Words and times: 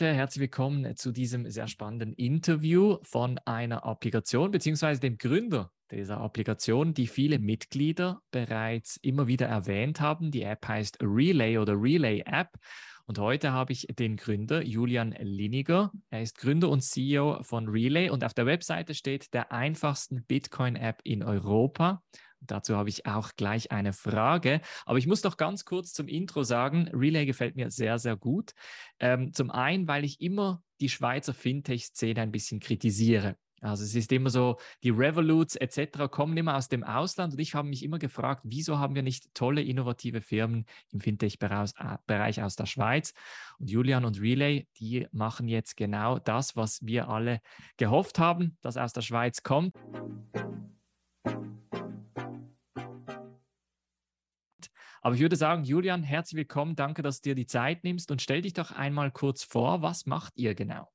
Herzlich 0.00 0.42
willkommen 0.42 0.94
zu 0.94 1.10
diesem 1.10 1.50
sehr 1.50 1.66
spannenden 1.66 2.12
Interview 2.12 2.98
von 3.02 3.40
einer 3.46 3.84
Applikation 3.84 4.52
beziehungsweise 4.52 5.00
dem 5.00 5.18
Gründer 5.18 5.72
dieser 5.90 6.20
Applikation, 6.20 6.94
die 6.94 7.08
viele 7.08 7.40
Mitglieder 7.40 8.22
bereits 8.30 8.96
immer 8.98 9.26
wieder 9.26 9.46
erwähnt 9.46 10.00
haben. 10.00 10.30
Die 10.30 10.42
App 10.42 10.68
heißt 10.68 10.98
Relay 11.02 11.58
oder 11.58 11.72
Relay 11.74 12.22
App. 12.24 12.50
Und 13.06 13.18
heute 13.18 13.50
habe 13.50 13.72
ich 13.72 13.88
den 13.98 14.16
Gründer 14.16 14.62
Julian 14.62 15.16
Liniger. 15.18 15.90
Er 16.10 16.22
ist 16.22 16.38
Gründer 16.38 16.68
und 16.68 16.82
CEO 16.82 17.42
von 17.42 17.68
Relay 17.68 18.08
und 18.08 18.22
auf 18.22 18.34
der 18.34 18.46
Webseite 18.46 18.94
steht 18.94 19.34
der 19.34 19.50
einfachsten 19.50 20.22
Bitcoin-App 20.24 21.00
in 21.02 21.24
Europa. 21.24 22.02
Dazu 22.40 22.76
habe 22.76 22.88
ich 22.88 23.06
auch 23.06 23.32
gleich 23.36 23.72
eine 23.72 23.92
Frage. 23.92 24.60
Aber 24.86 24.98
ich 24.98 25.06
muss 25.06 25.22
doch 25.22 25.36
ganz 25.36 25.64
kurz 25.64 25.92
zum 25.92 26.08
Intro 26.08 26.42
sagen, 26.42 26.88
Relay 26.92 27.26
gefällt 27.26 27.56
mir 27.56 27.70
sehr, 27.70 27.98
sehr 27.98 28.16
gut. 28.16 28.52
Ähm, 29.00 29.32
zum 29.32 29.50
einen, 29.50 29.88
weil 29.88 30.04
ich 30.04 30.20
immer 30.20 30.62
die 30.80 30.88
Schweizer 30.88 31.34
Fintech-Szene 31.34 32.20
ein 32.20 32.32
bisschen 32.32 32.60
kritisiere. 32.60 33.36
Also 33.60 33.82
es 33.82 33.94
ist 33.94 34.12
immer 34.12 34.30
so, 34.30 34.56
die 34.84 34.90
Revoluts 34.90 35.56
etc. 35.56 36.08
kommen 36.10 36.36
immer 36.36 36.56
aus 36.56 36.68
dem 36.68 36.84
Ausland 36.84 37.32
und 37.32 37.40
ich 37.40 37.54
habe 37.54 37.68
mich 37.68 37.82
immer 37.82 37.98
gefragt, 37.98 38.42
wieso 38.44 38.78
haben 38.78 38.94
wir 38.94 39.02
nicht 39.02 39.34
tolle, 39.34 39.62
innovative 39.62 40.20
Firmen 40.20 40.64
im 40.92 41.00
Fintech-Bereich 41.00 42.42
aus 42.42 42.56
der 42.56 42.66
Schweiz? 42.66 43.14
Und 43.58 43.70
Julian 43.70 44.04
und 44.04 44.20
Relay, 44.20 44.68
die 44.78 45.08
machen 45.10 45.48
jetzt 45.48 45.76
genau 45.76 46.18
das, 46.18 46.54
was 46.54 46.86
wir 46.86 47.08
alle 47.08 47.40
gehofft 47.76 48.18
haben, 48.18 48.56
dass 48.60 48.76
aus 48.76 48.92
der 48.92 49.02
Schweiz 49.02 49.42
kommt. 49.42 49.74
Aber 55.00 55.14
ich 55.14 55.20
würde 55.20 55.36
sagen, 55.36 55.64
Julian, 55.64 56.02
herzlich 56.02 56.38
willkommen. 56.38 56.76
Danke, 56.76 57.02
dass 57.02 57.20
du 57.20 57.30
dir 57.30 57.34
die 57.34 57.46
Zeit 57.46 57.84
nimmst 57.84 58.10
und 58.10 58.22
stell 58.22 58.42
dich 58.42 58.54
doch 58.54 58.72
einmal 58.72 59.10
kurz 59.10 59.44
vor, 59.44 59.82
was 59.82 60.06
macht 60.06 60.32
ihr 60.36 60.54
genau? 60.54 60.88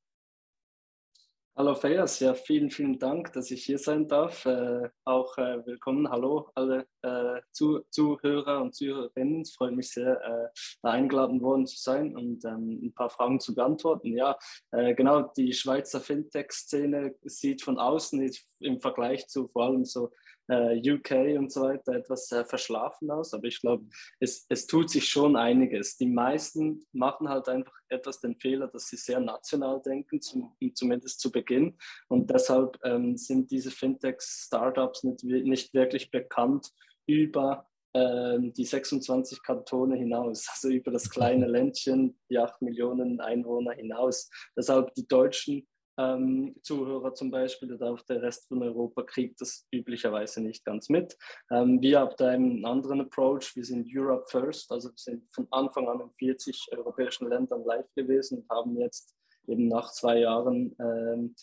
Hallo 1.55 1.75
Feas, 1.75 2.19
ja, 2.19 2.33
vielen, 2.33 2.71
vielen 2.71 2.97
Dank, 2.97 3.31
dass 3.33 3.51
ich 3.51 3.63
hier 3.63 3.77
sein 3.77 4.07
darf. 4.07 4.43
Äh, 4.47 4.89
auch 5.05 5.37
äh, 5.37 5.63
willkommen, 5.67 6.09
hallo 6.09 6.49
alle 6.55 6.87
äh, 7.03 7.41
Zu 7.51 7.81
Zuhörer 7.91 8.59
und 8.59 8.73
Zuhörerinnen. 8.73 9.41
Es 9.41 9.53
freut 9.53 9.73
mich 9.73 9.91
sehr, 9.91 10.19
äh, 10.19 10.47
da 10.81 10.89
eingeladen 10.89 11.41
worden 11.41 11.67
zu 11.67 11.77
sein 11.77 12.17
und 12.17 12.43
ähm, 12.43 12.79
ein 12.81 12.93
paar 12.95 13.11
Fragen 13.11 13.39
zu 13.39 13.53
beantworten. 13.53 14.17
Ja, 14.17 14.35
äh, 14.71 14.95
genau, 14.95 15.31
die 15.37 15.53
Schweizer 15.53 16.01
Fintech-Szene 16.01 17.13
sieht 17.21 17.61
von 17.61 17.77
außen 17.77 18.19
im 18.63 18.79
Vergleich 18.79 19.27
zu 19.27 19.47
vor 19.47 19.65
allem 19.65 19.85
so 19.85 20.11
äh, 20.49 20.77
UK 20.91 21.37
und 21.37 21.51
so 21.51 21.61
weiter 21.61 21.93
etwas 21.93 22.31
äh, 22.31 22.43
verschlafen 22.43 23.09
aus, 23.11 23.33
aber 23.33 23.45
ich 23.45 23.61
glaube, 23.61 23.85
es, 24.19 24.45
es 24.49 24.67
tut 24.67 24.89
sich 24.89 25.07
schon 25.07 25.35
einiges. 25.35 25.97
Die 25.97 26.07
meisten 26.07 26.85
machen 26.91 27.29
halt 27.29 27.47
einfach 27.47 27.73
etwas 27.89 28.19
den 28.19 28.35
Fehler, 28.35 28.67
dass 28.67 28.87
sie 28.87 28.97
sehr 28.97 29.19
national 29.19 29.81
denken, 29.81 30.21
zum, 30.21 30.55
zumindest 30.73 31.19
zu 31.19 31.31
Beginn. 31.31 31.77
Und 32.09 32.29
deshalb 32.29 32.77
ähm, 32.83 33.15
sind 33.17 33.51
diese 33.51 33.71
Fintech-Startups 33.71 35.03
nicht, 35.03 35.23
nicht 35.23 35.73
wirklich 35.73 36.11
bekannt 36.11 36.71
über 37.05 37.67
ähm, 37.95 38.53
die 38.53 38.65
26 38.65 39.43
Kantone 39.43 39.95
hinaus, 39.95 40.47
also 40.51 40.69
über 40.69 40.91
das 40.91 41.09
kleine 41.09 41.47
Ländchen, 41.47 42.19
die 42.29 42.39
8 42.39 42.61
Millionen 42.61 43.21
Einwohner 43.21 43.73
hinaus. 43.73 44.29
Deshalb 44.57 44.93
die 44.95 45.07
Deutschen 45.07 45.67
ähm, 45.97 46.55
Zuhörer 46.61 47.13
zum 47.13 47.31
Beispiel 47.31 47.73
oder 47.73 47.91
auch 47.91 48.01
der 48.01 48.21
Rest 48.21 48.47
von 48.47 48.63
Europa 48.63 49.03
kriegt 49.03 49.41
das 49.41 49.67
üblicherweise 49.71 50.41
nicht 50.41 50.65
ganz 50.65 50.89
mit. 50.89 51.17
Ähm, 51.51 51.81
wir 51.81 51.99
haben 51.99 52.15
da 52.17 52.29
einen 52.29 52.65
anderen 52.65 53.01
Approach. 53.01 53.55
Wir 53.55 53.65
sind 53.65 53.87
Europe 53.93 54.25
First, 54.27 54.71
also 54.71 54.89
wir 54.89 54.97
sind 54.97 55.23
von 55.33 55.47
Anfang 55.51 55.87
an 55.87 56.01
in 56.01 56.11
40 56.11 56.69
europäischen 56.71 57.29
Ländern 57.29 57.63
live 57.63 57.91
gewesen 57.95 58.39
und 58.39 58.49
haben 58.49 58.77
jetzt 58.77 59.15
eben 59.47 59.67
nach 59.67 59.91
zwei 59.91 60.19
Jahren 60.19 60.75
ähm, 60.79 61.35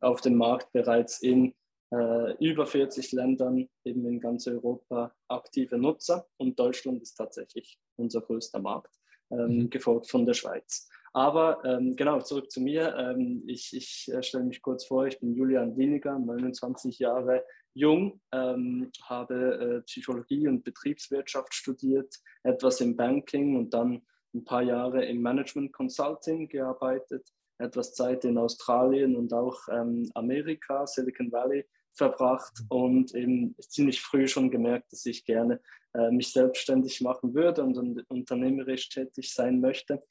auf 0.00 0.20
dem 0.20 0.36
Markt 0.36 0.72
bereits 0.72 1.22
in 1.22 1.54
äh, 1.92 2.32
über 2.44 2.66
40 2.66 3.12
Ländern 3.12 3.68
eben 3.84 4.06
in 4.06 4.20
ganz 4.20 4.46
Europa 4.46 5.14
aktive 5.28 5.78
Nutzer 5.78 6.26
und 6.36 6.58
Deutschland 6.58 7.02
ist 7.02 7.14
tatsächlich 7.14 7.78
unser 7.96 8.20
größter 8.20 8.58
Markt, 8.58 8.94
ähm, 9.30 9.58
mhm. 9.58 9.70
gefolgt 9.70 10.10
von 10.10 10.26
der 10.26 10.34
Schweiz. 10.34 10.88
Aber 11.16 11.64
ähm, 11.64 11.96
genau, 11.96 12.20
zurück 12.20 12.50
zu 12.50 12.60
mir. 12.60 12.94
Ähm, 12.94 13.42
ich, 13.46 13.74
ich 13.74 14.12
äh, 14.12 14.22
stelle 14.22 14.44
mich 14.44 14.60
kurz 14.60 14.84
vor, 14.84 15.06
ich 15.06 15.18
bin 15.18 15.34
Julian 15.34 15.74
Weniger, 15.74 16.18
29 16.18 16.98
Jahre 16.98 17.42
jung, 17.72 18.20
ähm, 18.32 18.90
habe 19.02 19.78
äh, 19.78 19.80
Psychologie 19.86 20.46
und 20.46 20.62
Betriebswirtschaft 20.62 21.54
studiert, 21.54 22.14
etwas 22.42 22.82
im 22.82 22.96
Banking 22.96 23.56
und 23.56 23.72
dann 23.72 24.02
ein 24.34 24.44
paar 24.44 24.60
Jahre 24.60 25.06
im 25.06 25.22
Management 25.22 25.72
Consulting 25.72 26.48
gearbeitet, 26.48 27.26
etwas 27.56 27.94
Zeit 27.94 28.26
in 28.26 28.36
Australien 28.36 29.16
und 29.16 29.32
auch 29.32 29.58
ähm, 29.72 30.10
Amerika, 30.14 30.86
Silicon 30.86 31.32
Valley 31.32 31.64
verbracht 31.94 32.60
und 32.68 33.14
eben 33.14 33.56
ziemlich 33.58 34.02
früh 34.02 34.28
schon 34.28 34.50
gemerkt, 34.50 34.92
dass 34.92 35.06
ich 35.06 35.24
gerne 35.24 35.62
äh, 35.94 36.10
mich 36.10 36.30
selbstständig 36.30 37.00
machen 37.00 37.32
würde 37.32 37.62
und, 37.62 37.78
und 37.78 38.02
unternehmerisch 38.10 38.90
tätig 38.90 39.32
sein 39.32 39.62
möchte. 39.62 40.02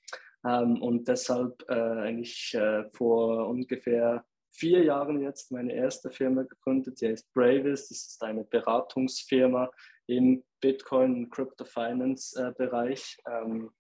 Ähm, 0.46 0.82
und 0.82 1.08
deshalb 1.08 1.64
äh, 1.70 1.74
eigentlich 1.74 2.54
äh, 2.54 2.90
vor 2.92 3.48
ungefähr 3.48 4.26
vier 4.52 4.84
Jahren 4.84 5.22
jetzt 5.22 5.52
meine 5.52 5.74
erste 5.74 6.12
Firma 6.12 6.44
gegründet, 6.44 7.02
die 7.02 7.10
heißt 7.10 7.34
Bravis. 7.34 7.90
Das 7.90 7.98
ist 8.08 8.24
eine 8.24 8.44
Beratungsfirma 8.44 9.70
im 10.08 10.44
Bitcoin- 10.62 11.16
und 11.16 11.30
Crypto 11.32 11.66
Finance-Bereich. 11.66 13.18
Äh, 13.26 13.32
ähm, 13.32 13.72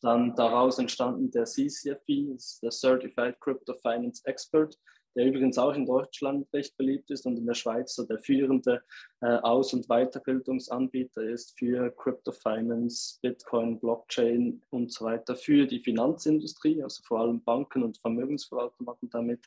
dann 0.00 0.34
daraus 0.36 0.78
entstanden 0.78 1.30
der 1.30 1.44
CCFE, 1.44 2.36
der 2.62 2.70
Certified 2.70 3.40
Crypto 3.40 3.74
Finance 3.74 4.22
Expert 4.24 4.78
der 5.18 5.26
übrigens 5.26 5.58
auch 5.58 5.74
in 5.74 5.84
Deutschland 5.84 6.46
recht 6.52 6.76
beliebt 6.76 7.10
ist 7.10 7.26
und 7.26 7.36
in 7.36 7.44
der 7.44 7.54
Schweiz 7.54 7.96
so 7.96 8.06
der 8.06 8.20
führende 8.20 8.82
äh, 9.20 9.26
Aus- 9.26 9.74
und 9.74 9.88
Weiterbildungsanbieter 9.88 11.22
ist 11.22 11.58
für 11.58 11.90
Crypto 11.90 12.30
Finance, 12.30 13.18
Bitcoin, 13.20 13.80
Blockchain 13.80 14.62
und 14.70 14.92
so 14.92 15.06
weiter 15.06 15.34
für 15.34 15.66
die 15.66 15.80
Finanzindustrie, 15.80 16.84
also 16.84 17.02
vor 17.04 17.18
allem 17.18 17.42
Banken 17.42 17.82
und 17.82 17.98
Vermögensverwalter 17.98 18.84
machen 18.84 19.10
damit. 19.10 19.44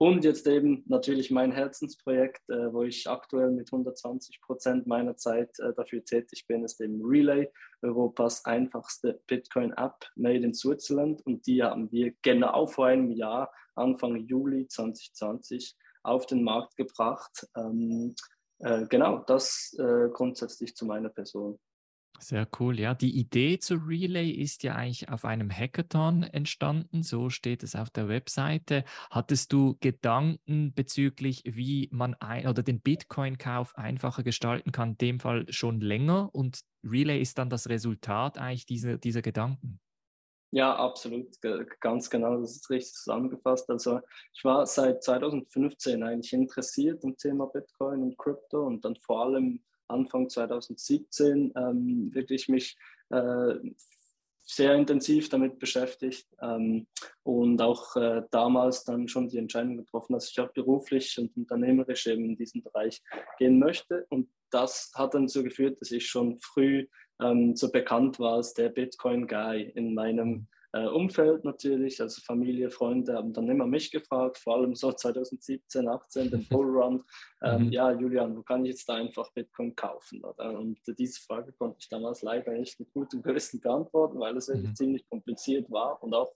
Und 0.00 0.24
jetzt 0.24 0.46
eben 0.46 0.84
natürlich 0.86 1.32
mein 1.32 1.50
Herzensprojekt, 1.50 2.48
äh, 2.48 2.72
wo 2.72 2.84
ich 2.84 3.08
aktuell 3.08 3.50
mit 3.50 3.72
120 3.72 4.40
Prozent 4.40 4.86
meiner 4.86 5.16
Zeit 5.16 5.58
äh, 5.58 5.72
dafür 5.74 6.04
tätig 6.04 6.46
bin, 6.46 6.64
ist 6.64 6.80
eben 6.80 7.04
Relay, 7.04 7.50
Europas 7.82 8.44
einfachste 8.44 9.20
Bitcoin-App 9.26 10.06
made 10.14 10.44
in 10.44 10.54
Switzerland. 10.54 11.26
Und 11.26 11.44
die 11.48 11.64
haben 11.64 11.90
wir 11.90 12.12
genau 12.22 12.68
vor 12.68 12.86
einem 12.86 13.10
Jahr 13.10 13.52
Anfang 13.74 14.16
Juli 14.16 14.68
2020 14.68 15.76
auf 16.04 16.26
den 16.26 16.44
Markt 16.44 16.76
gebracht. 16.76 17.48
Ähm, 17.56 18.14
äh, 18.60 18.86
genau, 18.86 19.24
das 19.26 19.76
äh, 19.80 20.10
grundsätzlich 20.12 20.76
zu 20.76 20.86
meiner 20.86 21.08
Person. 21.08 21.58
Sehr 22.20 22.48
cool, 22.58 22.80
ja. 22.80 22.94
Die 22.94 23.16
Idee 23.16 23.58
zu 23.58 23.76
Relay 23.76 24.30
ist 24.30 24.64
ja 24.64 24.74
eigentlich 24.74 25.08
auf 25.08 25.24
einem 25.24 25.50
Hackathon 25.50 26.24
entstanden, 26.24 27.02
so 27.02 27.30
steht 27.30 27.62
es 27.62 27.76
auf 27.76 27.90
der 27.90 28.08
Webseite. 28.08 28.84
Hattest 29.10 29.52
du 29.52 29.76
Gedanken 29.80 30.74
bezüglich, 30.74 31.44
wie 31.46 31.88
man 31.92 32.14
ein 32.14 32.48
oder 32.48 32.64
den 32.64 32.80
Bitcoin-Kauf 32.80 33.76
einfacher 33.78 34.24
gestalten 34.24 34.72
kann, 34.72 34.90
in 34.90 34.98
dem 34.98 35.20
Fall 35.20 35.46
schon 35.50 35.80
länger 35.80 36.34
und 36.34 36.60
Relay 36.84 37.20
ist 37.20 37.38
dann 37.38 37.50
das 37.50 37.68
Resultat 37.68 38.36
eigentlich 38.38 38.66
dieser, 38.66 38.98
dieser 38.98 39.22
Gedanken? 39.22 39.80
Ja, 40.50 40.74
absolut, 40.74 41.36
ganz 41.80 42.08
genau, 42.08 42.40
das 42.40 42.56
ist 42.56 42.70
richtig 42.70 42.94
zusammengefasst. 42.94 43.68
Also 43.68 44.00
ich 44.34 44.42
war 44.44 44.66
seit 44.66 45.04
2015 45.04 46.02
eigentlich 46.02 46.32
interessiert 46.32 47.04
am 47.04 47.16
Thema 47.16 47.46
Bitcoin 47.46 48.02
und 48.02 48.18
Krypto 48.18 48.66
und 48.66 48.82
dann 48.84 48.96
vor 48.96 49.26
allem 49.26 49.62
Anfang 49.88 50.28
2017 50.28 51.52
ähm, 51.56 52.14
wirklich 52.14 52.48
mich 52.48 52.76
äh, 53.10 53.54
sehr 54.50 54.74
intensiv 54.74 55.28
damit 55.28 55.58
beschäftigt 55.58 56.26
ähm, 56.40 56.86
und 57.22 57.60
auch 57.60 57.94
äh, 57.96 58.22
damals 58.30 58.84
dann 58.84 59.06
schon 59.06 59.28
die 59.28 59.36
Entscheidung 59.36 59.76
getroffen, 59.76 60.14
dass 60.14 60.30
ich 60.30 60.40
auch 60.40 60.50
beruflich 60.52 61.18
und 61.18 61.36
unternehmerisch 61.36 62.06
eben 62.06 62.24
in 62.24 62.36
diesen 62.36 62.62
Bereich 62.62 63.02
gehen 63.38 63.58
möchte. 63.58 64.06
Und 64.08 64.30
das 64.50 64.90
hat 64.94 65.12
dann 65.12 65.28
so 65.28 65.42
geführt, 65.42 65.78
dass 65.80 65.90
ich 65.90 66.06
schon 66.06 66.38
früh 66.38 66.86
ähm, 67.20 67.56
so 67.56 67.70
bekannt 67.70 68.18
war 68.18 68.36
als 68.36 68.54
der 68.54 68.70
Bitcoin-Guy 68.70 69.72
in 69.74 69.92
meinem 69.92 70.48
äh, 70.72 70.86
Umfeld 70.86 71.44
natürlich, 71.44 72.00
also 72.00 72.20
Familie, 72.20 72.70
Freunde 72.70 73.14
haben 73.14 73.32
dann 73.32 73.48
immer 73.48 73.66
mich 73.66 73.90
gefragt, 73.90 74.38
vor 74.38 74.56
allem 74.56 74.74
so 74.74 74.92
2017, 74.92 75.88
18, 75.88 76.30
den 76.30 76.46
Bullrun. 76.48 77.04
Ähm, 77.42 77.66
mhm. 77.66 77.72
Ja, 77.72 77.92
Julian, 77.92 78.36
wo 78.36 78.42
kann 78.42 78.64
ich 78.64 78.72
jetzt 78.72 78.88
da 78.88 78.94
einfach 78.94 79.32
Bitcoin 79.32 79.74
kaufen? 79.74 80.22
Oder? 80.24 80.58
Und 80.58 80.78
diese 80.98 81.20
Frage 81.20 81.52
konnte 81.52 81.78
ich 81.80 81.88
damals 81.88 82.22
leider 82.22 82.52
nicht 82.52 82.78
mit 82.78 82.92
gutem 82.92 83.22
Gewissen 83.22 83.60
beantworten, 83.60 84.18
weil 84.18 84.36
es 84.36 84.48
wirklich 84.48 84.70
mhm. 84.70 84.76
ziemlich 84.76 85.08
kompliziert 85.08 85.70
war 85.70 86.02
und 86.02 86.14
auch 86.14 86.34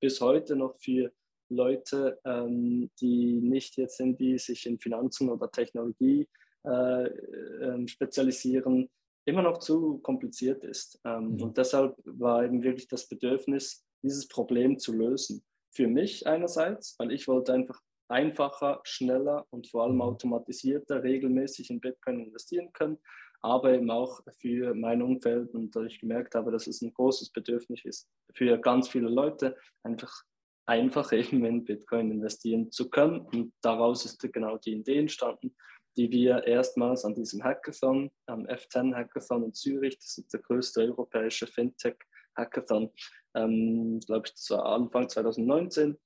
bis 0.00 0.20
heute 0.20 0.56
noch 0.56 0.76
für 0.78 1.12
Leute, 1.48 2.18
ähm, 2.24 2.90
die 3.00 3.40
nicht 3.40 3.76
jetzt 3.76 3.98
sind, 3.98 4.18
die 4.18 4.38
sich 4.38 4.66
in 4.66 4.78
Finanzen 4.78 5.30
oder 5.30 5.50
Technologie 5.50 6.28
äh, 6.64 7.06
äh, 7.06 7.88
spezialisieren, 7.88 8.88
immer 9.24 9.42
noch 9.42 9.58
zu 9.58 9.98
kompliziert 9.98 10.64
ist. 10.64 11.00
Ähm, 11.04 11.34
mhm. 11.34 11.42
Und 11.42 11.58
deshalb 11.58 11.96
war 12.04 12.44
eben 12.44 12.62
wirklich 12.62 12.88
das 12.88 13.08
Bedürfnis 13.08 13.84
dieses 14.02 14.28
Problem 14.28 14.78
zu 14.78 14.92
lösen. 14.92 15.44
Für 15.70 15.86
mich 15.86 16.26
einerseits, 16.26 16.98
weil 16.98 17.12
ich 17.12 17.28
wollte 17.28 17.52
einfach 17.52 17.80
einfacher, 18.08 18.80
schneller 18.84 19.46
und 19.50 19.68
vor 19.68 19.84
allem 19.84 19.96
mhm. 19.96 20.02
automatisierter 20.02 21.02
regelmäßig 21.02 21.70
in 21.70 21.80
Bitcoin 21.80 22.20
investieren 22.20 22.72
können, 22.72 22.98
aber 23.40 23.72
eben 23.74 23.90
auch 23.90 24.20
für 24.38 24.74
mein 24.74 25.02
Umfeld 25.02 25.52
und 25.54 25.74
da 25.74 25.82
ich 25.82 25.98
gemerkt 25.98 26.34
habe, 26.34 26.52
dass 26.52 26.66
es 26.66 26.82
ein 26.82 26.92
großes 26.92 27.30
Bedürfnis 27.30 27.84
ist 27.84 28.08
für 28.34 28.58
ganz 28.58 28.88
viele 28.88 29.08
Leute, 29.08 29.56
einfach 29.82 30.22
einfach 30.66 31.12
eben 31.12 31.44
in 31.44 31.64
Bitcoin 31.64 32.10
investieren 32.10 32.70
zu 32.70 32.90
können. 32.90 33.20
Und 33.20 33.52
daraus 33.62 34.04
ist 34.04 34.20
genau 34.32 34.58
die 34.58 34.74
Idee 34.74 34.98
entstanden, 34.98 35.54
die 35.96 36.10
wir 36.10 36.44
erstmals 36.44 37.04
an 37.04 37.14
diesem 37.14 37.42
Hackathon, 37.44 38.10
am 38.26 38.46
F10 38.46 38.94
Hackathon 38.94 39.44
in 39.44 39.54
Zürich, 39.54 39.98
das 39.98 40.18
ist 40.18 40.32
der 40.32 40.40
größte 40.40 40.80
europäische 40.80 41.46
Fintech-Hackathon, 41.46 42.90
ähm, 43.34 44.00
glaube 44.00 44.26
ich, 44.26 44.34
das 44.34 44.50
war 44.50 44.66
Anfang 44.66 45.08
2019, 45.08 45.98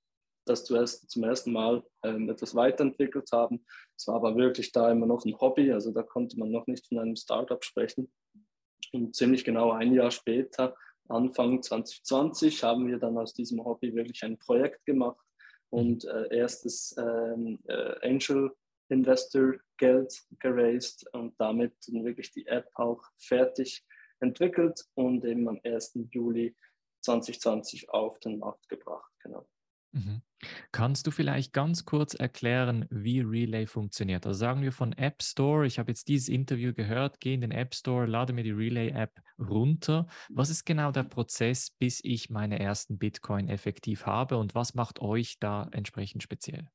dass 0.46 0.64
du 0.64 0.76
erst 0.76 1.10
zum 1.10 1.24
ersten 1.24 1.52
Mal 1.52 1.84
ähm, 2.04 2.28
etwas 2.30 2.54
weiterentwickelt 2.54 3.28
haben. 3.32 3.64
Es 3.96 4.06
war 4.06 4.16
aber 4.16 4.36
wirklich 4.36 4.72
da 4.72 4.90
immer 4.90 5.06
noch 5.06 5.24
ein 5.24 5.38
Hobby, 5.40 5.72
also 5.72 5.92
da 5.92 6.02
konnte 6.02 6.38
man 6.38 6.50
noch 6.50 6.66
nicht 6.66 6.86
von 6.86 6.98
einem 6.98 7.16
Startup 7.16 7.62
sprechen. 7.64 8.12
Und 8.92 9.14
ziemlich 9.16 9.44
genau 9.44 9.72
ein 9.72 9.92
Jahr 9.92 10.10
später, 10.10 10.76
Anfang 11.08 11.62
2020, 11.62 12.62
haben 12.62 12.86
wir 12.86 12.98
dann 12.98 13.18
aus 13.18 13.32
diesem 13.32 13.64
Hobby 13.64 13.94
wirklich 13.94 14.22
ein 14.24 14.38
Projekt 14.38 14.84
gemacht 14.86 15.20
und 15.70 16.04
äh, 16.04 16.36
erstes 16.36 16.94
ähm, 16.98 17.58
äh, 17.66 17.94
Angel 18.02 18.52
Investor 18.88 19.54
Geld 19.78 20.12
geraced 20.38 21.06
und 21.12 21.34
damit 21.38 21.74
wirklich 21.88 22.32
die 22.32 22.46
App 22.46 22.68
auch 22.74 23.02
fertig 23.16 23.84
entwickelt 24.20 24.84
und 24.94 25.24
eben 25.24 25.48
am 25.48 25.60
1. 25.64 25.98
Juli 26.10 26.56
2020 27.02 27.90
auf 27.90 28.18
den 28.20 28.38
Markt 28.38 28.68
gebracht. 28.68 29.12
Genau. 29.22 29.46
Mhm. 29.92 30.22
Kannst 30.70 31.06
du 31.06 31.10
vielleicht 31.10 31.52
ganz 31.54 31.86
kurz 31.86 32.14
erklären, 32.14 32.86
wie 32.90 33.20
Relay 33.20 33.66
funktioniert? 33.66 34.26
Also 34.26 34.38
sagen 34.38 34.60
wir 34.62 34.72
von 34.72 34.92
App 34.92 35.22
Store, 35.22 35.66
ich 35.66 35.78
habe 35.78 35.90
jetzt 35.90 36.08
dieses 36.08 36.28
Interview 36.28 36.74
gehört, 36.74 37.20
gehe 37.20 37.34
in 37.34 37.40
den 37.40 37.50
App 37.50 37.74
Store, 37.74 38.06
lade 38.06 38.34
mir 38.34 38.44
die 38.44 38.50
Relay-App 38.50 39.18
runter. 39.38 40.06
Was 40.28 40.50
ist 40.50 40.66
genau 40.66 40.92
der 40.92 41.04
Prozess, 41.04 41.70
bis 41.70 42.00
ich 42.04 42.28
meine 42.28 42.58
ersten 42.58 42.98
Bitcoin 42.98 43.48
effektiv 43.48 44.04
habe 44.04 44.36
und 44.36 44.54
was 44.54 44.74
macht 44.74 45.00
euch 45.00 45.38
da 45.38 45.68
entsprechend 45.72 46.22
speziell? 46.22 46.68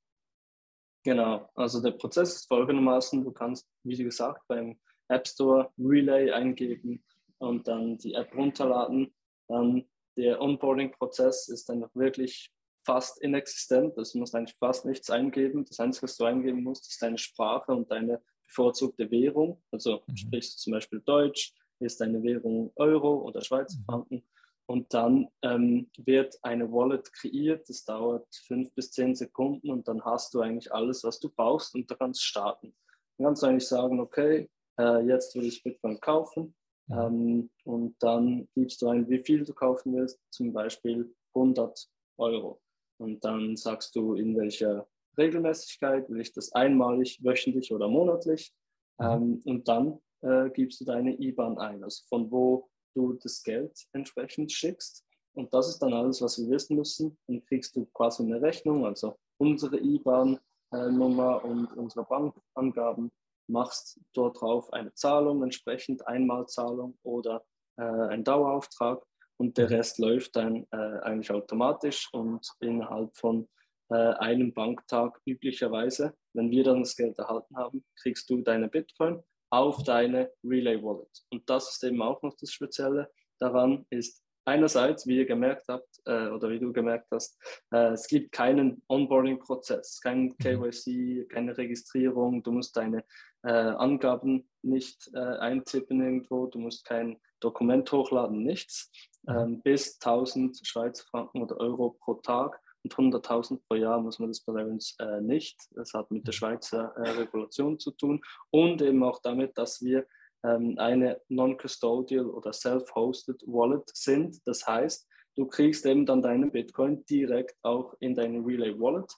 Genau, 1.04 1.50
also 1.56 1.82
der 1.82 1.92
Prozess 1.92 2.36
ist 2.36 2.48
folgendermaßen, 2.48 3.24
du 3.24 3.32
kannst, 3.32 3.68
wie 3.84 3.98
gesagt, 3.98 4.48
beim 4.48 4.80
App 5.08 5.28
Store 5.28 5.72
Relay 5.78 6.32
eingeben 6.32 7.04
und 7.40 7.68
dann 7.68 7.98
die 7.98 8.14
App 8.14 8.36
runterladen. 8.36 9.14
Dann 9.48 9.86
der 10.16 10.40
Onboarding-Prozess 10.40 11.50
ist 11.50 11.70
dann 11.70 11.80
noch 11.80 11.94
wirklich 11.96 12.52
fast 12.86 13.22
inexistent. 13.22 13.98
Also 13.98 14.14
du 14.14 14.20
musst 14.20 14.36
eigentlich 14.36 14.58
fast 14.58 14.86
nichts 14.86 15.10
eingeben. 15.10 15.66
Das 15.66 15.80
Einzige, 15.80 16.04
was 16.04 16.18
du 16.18 16.26
eingeben 16.26 16.64
musst, 16.64 16.88
ist 16.90 17.02
deine 17.02 17.18
Sprache 17.18 17.72
und 17.72 17.92
deine 17.92 18.22
bevorzugte 18.46 19.10
Währung. 19.10 19.62
Also 19.72 20.04
mhm. 20.08 20.16
sprichst 20.16 20.54
du 20.54 20.58
zum 20.64 20.74
Beispiel 20.74 21.02
Deutsch, 21.02 21.54
ist 21.80 22.00
deine 22.00 22.22
Währung 22.22 22.72
Euro 22.76 23.22
oder 23.22 23.42
Schweizer 23.42 24.06
mhm. 24.10 24.24
Und 24.72 24.94
dann 24.94 25.28
ähm, 25.42 25.92
wird 25.98 26.40
eine 26.44 26.72
Wallet 26.72 27.12
kreiert. 27.12 27.68
Das 27.68 27.84
dauert 27.84 28.26
fünf 28.48 28.74
bis 28.74 28.90
zehn 28.92 29.14
Sekunden 29.14 29.70
und 29.70 29.86
dann 29.90 30.02
hast 30.06 30.34
du 30.34 30.40
eigentlich 30.40 30.74
alles, 30.74 31.04
was 31.04 31.20
du 31.20 31.30
brauchst 31.30 31.76
und 31.76 31.92
du 31.92 31.96
kannst 31.98 32.24
starten. 32.24 32.74
Dann 33.18 33.26
kannst 33.26 33.44
du 33.44 33.48
eigentlich 33.48 33.68
sagen, 33.68 34.00
okay, 34.00 34.50
äh, 34.80 35.06
jetzt 35.06 35.36
will 35.36 35.44
ich 35.44 35.62
Bitcoin 35.62 36.00
kaufen. 36.00 36.56
Ähm, 36.90 37.50
und 37.66 37.96
dann 38.00 38.48
gibst 38.56 38.82
du 38.82 38.88
ein, 38.88 39.10
wie 39.10 39.20
viel 39.20 39.44
du 39.44 39.54
kaufen 39.54 39.94
willst, 39.94 40.22
zum 40.30 40.54
Beispiel 40.54 41.14
100 41.36 41.90
Euro. 42.18 42.62
Und 42.98 43.26
dann 43.26 43.58
sagst 43.58 43.94
du, 43.98 44.14
in 44.14 44.38
welcher 44.38 44.88
Regelmäßigkeit, 45.18 46.10
will 46.10 46.22
ich 46.22 46.32
das 46.32 46.54
einmalig, 46.54 47.20
wöchentlich 47.22 47.74
oder 47.74 47.90
monatlich. 47.90 48.54
Mhm. 49.00 49.06
Ähm, 49.06 49.42
und 49.44 49.68
dann 49.68 50.00
äh, 50.22 50.50
gibst 50.50 50.80
du 50.80 50.86
deine 50.86 51.20
IBAN 51.20 51.58
ein, 51.58 51.84
also 51.84 52.06
von 52.08 52.32
wo 52.32 52.70
du 52.94 53.14
das 53.14 53.44
Geld 53.44 53.88
entsprechend 53.94 54.52
schickst. 54.52 55.06
Und 55.34 55.54
das 55.54 55.70
ist 55.70 55.80
dann 55.80 55.94
alles, 55.94 56.22
was 56.22 56.38
wir 56.40 56.50
wissen 56.50 56.76
müssen. 56.76 57.18
Dann 57.28 57.44
kriegst 57.46 57.76
du 57.76 57.86
quasi 57.94 58.24
eine 58.24 58.42
Rechnung, 58.42 58.86
also 58.86 59.18
unsere 59.38 59.80
IBAN-Nummer 59.80 61.44
und 61.44 61.72
unsere 61.78 62.06
Bankangaben, 62.06 63.12
machst 63.48 64.00
dort 64.14 64.40
drauf 64.40 64.72
eine 64.74 64.94
Zahlung, 64.94 65.44
entsprechend 65.44 66.08
Einmalzahlung 66.08 66.98
oder 67.04 67.44
äh, 67.78 67.84
ein 67.84 68.24
Dauerauftrag 68.24 69.04
und 69.38 69.58
der. 69.58 69.70
Rest 69.70 70.00
läuft 70.00 70.36
dann 70.36 70.68
äh, 70.72 70.78
eigentlich 71.02 71.32
automatisch 71.32 72.10
und 72.14 72.48
innerhalb 72.60 73.16
von 73.18 73.50
äh, 73.90 73.96
einem 73.96 74.54
Banktag 74.54 75.20
üblicherweise, 75.26 76.14
wenn 76.34 76.52
wir 76.52 76.64
dann 76.64 76.80
das 76.80 76.96
Geld 76.96 77.18
erhalten 77.18 77.58
haben, 77.58 77.84
kriegst 78.02 78.30
du 78.30 78.42
deine 78.42 78.70
Bitcoin 78.70 79.22
auf 79.52 79.84
deine 79.84 80.32
Relay 80.44 80.82
Wallet. 80.82 81.24
Und 81.30 81.48
das 81.50 81.70
ist 81.72 81.84
eben 81.84 82.02
auch 82.02 82.22
noch 82.24 82.36
das 82.40 82.52
Spezielle 82.52 83.12
daran, 83.40 83.86
ist 83.90 84.24
einerseits, 84.46 85.06
wie 85.06 85.18
ihr 85.18 85.26
gemerkt 85.26 85.66
habt 85.68 86.02
äh, 86.06 86.30
oder 86.30 86.50
wie 86.50 86.60
du 86.60 86.74
gemerkt 86.74 87.08
hast, 87.12 87.38
äh, 87.72 87.92
es 87.92 88.08
gibt 88.08 88.32
keinen 88.32 88.82
Onboarding-Prozess, 88.88 90.00
kein 90.02 90.24
mhm. 90.24 90.38
KYC, 90.38 91.28
keine 91.30 91.58
Registrierung, 91.58 92.42
du 92.42 92.52
musst 92.52 92.76
deine 92.76 93.04
äh, 93.44 93.52
Angaben 93.52 94.50
nicht 94.62 95.10
äh, 95.14 95.20
eintippen 95.20 96.02
irgendwo, 96.02 96.48
du 96.48 96.60
musst 96.60 96.86
kein 96.86 97.20
Dokument 97.40 97.92
hochladen, 97.92 98.44
nichts 98.44 98.92
ähm, 99.28 99.62
bis 99.62 100.00
1000 100.00 100.60
Schweizer 100.64 101.04
Franken 101.10 101.42
oder 101.42 101.58
Euro 101.58 101.98
pro 102.00 102.16
Tag 102.16 102.60
100.000 102.90 103.60
pro 103.68 103.76
Jahr 103.76 104.00
muss 104.02 104.20
man 104.20 104.30
das 104.30 104.42
bei 104.42 104.66
uns 104.66 104.96
äh, 105.00 105.22
nicht. 105.22 105.58
Das 105.76 105.94
hat 105.94 106.12
mit 106.12 106.28
der 106.28 106.32
Schweizer 106.32 106.94
äh, 106.98 107.10
Regulation 107.12 107.80
zu 107.80 107.92
tun 107.92 108.22
und 108.50 108.82
eben 108.82 109.04
auch 109.04 109.22
damit, 109.22 109.58
dass 109.58 109.82
wir 109.82 110.06
ähm, 110.44 110.78
eine 110.78 111.22
non-custodial 111.30 112.26
oder 112.26 112.54
self-hosted 112.54 113.44
Wallet 113.46 113.90
sind. 113.94 114.40
Das 114.46 114.66
heißt, 114.66 115.08
du 115.36 115.46
kriegst 115.46 115.86
eben 115.86 116.06
dann 116.06 116.22
deine 116.22 116.48
Bitcoin 116.48 117.06
direkt 117.06 117.56
auch 117.64 117.96
in 118.00 118.16
deine 118.16 118.40
Relay 118.40 118.78
Wallet 118.80 119.12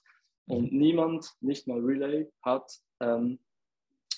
und 0.46 0.72
mhm. 0.72 0.78
niemand, 0.78 1.32
nicht 1.40 1.66
mal 1.66 1.80
Relay, 1.80 2.30
hat 2.42 2.70
ähm, 3.00 3.38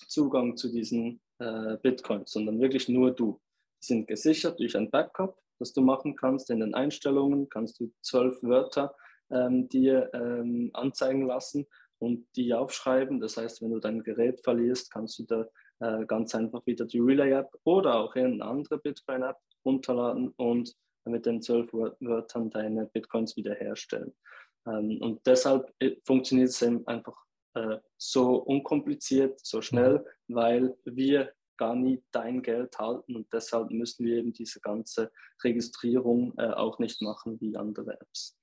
Zugang 0.08 0.56
zu 0.56 0.68
diesen 0.68 1.20
äh, 1.38 1.76
Bitcoins, 1.82 2.32
sondern 2.32 2.60
wirklich 2.60 2.88
nur 2.88 3.12
du. 3.12 3.40
Die 3.82 3.86
sind 3.86 4.08
gesichert 4.08 4.58
durch 4.58 4.76
ein 4.76 4.90
Backup 4.90 5.38
das 5.58 5.72
du 5.72 5.80
machen 5.80 6.16
kannst. 6.16 6.50
In 6.50 6.60
den 6.60 6.74
Einstellungen 6.74 7.48
kannst 7.48 7.80
du 7.80 7.92
zwölf 8.02 8.42
Wörter 8.42 8.94
ähm, 9.30 9.68
dir 9.68 10.10
ähm, 10.14 10.70
anzeigen 10.72 11.26
lassen 11.26 11.66
und 11.98 12.26
die 12.36 12.54
aufschreiben. 12.54 13.20
Das 13.20 13.36
heißt, 13.36 13.62
wenn 13.62 13.70
du 13.70 13.80
dein 13.80 14.02
Gerät 14.02 14.40
verlierst, 14.42 14.90
kannst 14.90 15.18
du 15.18 15.24
da 15.24 15.46
äh, 15.80 16.06
ganz 16.06 16.34
einfach 16.34 16.64
wieder 16.66 16.84
die 16.84 17.00
Relay-App 17.00 17.50
oder 17.64 17.96
auch 17.96 18.14
eine 18.14 18.44
andere 18.44 18.78
Bitcoin-App 18.78 19.36
runterladen 19.64 20.28
und 20.36 20.74
mit 21.04 21.26
den 21.26 21.40
zwölf 21.40 21.72
Wörtern 21.72 22.50
deine 22.50 22.86
Bitcoins 22.86 23.36
wiederherstellen. 23.36 24.12
Ähm, 24.66 24.98
und 25.00 25.26
deshalb 25.26 25.72
äh, 25.78 25.96
funktioniert 26.04 26.48
es 26.48 26.62
einfach 26.62 27.16
äh, 27.54 27.78
so 27.96 28.36
unkompliziert, 28.36 29.40
so 29.44 29.62
schnell, 29.62 30.04
mhm. 30.26 30.34
weil 30.34 30.76
wir 30.84 31.32
gar 31.56 31.74
nie 31.74 32.02
dein 32.10 32.42
Geld 32.42 32.78
halten 32.78 33.16
und 33.16 33.32
deshalb 33.32 33.70
müssen 33.70 34.04
wir 34.04 34.18
eben 34.18 34.32
diese 34.32 34.60
ganze 34.60 35.10
Registrierung 35.42 36.34
äh, 36.36 36.48
auch 36.48 36.78
nicht 36.78 37.00
machen 37.00 37.40
wie 37.40 37.56
andere 37.56 37.98
Apps. 37.98 38.36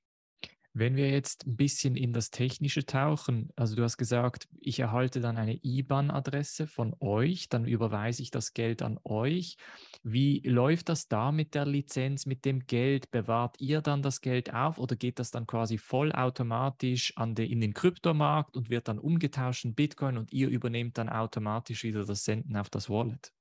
Wenn 0.76 0.96
wir 0.96 1.12
jetzt 1.12 1.46
ein 1.46 1.56
bisschen 1.56 1.96
in 1.96 2.14
das 2.14 2.32
Technische 2.32 2.84
tauchen, 2.84 3.52
also 3.56 3.76
du 3.76 3.84
hast 3.84 3.98
gesagt, 3.98 4.48
ich 4.60 4.80
erhalte 4.80 5.22
dann 5.22 5.38
eine 5.38 5.60
IBAN-Adresse 5.64 6.66
von 6.66 6.96
euch, 7.00 7.48
dann 7.48 7.66
überweise 7.66 8.24
ich 8.24 8.32
das 8.32 8.54
Geld 8.54 8.82
an 8.82 9.00
euch. 9.04 9.58
Wie 10.02 10.40
läuft 10.40 10.90
das 10.90 11.08
da 11.08 11.32
mit 11.32 11.54
der 11.54 11.68
Lizenz, 11.68 12.26
mit 12.26 12.44
dem 12.44 12.66
Geld? 12.66 13.12
Bewahrt 13.12 13.62
ihr 13.62 13.82
dann 13.82 14.02
das 14.02 14.22
Geld 14.22 14.52
auf 14.52 14.80
oder 14.80 14.96
geht 14.96 15.20
das 15.20 15.30
dann 15.30 15.46
quasi 15.46 15.78
vollautomatisch 15.78 17.16
an 17.18 17.36
de, 17.36 17.46
in 17.46 17.62
den 17.62 17.76
Kryptomarkt 17.76 18.58
und 18.58 18.72
wird 18.72 18.88
dann 18.88 18.98
umgetauscht 18.98 19.66
in 19.66 19.76
Bitcoin 19.76 20.18
und 20.18 20.34
ihr 20.34 20.50
übernehmt 20.50 20.98
dann 20.98 21.08
automatisch 21.08 21.84
wieder 21.84 22.04
das 22.04 22.24
Senden 22.24 22.58
auf 22.58 22.72
das 22.72 22.90
Wallet? 22.90 23.32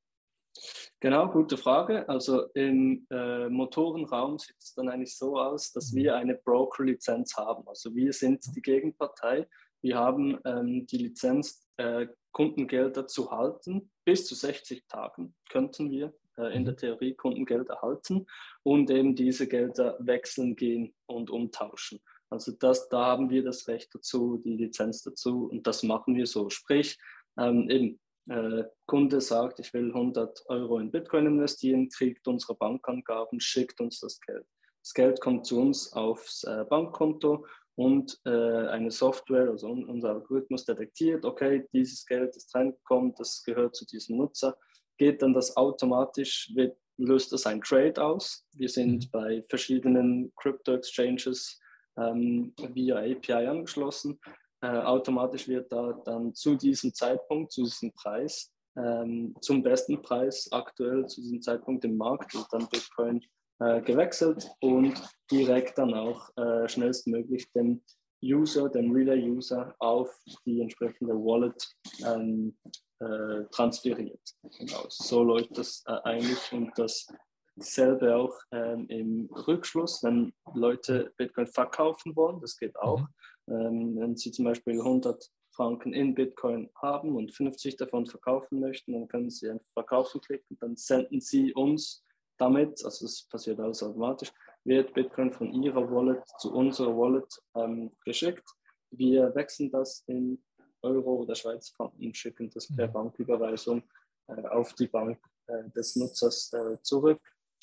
Genau, 1.01 1.29
gute 1.29 1.57
Frage. 1.57 2.09
Also 2.09 2.47
im 2.55 3.07
äh, 3.11 3.49
Motorenraum 3.49 4.39
sieht 4.39 4.57
es 4.59 4.75
dann 4.75 4.89
eigentlich 4.89 5.17
so 5.17 5.39
aus, 5.39 5.73
dass 5.73 5.93
mhm. 5.93 5.97
wir 5.97 6.17
eine 6.17 6.35
Broker-Lizenz 6.35 7.37
haben. 7.37 7.67
Also 7.67 7.95
wir 7.95 8.13
sind 8.13 8.45
die 8.55 8.63
Gegenpartei. 8.63 9.49
Wir 9.81 9.97
haben 9.97 10.39
ähm, 10.45 10.87
die 10.87 10.99
Lizenz, 10.99 11.67
äh, 11.77 12.07
Kundengelder 12.33 13.07
zu 13.07 13.31
halten. 13.31 13.91
Bis 14.05 14.27
zu 14.27 14.35
60 14.35 14.87
Tagen 14.87 15.35
könnten 15.51 15.91
wir 15.91 16.15
äh, 16.39 16.55
in 16.55 16.65
der 16.65 16.75
mhm. 16.75 16.79
Theorie 16.79 17.15
Kundengeld 17.15 17.69
erhalten 17.69 18.27
und 18.63 18.91
eben 18.91 19.15
diese 19.15 19.49
Gelder 19.49 19.97
wechseln 20.01 20.57
gehen 20.57 20.95
und 21.07 21.31
umtauschen. 21.31 22.01
Also 22.31 22.53
das, 22.53 22.89
da 22.89 23.07
haben 23.07 23.29
wir 23.29 23.43
das 23.43 23.69
Recht 23.69 23.95
dazu, 23.95 24.41
die 24.45 24.57
Lizenz 24.57 25.03
dazu 25.03 25.49
und 25.51 25.67
das 25.67 25.83
machen 25.83 26.15
wir 26.15 26.27
so. 26.27 26.49
Sprich, 26.49 26.97
ähm, 27.39 27.69
eben 27.69 28.01
äh, 28.29 28.65
Kunde 28.87 29.21
sagt, 29.21 29.59
ich 29.59 29.73
will 29.75 29.89
100 29.89 30.45
Euro 30.47 30.79
in 30.79 30.91
Bitcoin 30.91 31.27
investieren, 31.27 31.89
kriegt 31.89 32.27
unsere 32.29 32.55
Bankangaben, 32.55 33.41
schickt 33.41 33.81
uns 33.81 34.01
das 34.01 34.21
Geld. 34.21 34.47
das 34.83 34.95
Geld 34.95 35.21
kommt 35.21 35.47
zu 35.47 35.61
uns 35.61 35.93
aufs 35.93 36.45
äh, 36.45 36.65
Bankkonto 36.69 37.47
und 37.75 38.21
äh, 38.25 38.31
eine 38.69 38.91
Software, 38.91 39.51
also 39.51 39.69
unser 39.69 40.11
Algorithmus 40.11 40.65
detektiert, 40.65 41.25
okay, 41.25 41.67
dieses 41.73 42.05
Geld 42.05 42.37
ist 42.37 42.55
reingekommen, 42.55 43.15
das 43.17 43.43
gehört 43.45 43.75
zu 43.75 43.87
diesem 43.87 44.19
Nutzer, 44.19 44.57
geht 44.99 45.23
dann 45.23 45.33
das 45.33 45.57
automatisch, 45.57 46.51
wird, 46.55 46.77
löst 46.99 47.33
das 47.33 47.47
ein 47.47 47.63
Trade 47.63 48.03
aus. 48.03 48.47
Wir 48.53 48.69
sind 48.69 49.07
mhm. 49.07 49.11
bei 49.11 49.43
verschiedenen 49.49 50.33
Crypto-Exchanges 50.37 51.59
ähm, 51.97 52.55
via 52.75 52.99
API 52.99 53.47
angeschlossen. 53.47 54.21
Äh, 54.63 54.69
automatisch 54.69 55.49
wird 55.49 55.73
da 55.73 55.93
dann 56.05 56.35
zu 56.35 56.55
diesem 56.55 56.95
Zeitpunkt, 56.95 57.51
zu 57.51 57.65
diesem 57.65 57.93
Preis, 57.93 58.53
ähm, 58.77 59.35
zum 59.41 59.63
besten 59.63 60.01
Preis 60.01 60.49
aktuell 60.53 61.07
zu 61.07 61.21
diesem 61.21 61.43
Zeitpunkt 61.43 61.85
im 61.85 61.97
Markt, 61.97 62.33
wird 62.35 62.47
dann 62.53 62.69
Bitcoin 62.69 63.21
äh, 63.59 63.83
gewechselt 63.83 64.49
und 64.61 64.95
direkt 65.31 65.79
dann 65.79 65.95
auch 65.95 66.31
äh, 66.37 66.69
schnellstmöglich 66.69 67.51
dem 67.53 67.83
User, 68.25 68.69
dem 68.69 68.93
Relay-User 68.93 69.75
auf 69.81 70.17
die 70.47 70.61
entsprechende 70.61 71.15
Wallet 71.15 71.69
ähm, 72.07 72.57
äh, 73.01 73.45
transferiert. 73.51 74.21
Genau. 74.59 74.85
So 74.89 75.25
läuft 75.25 75.59
das 75.59 75.83
äh, 75.87 75.93
eigentlich 76.05 76.53
und 76.53 76.71
dasselbe 76.77 78.15
auch 78.15 78.39
ähm, 78.53 78.87
im 78.89 79.29
Rückschluss, 79.33 80.05
wenn 80.05 80.33
Leute 80.55 81.13
Bitcoin 81.17 81.49
verkaufen 81.49 82.15
wollen, 82.15 82.41
das 82.41 82.57
geht 82.57 82.79
auch. 82.79 83.01
Mhm. 83.01 83.09
Ähm, 83.53 83.97
wenn 83.99 84.17
sie 84.17 84.33
zum 84.33 84.47
Beispiel 84.47 84.81
100 84.81 85.31
Franken 85.51 85.93
in 85.93 86.15
Bitcoin 86.15 86.71
haben 86.77 87.15
und 87.15 87.33
50 87.33 87.77
davon 87.77 88.07
verkaufen 88.07 88.61
möchten, 88.61 88.93
dann 88.93 89.09
können 89.09 89.31
sie 89.31 89.51
einfach 89.51 89.71
verkaufen 89.73 90.21
klicken, 90.23 90.57
dann 90.61 90.77
senden 90.77 91.21
sie 91.21 91.53
uns 91.53 92.03
damit, 92.39 92.83
also 92.85 93.05
es 93.05 93.29
passiert 93.29 93.61
alles 93.61 93.83
automatisch, 93.83 94.33
wird 94.65 94.95
Bitcoin 94.95 95.31
von 95.31 95.53
Ihrer 95.53 95.91
Wallet 95.91 96.23
zu 96.39 96.55
unserer 96.55 96.97
Wallet 96.97 97.31
ähm, 97.55 97.91
geschickt. 98.05 98.49
Wir 98.91 99.35
wechseln 99.35 99.71
das 99.71 100.05
in 100.07 100.43
Euro 100.83 101.17
oder 101.17 101.35
Schweizer 101.35 101.75
Franken 101.77 102.07
und 102.07 102.17
schicken 102.17 102.51
das 102.51 102.75
per 102.75 102.89
mhm. 102.89 102.93
Banküberweisung 102.93 103.83
äh, 104.29 104.47
auf 104.49 104.73
die 104.75 104.87
Bank 104.87 105.19
äh, 105.47 105.69
des 105.71 105.97
Nutzers 105.97 106.53
äh, 106.53 106.81
zurück. 106.83 107.21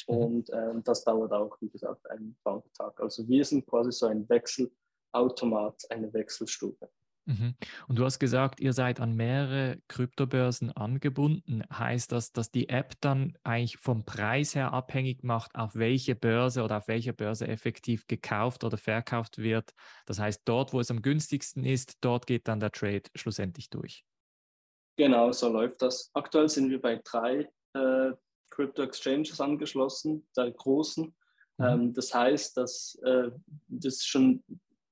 Mhm. 0.08 0.16
Und 0.16 0.50
ähm, 0.54 0.84
das 0.84 1.04
dauert 1.04 1.32
auch, 1.32 1.58
wie 1.62 1.70
gesagt, 1.70 2.10
einen 2.10 2.38
Banktag. 2.44 3.00
Also 3.00 3.28
wir 3.28 3.44
sind 3.44 3.66
quasi 3.66 3.92
so 3.92 4.06
ein 4.06 4.28
Wechselautomat, 5.14 5.84
eine 5.90 6.14
Wechselstube. 6.14 6.90
Mhm. 7.26 7.54
Und 7.88 8.00
du 8.00 8.06
hast 8.06 8.18
gesagt, 8.18 8.60
ihr 8.60 8.74
seid 8.74 9.00
an 9.00 9.16
mehrere 9.16 9.78
Kryptobörsen 9.88 10.72
angebunden. 10.72 11.64
Heißt 11.72 12.12
das, 12.12 12.32
dass 12.32 12.50
die 12.50 12.70
App 12.70 12.94
dann 13.02 13.38
eigentlich 13.44 13.78
vom 13.78 14.04
Preis 14.04 14.56
her 14.56 14.74
abhängig 14.74 15.24
macht, 15.24 15.54
auf 15.54 15.76
welche 15.76 16.16
Börse 16.16 16.64
oder 16.64 16.78
auf 16.78 16.88
welcher 16.88 17.14
Börse 17.14 17.48
effektiv 17.48 18.08
gekauft 18.08 18.64
oder 18.64 18.78
verkauft 18.78 19.38
wird? 19.38 19.74
Das 20.08 20.20
heißt, 20.20 20.42
dort, 20.46 20.74
wo 20.74 20.80
es 20.80 20.90
am 20.90 21.04
günstigsten 21.04 21.64
ist, 21.66 21.98
dort 22.02 22.26
geht 22.26 22.48
dann 22.48 22.60
der 22.60 22.72
Trade 22.72 23.04
schlussendlich 23.16 23.70
durch. 23.70 24.04
Genau, 24.98 25.32
so 25.32 25.50
läuft 25.50 25.84
das. 25.84 26.10
Aktuell 26.14 26.50
sind 26.50 26.72
wir 26.72 26.82
bei 26.82 27.00
drei 27.06 27.48
äh, 27.74 28.12
Crypto 28.50 28.82
Exchanges 28.82 29.40
angeschlossen, 29.40 30.28
der 30.36 30.52
großen. 30.52 31.16
Mhm. 31.60 31.66
Ähm, 31.66 31.94
das 31.94 32.14
heißt, 32.14 32.58
dass 32.58 32.98
äh, 33.04 33.30
das 33.68 34.04
schon, 34.04 34.44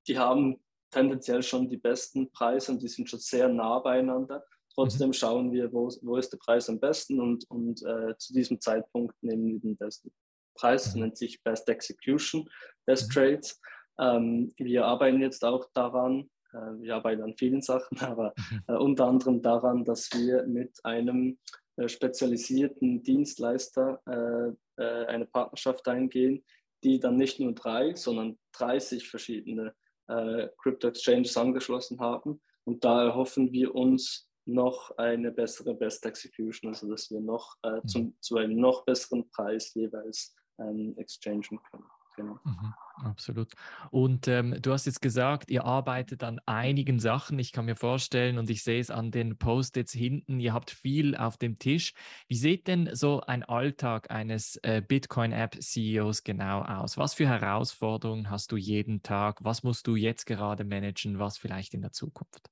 die 0.07 0.17
haben 0.17 0.59
tendenziell 0.91 1.43
schon 1.43 1.69
die 1.69 1.77
besten 1.77 2.31
Preise 2.31 2.71
und 2.71 2.81
die 2.81 2.87
sind 2.87 3.09
schon 3.09 3.19
sehr 3.19 3.49
nah 3.49 3.79
beieinander. 3.79 4.43
Trotzdem 4.73 5.09
mhm. 5.09 5.13
schauen 5.13 5.51
wir, 5.51 5.71
wo, 5.73 5.89
wo 6.01 6.17
ist 6.17 6.31
der 6.31 6.37
Preis 6.37 6.69
am 6.69 6.79
besten 6.79 7.19
und, 7.19 7.49
und 7.49 7.83
äh, 7.83 8.15
zu 8.17 8.33
diesem 8.33 8.61
Zeitpunkt 8.61 9.15
nehmen 9.21 9.47
wir 9.47 9.59
den 9.59 9.77
besten 9.77 10.11
Preis. 10.55 10.85
Das 10.85 10.95
mhm. 10.95 11.01
nennt 11.01 11.17
sich 11.17 11.41
Best 11.43 11.67
Execution 11.67 12.47
des 12.87 13.07
mhm. 13.07 13.11
Trades. 13.11 13.61
Ähm, 13.99 14.53
wir 14.57 14.85
arbeiten 14.85 15.21
jetzt 15.21 15.43
auch 15.43 15.67
daran, 15.73 16.29
äh, 16.53 16.57
wir 16.79 16.95
arbeiten 16.95 17.23
an 17.23 17.35
vielen 17.37 17.61
Sachen, 17.61 17.97
aber 17.99 18.33
mhm. 18.37 18.61
äh, 18.67 18.77
unter 18.77 19.07
anderem 19.07 19.41
daran, 19.41 19.83
dass 19.83 20.11
wir 20.13 20.43
mit 20.43 20.79
einem 20.83 21.39
äh, 21.77 21.89
spezialisierten 21.89 23.03
Dienstleister 23.03 24.01
äh, 24.05 24.81
äh, 24.81 25.05
eine 25.07 25.25
Partnerschaft 25.25 25.87
eingehen, 25.87 26.45
die 26.83 26.99
dann 26.99 27.17
nicht 27.17 27.39
nur 27.39 27.53
drei, 27.53 27.95
sondern 27.95 28.37
30 28.53 29.09
verschiedene 29.09 29.73
äh, 30.07 30.49
Crypto 30.57 30.87
Exchanges 30.87 31.37
angeschlossen 31.37 31.99
haben. 31.99 32.41
Und 32.65 32.83
da 32.83 33.05
erhoffen 33.05 33.51
wir 33.51 33.73
uns 33.75 34.29
noch 34.45 34.97
eine 34.97 35.31
bessere 35.31 35.73
Best 35.73 36.05
Execution, 36.05 36.71
also 36.71 36.89
dass 36.89 37.11
wir 37.11 37.19
noch 37.19 37.55
äh, 37.63 37.71
mhm. 37.71 37.87
zum, 37.87 38.17
zu 38.21 38.37
einem 38.37 38.59
noch 38.59 38.85
besseren 38.85 39.29
Preis 39.29 39.73
jeweils 39.73 40.35
ähm, 40.59 40.95
exchangen 40.97 41.43
können. 41.43 41.85
Genau. 42.17 42.39
Mhm, 42.43 42.73
absolut. 43.05 43.53
Und 43.91 44.27
ähm, 44.27 44.59
du 44.59 44.71
hast 44.71 44.87
jetzt 44.87 45.03
gesagt, 45.03 45.51
ihr 45.51 45.65
arbeitet 45.65 46.23
an 46.23 46.41
einigen 46.47 46.99
Sachen. 46.99 47.37
Ich 47.37 47.51
kann 47.51 47.65
mir 47.65 47.75
vorstellen, 47.75 48.39
und 48.39 48.49
ich 48.49 48.63
sehe 48.63 48.79
es 48.79 48.89
an 48.89 49.11
den 49.11 49.37
Post-its 49.37 49.93
hinten, 49.93 50.39
ihr 50.39 50.51
habt 50.51 50.71
viel 50.71 51.15
auf 51.15 51.37
dem 51.37 51.59
Tisch. 51.59 51.93
Wie 52.27 52.35
sieht 52.35 52.67
denn 52.67 52.89
so 52.93 53.21
ein 53.21 53.43
Alltag 53.43 54.09
eines 54.09 54.55
äh, 54.63 54.81
Bitcoin-App-CEOs 54.81 56.23
genau 56.23 56.63
aus? 56.63 56.97
Was 56.97 57.13
für 57.13 57.27
Herausforderungen 57.27 58.31
hast 58.31 58.51
du 58.51 58.57
jeden 58.57 59.03
Tag? 59.03 59.43
Was 59.43 59.61
musst 59.61 59.85
du 59.85 59.95
jetzt 59.95 60.25
gerade 60.25 60.63
managen? 60.63 61.19
Was 61.19 61.37
vielleicht 61.37 61.75
in 61.75 61.83
der 61.83 61.91
Zukunft? 61.91 62.49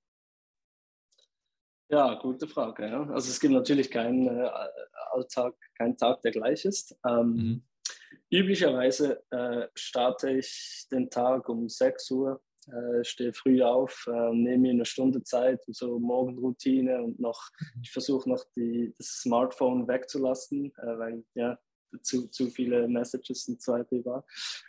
Ja, 1.90 2.14
gute 2.14 2.48
Frage. 2.48 2.88
Ja. 2.88 3.02
Also 3.10 3.32
es 3.32 3.40
gibt 3.40 3.54
natürlich 3.54 3.90
keinen 3.90 4.28
äh, 4.28 4.48
Alltag, 5.12 5.56
keinen 5.76 5.98
Tag, 5.98 6.22
der 6.22 6.32
gleich 6.32 6.66
ist. 6.66 6.96
Ähm, 7.04 7.30
mhm. 7.32 7.64
Üblicherweise 8.30 9.24
äh, 9.32 9.68
starte 9.76 10.32
ich 10.32 10.88
den 10.92 11.10
Tag 11.10 11.48
um 11.50 11.70
6 11.70 12.12
Uhr, 12.12 12.42
äh, 12.68 13.04
stehe 13.04 13.34
früh 13.34 13.62
auf, 13.62 14.08
äh, 14.08 14.34
nehme 14.34 14.58
mir 14.58 14.72
eine 14.72 14.86
Stunde 14.86 15.22
Zeit, 15.24 15.62
so 15.68 16.00
Morgenroutine 16.00 17.04
und 17.04 17.20
noch, 17.20 17.50
mhm. 17.60 17.82
ich 17.84 17.92
versuche 17.92 18.30
noch 18.30 18.44
die, 18.56 18.94
das 18.98 19.08
Smartphone 19.22 19.88
wegzulassen, 19.88 20.74
äh, 20.78 20.98
weil 20.98 21.24
ja, 21.36 21.60
zu, 22.02 22.28
zu 22.28 22.50
viele 22.50 22.88
Messages 22.88 23.48
und 23.48 23.62
so 23.62 23.74
weiter 23.74 24.26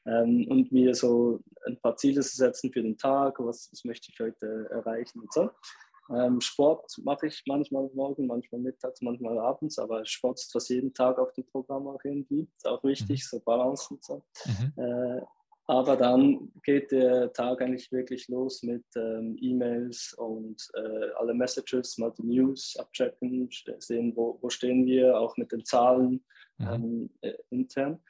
ähm, 0.06 0.46
und 0.48 0.72
mir 0.72 0.94
so 0.94 1.40
ein 1.66 1.80
paar 1.80 1.96
Ziele 1.96 2.20
zu 2.20 2.36
setzen 2.36 2.72
für 2.72 2.82
den 2.82 2.98
Tag, 2.98 3.38
was, 3.38 3.68
was 3.72 3.84
möchte 3.84 4.10
ich 4.12 4.20
heute 4.20 4.68
erreichen 4.70 5.20
und 5.20 5.32
so. 5.32 5.50
Ähm, 6.14 6.40
Sport 6.40 6.92
mache 7.02 7.26
ich 7.26 7.42
manchmal 7.46 7.90
morgen, 7.94 8.26
manchmal 8.26 8.60
mittags, 8.60 9.00
manchmal 9.02 9.38
abends, 9.38 9.78
aber 9.78 10.04
Sport 10.06 10.38
ist 10.38 10.52
fast 10.52 10.70
jeden 10.70 10.94
Tag 10.94 11.18
auf 11.18 11.32
dem 11.32 11.46
Programm 11.46 11.88
auch 11.88 12.00
irgendwie. 12.04 12.48
Ist 12.56 12.66
auch 12.66 12.82
wichtig, 12.84 13.22
mhm. 13.22 13.28
so 13.28 13.40
Balance 13.40 13.88
und 13.92 14.04
so. 14.04 14.22
Mhm. 14.46 14.82
Äh, 14.82 15.20
aber 15.68 15.96
dann 15.96 16.52
geht 16.62 16.92
der 16.92 17.32
Tag 17.32 17.60
eigentlich 17.60 17.90
wirklich 17.90 18.28
los 18.28 18.62
mit 18.62 18.84
ähm, 18.94 19.36
E-Mails 19.40 20.14
und 20.16 20.62
äh, 20.74 21.10
alle 21.16 21.34
Messages, 21.34 21.98
mal 21.98 22.12
die 22.16 22.22
News 22.22 22.76
abchecken, 22.78 23.48
sehen, 23.78 24.12
wo, 24.14 24.38
wo 24.40 24.48
stehen 24.48 24.86
wir, 24.86 25.18
auch 25.18 25.36
mit 25.36 25.50
den 25.50 25.64
Zahlen 25.64 26.24
mhm. 26.58 26.68
ähm, 26.68 27.10
äh, 27.22 27.34
intern. 27.50 28.00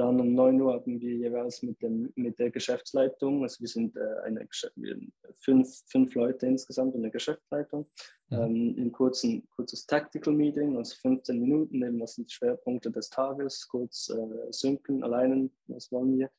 Dann 0.00 0.18
um 0.18 0.32
9 0.34 0.58
Uhr 0.62 0.72
hatten 0.72 0.98
wir 0.98 1.14
jeweils 1.14 1.62
mit, 1.62 1.82
dem, 1.82 2.10
mit 2.16 2.38
der 2.38 2.50
Geschäftsleitung, 2.50 3.42
also 3.42 3.60
wir 3.60 3.68
sind 3.68 3.94
äh, 3.98 4.20
eine, 4.24 4.48
wir 4.76 4.98
fünf, 5.34 5.82
fünf 5.88 6.14
Leute 6.14 6.46
insgesamt 6.46 6.94
in 6.94 7.02
der 7.02 7.10
Geschäftsleitung, 7.10 7.86
mhm. 8.30 8.38
ähm, 8.38 8.74
ein 8.78 8.92
kurzen, 8.92 9.46
kurzes 9.50 9.84
Tactical 9.84 10.32
Meeting, 10.32 10.78
also 10.78 10.96
15 11.02 11.38
Minuten, 11.38 11.82
eben 11.82 12.00
was 12.00 12.14
sind 12.14 12.30
die 12.30 12.34
Schwerpunkte 12.34 12.90
des 12.90 13.10
Tages, 13.10 13.68
kurz 13.68 14.08
äh, 14.08 14.50
synken, 14.52 15.04
alleinen, 15.04 15.52
was 15.66 15.92
wollen 15.92 16.18
wir. 16.18 16.30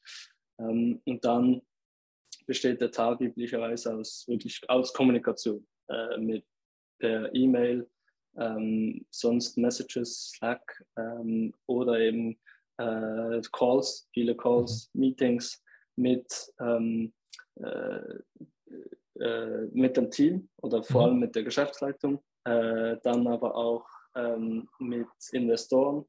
Ähm, 0.58 1.00
und 1.06 1.24
dann 1.24 1.62
besteht 2.48 2.82
der 2.82 2.90
Tag 2.90 3.22
üblicherweise 3.22 3.94
aus 3.96 4.28
wirklich 4.28 4.60
aus 4.68 4.92
Kommunikation 4.92 5.68
äh, 5.88 6.18
mit 6.18 6.44
per 6.98 7.32
E-Mail, 7.36 7.88
ähm, 8.38 9.06
sonst 9.12 9.56
Messages, 9.56 10.32
Slack 10.32 10.84
ähm, 10.98 11.54
oder 11.68 12.00
eben 12.00 12.40
äh, 12.82 13.42
Calls, 13.52 14.08
viele 14.14 14.36
Calls, 14.36 14.90
mhm. 14.94 15.00
Meetings 15.00 15.64
mit, 15.96 16.54
ähm, 16.60 17.14
äh, 17.56 18.20
äh, 19.20 19.68
mit 19.72 19.98
dem 19.98 20.10
Team 20.10 20.50
oder 20.62 20.84
vor 20.84 21.02
mhm. 21.02 21.08
allem 21.08 21.20
mit 21.20 21.36
der 21.36 21.44
Geschäftsleitung, 21.44 22.24
äh, 22.46 22.98
dann 23.04 23.28
aber 23.28 23.56
auch 23.56 23.86
ähm, 24.16 24.68
mit 24.80 25.08
Investoren, 25.32 26.06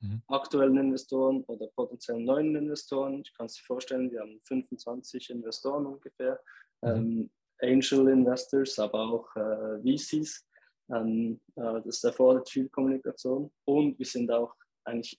mhm. 0.00 0.22
aktuellen 0.28 0.78
Investoren 0.78 1.42
oder 1.44 1.66
potenziellen 1.74 2.24
neuen 2.24 2.56
Investoren. 2.56 3.22
Ich 3.24 3.32
kann 3.34 3.46
es 3.46 3.54
dir 3.54 3.64
vorstellen, 3.64 4.10
wir 4.10 4.20
haben 4.20 4.40
25 4.42 5.30
Investoren 5.30 5.86
ungefähr, 5.86 6.40
mhm. 6.82 6.88
ähm, 6.88 7.30
Angel 7.60 8.08
Investors, 8.08 8.78
aber 8.78 9.00
auch 9.00 9.36
äh, 9.36 9.80
VCs. 9.82 10.46
Ähm, 10.88 11.40
äh, 11.56 11.82
das 11.84 12.04
erfordert 12.04 12.48
viel 12.48 12.68
Kommunikation 12.68 13.50
und 13.64 13.98
wir 13.98 14.06
sind 14.06 14.30
auch 14.30 14.54
eigentlich 14.86 15.18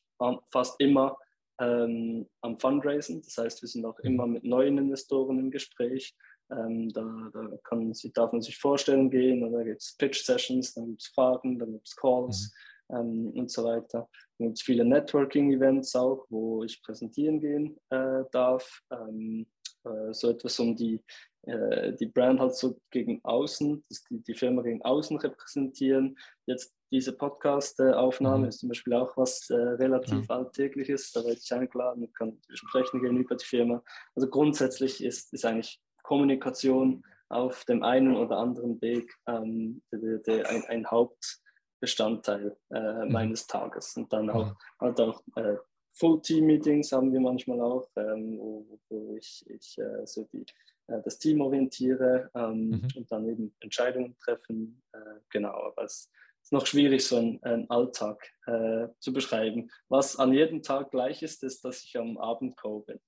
fast 0.52 0.80
immer 0.80 1.18
ähm, 1.60 2.28
am 2.42 2.58
Fundraisen. 2.60 3.22
Das 3.22 3.38
heißt, 3.38 3.62
wir 3.62 3.70
sind 3.70 3.86
auch 3.86 4.00
immer 4.00 4.28
mhm. 4.28 4.34
mit 4.34 4.44
neuen 4.44 4.78
Investoren 4.78 5.40
im 5.40 5.52
Gespräch. 5.52 6.16
Ähm, 6.52 6.90
da, 6.90 7.04
da 7.34 7.50
kann, 7.64 7.92
darf 8.14 8.32
man 8.32 8.42
sich 8.42 8.58
vorstellen 8.58 9.10
gehen, 9.10 9.52
da 9.52 9.64
gibt 9.64 9.82
es 9.82 9.96
Pitch-Sessions, 9.98 10.76
dann 10.76 10.88
gibt 10.88 11.02
es 11.02 11.08
Fragen, 11.10 11.60
dann 11.60 11.74
gibt 11.74 11.88
es 11.88 11.96
Calls. 11.96 12.54
ähm, 12.90 13.32
und 13.36 13.52
so 13.52 13.64
weiter. 13.64 14.08
Es 14.12 14.38
gibt 14.38 14.62
viele 14.62 14.86
Networking-Events 14.86 15.96
auch, 15.96 16.26
wo 16.30 16.64
ich 16.64 16.82
präsentieren 16.82 17.40
gehen 17.40 17.78
äh, 17.90 18.24
darf. 18.32 18.82
Ähm, 18.92 19.48
äh, 19.84 20.14
so 20.14 20.30
etwas 20.30 20.60
um 20.60 20.76
die, 20.76 21.02
äh, 21.44 21.94
die 21.94 22.08
Brand 22.08 22.40
halt 22.40 22.56
so 22.56 22.80
gegen 22.92 23.20
außen, 23.24 23.84
die, 23.90 24.24
die 24.24 24.34
Firma 24.34 24.62
gegen 24.62 24.82
außen 24.82 25.18
repräsentieren. 25.18 26.18
Jetzt 26.46 26.74
diese 26.92 27.14
Podcast-Aufnahme 27.14 28.44
mhm. 28.44 28.50
ist 28.50 28.60
zum 28.60 28.70
Beispiel 28.70 28.94
auch 28.94 29.16
was 29.18 29.50
äh, 29.50 29.56
relativ 29.56 30.28
ja. 30.28 30.36
Alltägliches. 30.36 31.12
Da 31.12 31.24
werde 31.24 31.40
ich 31.42 31.52
eingeladen 31.52 32.04
und 32.04 32.16
kann 32.16 32.40
sprechen 32.54 33.02
gegenüber 33.02 33.36
die 33.36 33.46
Firma. 33.46 33.84
Also 34.16 34.30
grundsätzlich 34.30 35.04
ist, 35.04 35.34
ist 35.34 35.46
eigentlich 35.46 35.82
Kommunikation 36.04 37.04
auf 37.30 37.66
dem 37.66 37.84
einen 37.84 38.16
oder 38.16 38.38
anderen 38.38 38.82
Weg 38.82 39.14
ähm, 39.28 39.82
der, 39.92 40.20
der, 40.20 40.50
ein, 40.50 40.64
ein, 40.66 40.88
Hauptbestandteil 40.88 42.56
äh, 42.70 43.06
mhm. 43.06 43.12
meines 43.12 43.48
Tages. 43.48 43.98
Und 43.98 44.12
dann 44.14 44.30
auch, 44.30 44.48
mhm. 44.48 44.56
halt 44.80 45.02
auch 45.02 45.22
äh, 45.36 45.58
Full-Team-Meetings 45.92 46.92
haben 46.92 47.12
wir 47.12 47.20
manchmal 47.20 47.60
auch, 47.60 47.90
ähm, 47.98 48.38
wo, 48.40 48.80
wo, 48.90 49.16
ich, 49.16 49.44
ich 49.50 49.78
äh, 49.80 50.06
so 50.06 50.24
die, 50.32 50.46
äh, 50.88 51.02
das 51.04 51.20
Team 51.20 51.42
orientiere 51.42 52.30
ähm, 52.34 52.70
mhm. 52.70 52.88
und 52.96 53.12
dann 53.12 53.28
eben 53.28 53.54
Entscheidungen 53.60 54.16
treffen. 54.20 54.82
Äh, 54.94 55.20
genau, 55.30 55.54
aber 55.54 55.84
es 55.84 56.10
ist 56.48 56.54
noch 56.54 56.66
schwierig, 56.66 57.06
so 57.06 57.18
einen, 57.18 57.44
einen 57.44 57.70
Alltag 57.70 58.32
äh, 58.46 58.88
zu 59.00 59.12
beschreiben. 59.12 59.70
Was 59.90 60.16
an 60.16 60.32
jedem 60.32 60.64
Tag 60.64 60.92
gleich 60.92 61.22
ist, 61.22 61.44
ist, 61.44 61.66
dass 61.66 61.84
ich 61.84 61.98
am 61.98 62.18
Abend 62.18 62.56
Co 62.56 62.80
bin. 62.80 63.02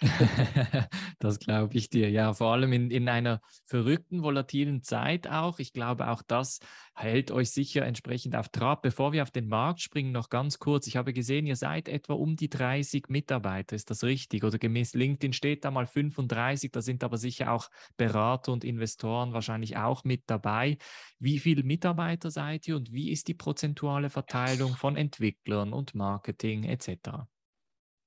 das 1.18 1.38
glaube 1.38 1.76
ich 1.76 1.90
dir. 1.90 2.10
Ja, 2.10 2.32
vor 2.32 2.52
allem 2.52 2.72
in, 2.72 2.90
in 2.90 3.08
einer 3.08 3.40
verrückten, 3.66 4.22
volatilen 4.22 4.82
Zeit 4.82 5.28
auch. 5.28 5.58
Ich 5.58 5.72
glaube, 5.72 6.08
auch 6.08 6.22
das 6.22 6.60
hält 6.94 7.30
euch 7.30 7.50
sicher 7.50 7.84
entsprechend 7.84 8.36
auf 8.36 8.48
Trab. 8.48 8.82
Bevor 8.82 9.12
wir 9.12 9.22
auf 9.22 9.30
den 9.30 9.48
Markt 9.48 9.80
springen, 9.80 10.12
noch 10.12 10.28
ganz 10.28 10.58
kurz. 10.58 10.86
Ich 10.86 10.96
habe 10.96 11.12
gesehen, 11.12 11.46
ihr 11.46 11.56
seid 11.56 11.88
etwa 11.88 12.14
um 12.14 12.36
die 12.36 12.48
30 12.48 13.08
Mitarbeiter. 13.08 13.76
Ist 13.76 13.90
das 13.90 14.04
richtig? 14.04 14.44
Oder 14.44 14.58
gemäß 14.58 14.94
LinkedIn 14.94 15.32
steht 15.32 15.64
da 15.64 15.70
mal 15.70 15.86
35. 15.86 16.70
Da 16.70 16.82
sind 16.82 17.02
aber 17.04 17.16
sicher 17.16 17.52
auch 17.52 17.70
Berater 17.96 18.52
und 18.52 18.64
Investoren 18.64 19.32
wahrscheinlich 19.32 19.76
auch 19.76 20.04
mit 20.04 20.24
dabei. 20.26 20.78
Wie 21.18 21.38
viele 21.38 21.62
Mitarbeiter 21.62 22.30
seid 22.30 22.68
ihr 22.68 22.76
und 22.76 22.92
wie 22.92 23.10
ist 23.10 23.28
die 23.28 23.34
prozentuale 23.34 24.10
Verteilung 24.10 24.76
von 24.76 24.96
Entwicklern 24.96 25.72
und 25.72 25.94
Marketing 25.94 26.64
etc.? 26.64 27.26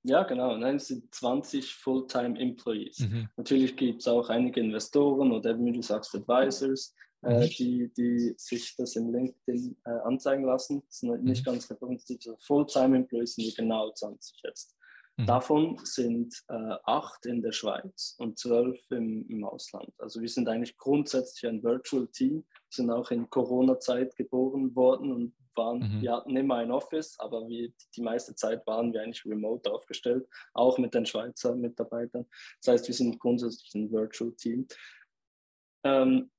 Ja, 0.04 0.24
genau. 0.24 0.58
Nein, 0.58 0.76
es 0.76 0.88
sind 0.88 1.14
20 1.16 1.76
Fulltime-Employees. 1.76 3.00
Mhm. 3.00 3.30
Natürlich 3.38 3.76
gibt 3.78 4.02
es 4.02 4.08
auch 4.08 4.30
einige 4.30 4.60
Investoren 4.60 5.32
oder 5.32 5.58
wie 5.58 5.72
du 5.72 5.82
sagst, 5.82 6.14
Advisors, 6.14 6.94
äh, 7.24 7.38
mhm. 7.38 7.42
äh, 7.42 7.48
die, 7.48 7.94
die 7.96 8.34
sich 8.38 8.76
das 8.76 8.98
in 8.98 9.14
LinkedIn 9.14 9.78
äh, 9.86 9.90
anzeigen 10.04 10.44
lassen. 10.44 10.84
Das 10.88 11.00
sind 11.00 11.24
nicht 11.24 11.46
mhm. 11.46 11.52
ganz 11.52 11.70
repräsentativ. 11.72 12.34
Fulltime-Employees 12.46 13.36
sind 13.36 13.56
genau 13.56 13.92
20 13.92 14.42
jetzt. 14.44 14.76
Mhm. 15.16 15.26
Davon 15.26 15.80
sind 15.84 16.36
äh, 16.50 16.76
acht 16.84 17.26
in 17.26 17.42
der 17.42 17.54
Schweiz 17.54 18.16
und 18.18 18.38
zwölf 18.38 18.80
im, 18.90 19.26
im 19.30 19.46
Ausland. 19.46 19.94
Also 20.00 20.20
wir 20.20 20.30
sind 20.30 20.50
eigentlich 20.50 20.76
grundsätzlich 20.78 21.50
ein 21.50 21.64
Virtual 21.64 22.08
Team. 22.08 22.44
Sind 22.70 22.90
auch 22.90 23.10
in 23.12 23.30
Corona-Zeit 23.30 24.16
geboren 24.18 24.76
worden 24.76 25.14
und 25.14 25.34
waren, 25.56 25.80
mhm. 25.80 26.02
wir 26.02 26.12
hatten 26.14 26.36
immer 26.36 26.56
ein 26.56 26.72
Office, 26.72 27.20
aber 27.20 27.48
wir, 27.48 27.72
die 27.96 28.02
meiste 28.02 28.36
Zeit 28.36 28.66
waren 28.68 28.94
wir 28.94 29.02
eigentlich 29.02 29.26
remote 29.26 29.72
aufgestellt, 29.72 30.28
auch 30.54 30.78
mit 30.78 30.94
den 30.94 31.06
Schweizer 31.06 31.56
Mitarbeitern. 31.56 32.26
Das 32.62 32.74
heißt, 32.74 32.88
wir 32.88 32.96
sind 32.96 33.20
grundsätzlich 33.20 33.74
ein 33.76 33.92
Virtual 33.92 34.32
Team. 34.34 34.68
Ähm, 35.86 36.32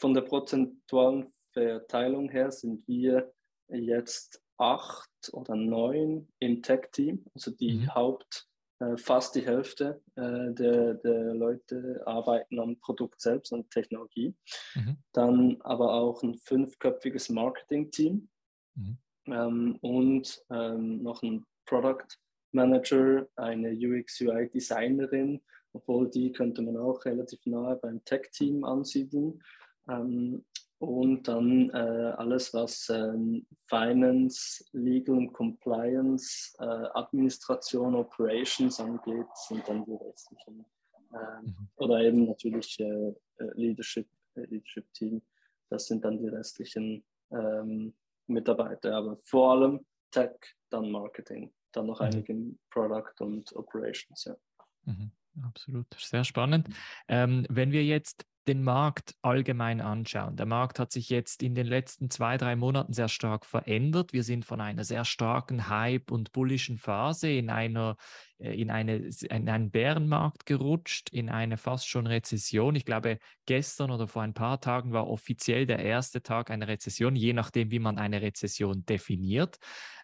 von 0.00 0.14
der 0.14 0.22
prozentualen 0.22 1.28
Verteilung 1.52 2.28
her 2.28 2.50
sind 2.50 2.86
wir 2.88 3.32
jetzt 3.68 4.42
acht 4.58 5.10
oder 5.32 5.54
neun 5.54 6.28
im 6.40 6.62
Tech-Team, 6.62 7.24
also 7.34 7.50
die 7.50 7.74
mhm. 7.74 7.94
Haupt, 7.94 8.48
äh, 8.82 8.96
fast 8.96 9.34
die 9.34 9.46
Hälfte 9.46 10.02
äh, 10.16 10.52
der, 10.52 10.94
der 10.94 11.34
Leute 11.34 12.02
arbeiten 12.04 12.58
am 12.58 12.78
Produkt 12.80 13.20
selbst, 13.20 13.52
an 13.52 13.68
Technologie. 13.70 14.34
Mhm. 14.74 14.96
Dann 15.12 15.56
aber 15.60 15.92
auch 15.94 16.22
ein 16.22 16.38
fünfköpfiges 16.38 17.28
Marketing-Team, 17.28 18.28
Mhm. 18.74 18.98
Ähm, 19.26 19.76
und 19.80 20.44
ähm, 20.50 21.02
noch 21.02 21.22
ein 21.22 21.44
Product 21.66 22.06
Manager, 22.52 23.26
eine 23.36 23.70
UX-UI-Designerin, 23.72 25.40
obwohl 25.72 26.10
die 26.10 26.32
könnte 26.32 26.62
man 26.62 26.76
auch 26.76 27.04
relativ 27.04 27.40
nahe 27.46 27.76
beim 27.76 28.04
Tech-Team 28.04 28.64
ansiedeln. 28.64 29.42
Ähm, 29.88 30.44
und 30.78 31.28
dann 31.28 31.70
äh, 31.70 32.12
alles, 32.16 32.52
was 32.52 32.88
ähm, 32.88 33.46
Finance, 33.68 34.64
Legal 34.72 35.16
und 35.16 35.32
Compliance, 35.32 36.52
äh, 36.58 36.64
Administration, 36.64 37.94
Operations 37.94 38.80
angeht, 38.80 39.28
sind 39.46 39.62
dann 39.68 39.84
die 39.84 39.94
restlichen. 39.94 40.66
Äh, 41.12 41.46
mhm. 41.46 41.68
Oder 41.76 42.00
eben 42.00 42.26
natürlich 42.26 42.80
äh, 42.80 43.10
äh, 43.38 43.50
Leadership, 43.54 44.08
äh, 44.34 44.40
Leadership 44.46 44.92
Team. 44.92 45.22
Das 45.70 45.86
sind 45.86 46.04
dann 46.04 46.18
die 46.18 46.26
restlichen 46.26 47.04
ähm, 47.30 47.94
Mitarbeiter, 48.26 48.94
aber 48.96 49.16
vor 49.16 49.52
allem 49.52 49.86
Tech, 50.10 50.32
dann 50.70 50.90
Marketing, 50.90 51.52
dann 51.72 51.86
noch 51.86 52.00
mhm. 52.00 52.06
einige 52.06 52.34
Product 52.70 53.20
und 53.20 53.52
Operations. 53.54 54.24
Ja. 54.24 54.36
Mhm, 54.84 55.10
absolut, 55.42 55.86
sehr 55.94 56.24
spannend. 56.24 56.68
Ähm, 57.08 57.46
wenn 57.48 57.72
wir 57.72 57.84
jetzt 57.84 58.26
den 58.48 58.64
Markt 58.64 59.14
allgemein 59.22 59.80
anschauen. 59.80 60.36
Der 60.36 60.46
Markt 60.46 60.78
hat 60.78 60.90
sich 60.90 61.08
jetzt 61.08 61.42
in 61.42 61.54
den 61.54 61.66
letzten 61.66 62.10
zwei, 62.10 62.36
drei 62.36 62.56
Monaten 62.56 62.92
sehr 62.92 63.08
stark 63.08 63.46
verändert. 63.46 64.12
Wir 64.12 64.24
sind 64.24 64.44
von 64.44 64.60
einer 64.60 64.84
sehr 64.84 65.04
starken 65.04 65.68
Hype- 65.68 66.10
und 66.10 66.32
bullischen 66.32 66.76
Phase 66.76 67.30
in, 67.30 67.50
einer, 67.50 67.96
äh, 68.38 68.60
in, 68.60 68.70
eine, 68.70 69.10
in 69.30 69.48
einen 69.48 69.70
Bärenmarkt 69.70 70.44
gerutscht, 70.44 71.10
in 71.10 71.28
eine 71.28 71.56
fast 71.56 71.88
schon 71.88 72.08
Rezession. 72.08 72.74
Ich 72.74 72.84
glaube, 72.84 73.18
gestern 73.46 73.92
oder 73.92 74.08
vor 74.08 74.22
ein 74.22 74.34
paar 74.34 74.60
Tagen 74.60 74.92
war 74.92 75.08
offiziell 75.08 75.64
der 75.64 75.78
erste 75.78 76.22
Tag 76.22 76.50
einer 76.50 76.66
Rezession, 76.66 77.14
je 77.14 77.34
nachdem, 77.34 77.70
wie 77.70 77.78
man 77.78 77.98
eine 77.98 78.22
Rezession 78.22 78.84
definiert. 78.84 79.58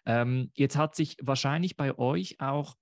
Ähm, 0.05 0.51
jetzt 0.53 0.77
hat 0.77 0.95
sich 0.95 1.17
wahrscheinlich 1.21 1.75
bei 1.75 1.97
euch 1.97 2.39
auch 2.39 2.75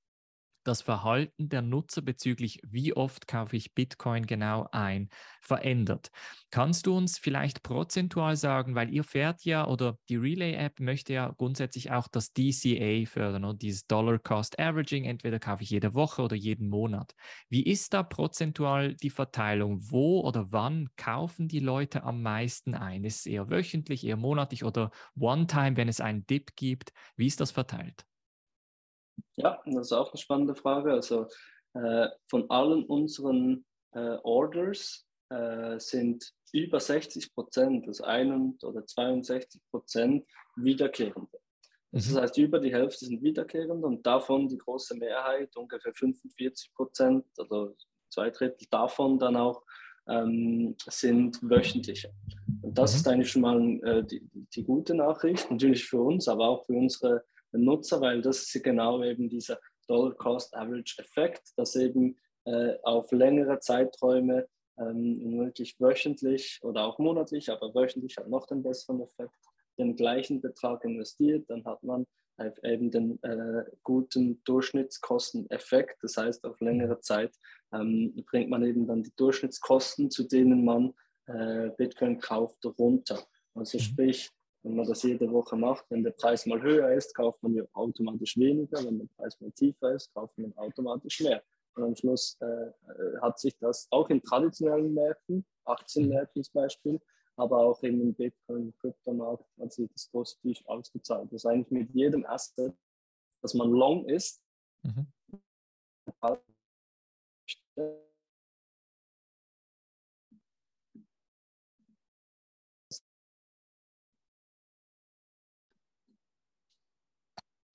das 0.67 0.81
Verhalten 0.81 1.49
der 1.49 1.61
Nutzer 1.61 2.01
bezüglich, 2.01 2.59
wie 2.67 2.93
oft 2.95 3.27
kaufe 3.27 3.55
ich 3.55 3.73
Bitcoin 3.73 4.25
genau 4.25 4.67
ein, 4.71 5.09
verändert. 5.41 6.11
Kannst 6.51 6.87
du 6.87 6.95
uns 6.95 7.17
vielleicht 7.17 7.63
prozentual 7.63 8.35
sagen, 8.35 8.75
weil 8.75 8.93
ihr 8.93 9.03
fährt 9.03 9.45
ja 9.45 9.67
oder 9.67 9.97
die 10.09 10.17
Relay-App 10.17 10.79
möchte 10.79 11.13
ja 11.13 11.33
grundsätzlich 11.37 11.91
auch 11.91 12.07
das 12.07 12.33
DCA 12.33 13.05
fördern 13.05 13.45
und 13.45 13.61
dieses 13.61 13.87
Dollar 13.87 14.19
Cost 14.19 14.59
Averaging, 14.59 15.05
entweder 15.05 15.39
kaufe 15.39 15.63
ich 15.63 15.69
jede 15.69 15.93
Woche 15.93 16.21
oder 16.21 16.35
jeden 16.35 16.67
Monat. 16.67 17.13
Wie 17.49 17.63
ist 17.63 17.93
da 17.93 18.03
prozentual 18.03 18.95
die 18.95 19.09
Verteilung? 19.09 19.79
Wo 19.81 20.21
oder 20.21 20.51
wann 20.51 20.89
kaufen 20.97 21.47
die 21.47 21.59
Leute 21.59 22.03
am 22.03 22.21
meisten 22.21 22.73
ein? 22.73 23.03
Ist 23.03 23.19
es 23.21 23.25
eher 23.25 23.49
wöchentlich, 23.49 24.05
eher 24.05 24.17
monatlich 24.17 24.63
oder 24.63 24.91
One-Time, 25.17 25.77
wenn 25.77 25.87
es 25.87 26.01
einen 26.01 26.25
Dip 26.25 26.55
gibt? 26.55 26.91
Wie 27.15 27.27
ist 27.27 27.39
das 27.39 27.51
verteilt? 27.51 28.06
Ja, 29.35 29.61
das 29.65 29.87
ist 29.87 29.93
auch 29.93 30.11
eine 30.11 30.17
spannende 30.17 30.55
Frage. 30.55 30.91
Also 30.91 31.27
äh, 31.73 32.07
von 32.27 32.49
allen 32.49 32.85
unseren 32.85 33.65
äh, 33.93 34.17
Orders 34.23 35.05
äh, 35.29 35.79
sind 35.79 36.33
über 36.53 36.79
60 36.79 37.33
Prozent, 37.33 37.87
also 37.87 38.03
1 38.03 38.63
oder 38.63 38.85
62 38.85 39.61
Prozent 39.69 40.25
wiederkehrende. 40.55 41.39
Das 41.91 42.09
mhm. 42.09 42.17
heißt, 42.17 42.37
über 42.37 42.59
die 42.59 42.73
Hälfte 42.73 43.05
sind 43.05 43.21
wiederkehrende 43.21 43.85
und 43.87 44.05
davon 44.05 44.47
die 44.47 44.57
große 44.57 44.95
Mehrheit, 44.95 45.55
ungefähr 45.55 45.93
45 45.93 46.73
Prozent, 46.73 47.25
also 47.37 47.75
zwei 48.09 48.29
Drittel 48.29 48.67
davon 48.69 49.19
dann 49.19 49.35
auch 49.35 49.63
ähm, 50.07 50.75
sind 50.87 51.39
wöchentliche. 51.41 52.13
Und 52.61 52.77
das 52.77 52.93
mhm. 52.93 52.97
ist 52.97 53.07
eigentlich 53.07 53.31
schon 53.31 53.41
mal 53.41 53.79
äh, 53.83 54.03
die, 54.03 54.21
die, 54.33 54.63
gute 54.63 54.95
Nachricht, 54.95 55.49
natürlich 55.51 55.85
für 55.85 56.01
uns, 56.01 56.27
aber 56.27 56.47
auch 56.47 56.65
für 56.65 56.73
unsere 56.73 57.23
Nutzer, 57.57 58.01
weil 58.01 58.21
das 58.21 58.43
ist 58.43 58.63
genau 58.63 59.03
eben 59.03 59.29
dieser 59.29 59.59
Dollar-Cost-Average-Effekt, 59.87 61.53
dass 61.55 61.75
eben 61.75 62.17
äh, 62.45 62.75
auf 62.83 63.11
längere 63.11 63.59
Zeiträume 63.59 64.47
ähm, 64.79 65.39
wirklich 65.39 65.75
wöchentlich 65.79 66.59
oder 66.63 66.85
auch 66.85 66.99
monatlich, 66.99 67.51
aber 67.51 67.73
wöchentlich 67.73 68.17
hat 68.17 68.29
noch 68.29 68.45
den 68.45 68.63
besseren 68.63 69.01
Effekt, 69.01 69.35
den 69.77 69.95
gleichen 69.95 70.41
Betrag 70.41 70.83
investiert, 70.83 71.49
dann 71.49 71.65
hat 71.65 71.83
man 71.83 72.05
eben 72.63 72.91
den 72.91 73.21
äh, 73.23 73.65
guten 73.83 74.43
Durchschnittskosteneffekt. 74.43 76.03
Das 76.03 76.17
heißt, 76.17 76.45
auf 76.45 76.59
längere 76.59 76.99
Zeit 76.99 77.35
ähm, 77.73 78.13
bringt 78.29 78.49
man 78.49 78.63
eben 78.63 78.87
dann 78.87 79.03
die 79.03 79.15
Durchschnittskosten, 79.15 80.11
zu 80.11 80.23
denen 80.23 80.63
man 80.63 80.93
äh, 81.25 81.69
Bitcoin 81.77 82.19
kauft, 82.19 82.63
runter. 82.77 83.19
Also 83.55 83.77
mhm. 83.77 83.81
sprich, 83.81 84.29
wenn 84.67 84.75
man 84.75 84.85
das 84.85 85.03
jede 85.03 85.31
Woche 85.31 85.55
macht, 85.55 85.85
wenn 85.89 86.03
der 86.03 86.11
Preis 86.11 86.45
mal 86.45 86.61
höher 86.61 86.91
ist, 86.91 87.15
kauft 87.15 87.41
man 87.41 87.53
ja 87.55 87.63
automatisch 87.71 88.37
weniger. 88.37 88.83
Wenn 88.83 88.99
der 88.99 89.07
Preis 89.15 89.39
mal 89.39 89.51
tiefer 89.51 89.93
ist, 89.93 90.13
kauft 90.13 90.37
man 90.37 90.55
automatisch 90.57 91.21
mehr. 91.21 91.41
Und 91.75 91.83
am 91.83 91.95
Schluss 91.95 92.37
äh, 92.41 92.45
äh 92.45 93.19
hat 93.21 93.39
sich 93.39 93.57
das 93.59 93.87
auch 93.91 94.09
in 94.09 94.21
traditionellen 94.21 94.93
Märkten, 94.93 95.45
Aktienmärkten 95.63 96.43
zum 96.43 96.53
Beispiel, 96.53 97.01
aber 97.37 97.59
auch 97.59 97.81
in 97.83 97.99
dem 97.99 98.13
Bitcoin-Kryptomarkt 98.13 99.45
hat 99.57 99.71
sich 99.71 99.89
das 99.93 100.09
positiv 100.09 100.59
ausgezahlt. 100.65 101.31
Das 101.31 101.43
ist 101.43 101.45
eigentlich 101.45 101.71
mit 101.71 101.89
jedem 101.91 102.25
Asset, 102.25 102.73
dass 103.41 103.53
man 103.53 103.71
long 103.71 104.05
ist, 104.05 104.41
mhm. 104.83 105.07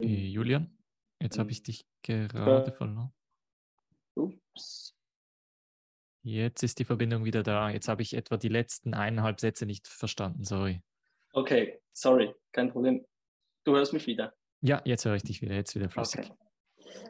Julian, 0.03 0.79
jetzt 1.21 1.39
habe 1.39 1.51
ich 1.51 1.63
dich 1.63 1.87
gerade 2.03 2.73
verloren. 2.73 3.13
Ups. 4.15 4.95
Jetzt 6.25 6.63
ist 6.63 6.79
die 6.79 6.85
Verbindung 6.85 7.25
wieder 7.25 7.43
da. 7.43 7.71
Jetzt 7.71 7.89
habe 7.89 8.03
ich 8.03 8.15
etwa 8.15 8.37
die 8.37 8.49
letzten 8.49 8.95
eineinhalb 8.95 9.41
Sätze 9.41 9.67
nicht 9.67 9.89
verstanden, 9.89 10.45
sorry. 10.45 10.83
Okay, 11.33 11.81
sorry, 11.93 12.35
kein 12.53 12.71
Problem. 12.71 13.05
Du 13.65 13.75
hörst 13.75 13.93
mich 13.93 14.07
wieder. 14.07 14.35
Ja, 14.61 14.83
jetzt 14.85 15.05
höre 15.05 15.17
ich 15.17 15.23
dich 15.23 15.43
wieder, 15.43 15.55
jetzt 15.55 15.75
wieder 15.75 15.89
flüssig. 15.89 16.21
Okay. 16.31 16.37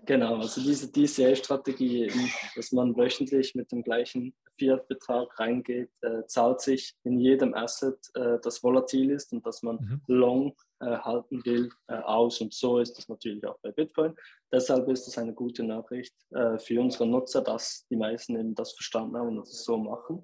Genau, 0.04 0.36
also 0.36 0.60
diese 0.60 0.90
DCA-Strategie, 0.90 2.10
dass 2.56 2.72
man 2.72 2.96
wöchentlich 2.96 3.54
mit 3.54 3.70
dem 3.70 3.82
gleichen 3.82 4.34
Fiat-Betrag 4.58 5.38
reingeht, 5.38 5.90
äh, 6.02 6.24
zahlt 6.26 6.60
sich 6.60 6.94
in 7.04 7.18
jedem 7.18 7.54
Asset, 7.54 7.98
äh, 8.14 8.38
das 8.42 8.62
volatil 8.62 9.10
ist 9.10 9.32
und 9.32 9.46
das 9.46 9.62
man 9.62 9.76
mhm. 9.76 10.00
long 10.08 10.56
äh, 10.80 10.96
halten 10.96 11.44
will, 11.44 11.70
äh, 11.86 11.94
aus. 11.94 12.40
Und 12.40 12.52
so 12.52 12.78
ist 12.78 12.98
das 12.98 13.08
natürlich 13.08 13.46
auch 13.46 13.58
bei 13.62 13.70
Bitcoin. 13.70 14.14
Deshalb 14.52 14.88
ist 14.88 15.06
das 15.06 15.18
eine 15.18 15.32
gute 15.32 15.62
Nachricht 15.62 16.14
äh, 16.30 16.58
für 16.58 16.80
unsere 16.80 17.06
Nutzer, 17.06 17.40
dass 17.40 17.86
die 17.88 17.96
meisten 17.96 18.36
eben 18.36 18.54
das 18.54 18.72
verstanden 18.72 19.16
haben 19.16 19.28
und 19.28 19.36
das 19.36 19.64
so 19.64 19.78
machen. 19.78 20.22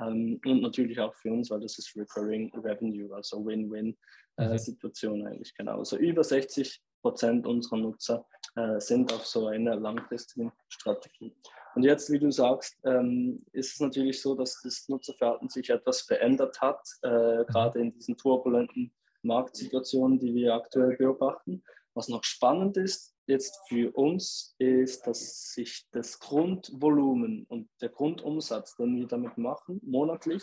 Ähm, 0.00 0.40
und 0.44 0.60
natürlich 0.62 0.98
auch 0.98 1.14
für 1.14 1.32
uns, 1.32 1.50
weil 1.50 1.60
das 1.60 1.78
ist 1.78 1.96
Recurring 1.96 2.52
Revenue, 2.56 3.14
also 3.14 3.44
Win-Win-Situation 3.44 5.20
äh, 5.20 5.22
mhm. 5.22 5.26
eigentlich 5.28 5.54
genau. 5.54 5.78
Also 5.78 5.96
über 5.96 6.24
60 6.24 6.80
Prozent 7.02 7.46
unserer 7.46 7.78
Nutzer 7.78 8.26
äh, 8.56 8.80
sind 8.80 9.12
auf 9.12 9.26
so 9.26 9.46
einer 9.46 9.76
langfristigen 9.76 10.52
Strategie. 10.68 11.34
Und 11.74 11.84
jetzt, 11.84 12.10
wie 12.10 12.18
du 12.18 12.30
sagst, 12.30 12.76
ähm, 12.84 13.44
ist 13.52 13.74
es 13.74 13.80
natürlich 13.80 14.20
so, 14.20 14.34
dass 14.34 14.60
das 14.62 14.88
Nutzerverhalten 14.88 15.48
sich 15.48 15.70
etwas 15.70 16.02
verändert 16.02 16.60
hat, 16.60 16.80
äh, 17.02 17.44
gerade 17.44 17.78
in 17.78 17.92
diesen 17.92 18.16
turbulenten 18.16 18.92
Marktsituationen, 19.22 20.18
die 20.18 20.34
wir 20.34 20.54
aktuell 20.54 20.96
beobachten. 20.96 21.62
Was 21.94 22.08
noch 22.08 22.24
spannend 22.24 22.76
ist 22.76 23.14
jetzt 23.26 23.56
für 23.68 23.92
uns, 23.92 24.54
ist, 24.58 25.06
dass 25.06 25.52
sich 25.52 25.86
das 25.92 26.18
Grundvolumen 26.18 27.44
und 27.48 27.68
der 27.80 27.88
Grundumsatz, 27.88 28.76
den 28.76 28.96
wir 28.96 29.06
damit 29.06 29.38
machen, 29.38 29.80
monatlich, 29.84 30.42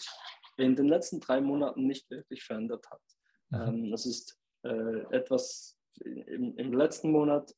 in 0.57 0.75
den 0.75 0.87
letzten 0.87 1.19
drei 1.19 1.41
Monaten 1.41 1.85
nicht 1.85 2.09
wirklich 2.09 2.43
verändert 2.43 2.89
hat. 2.89 3.01
Mhm. 3.49 3.83
Ähm, 3.83 3.91
das 3.91 4.05
ist 4.05 4.39
äh, 4.63 5.01
etwas 5.11 5.77
im, 6.03 6.55
im 6.57 6.73
letzten 6.73 7.11
Monat 7.11 7.53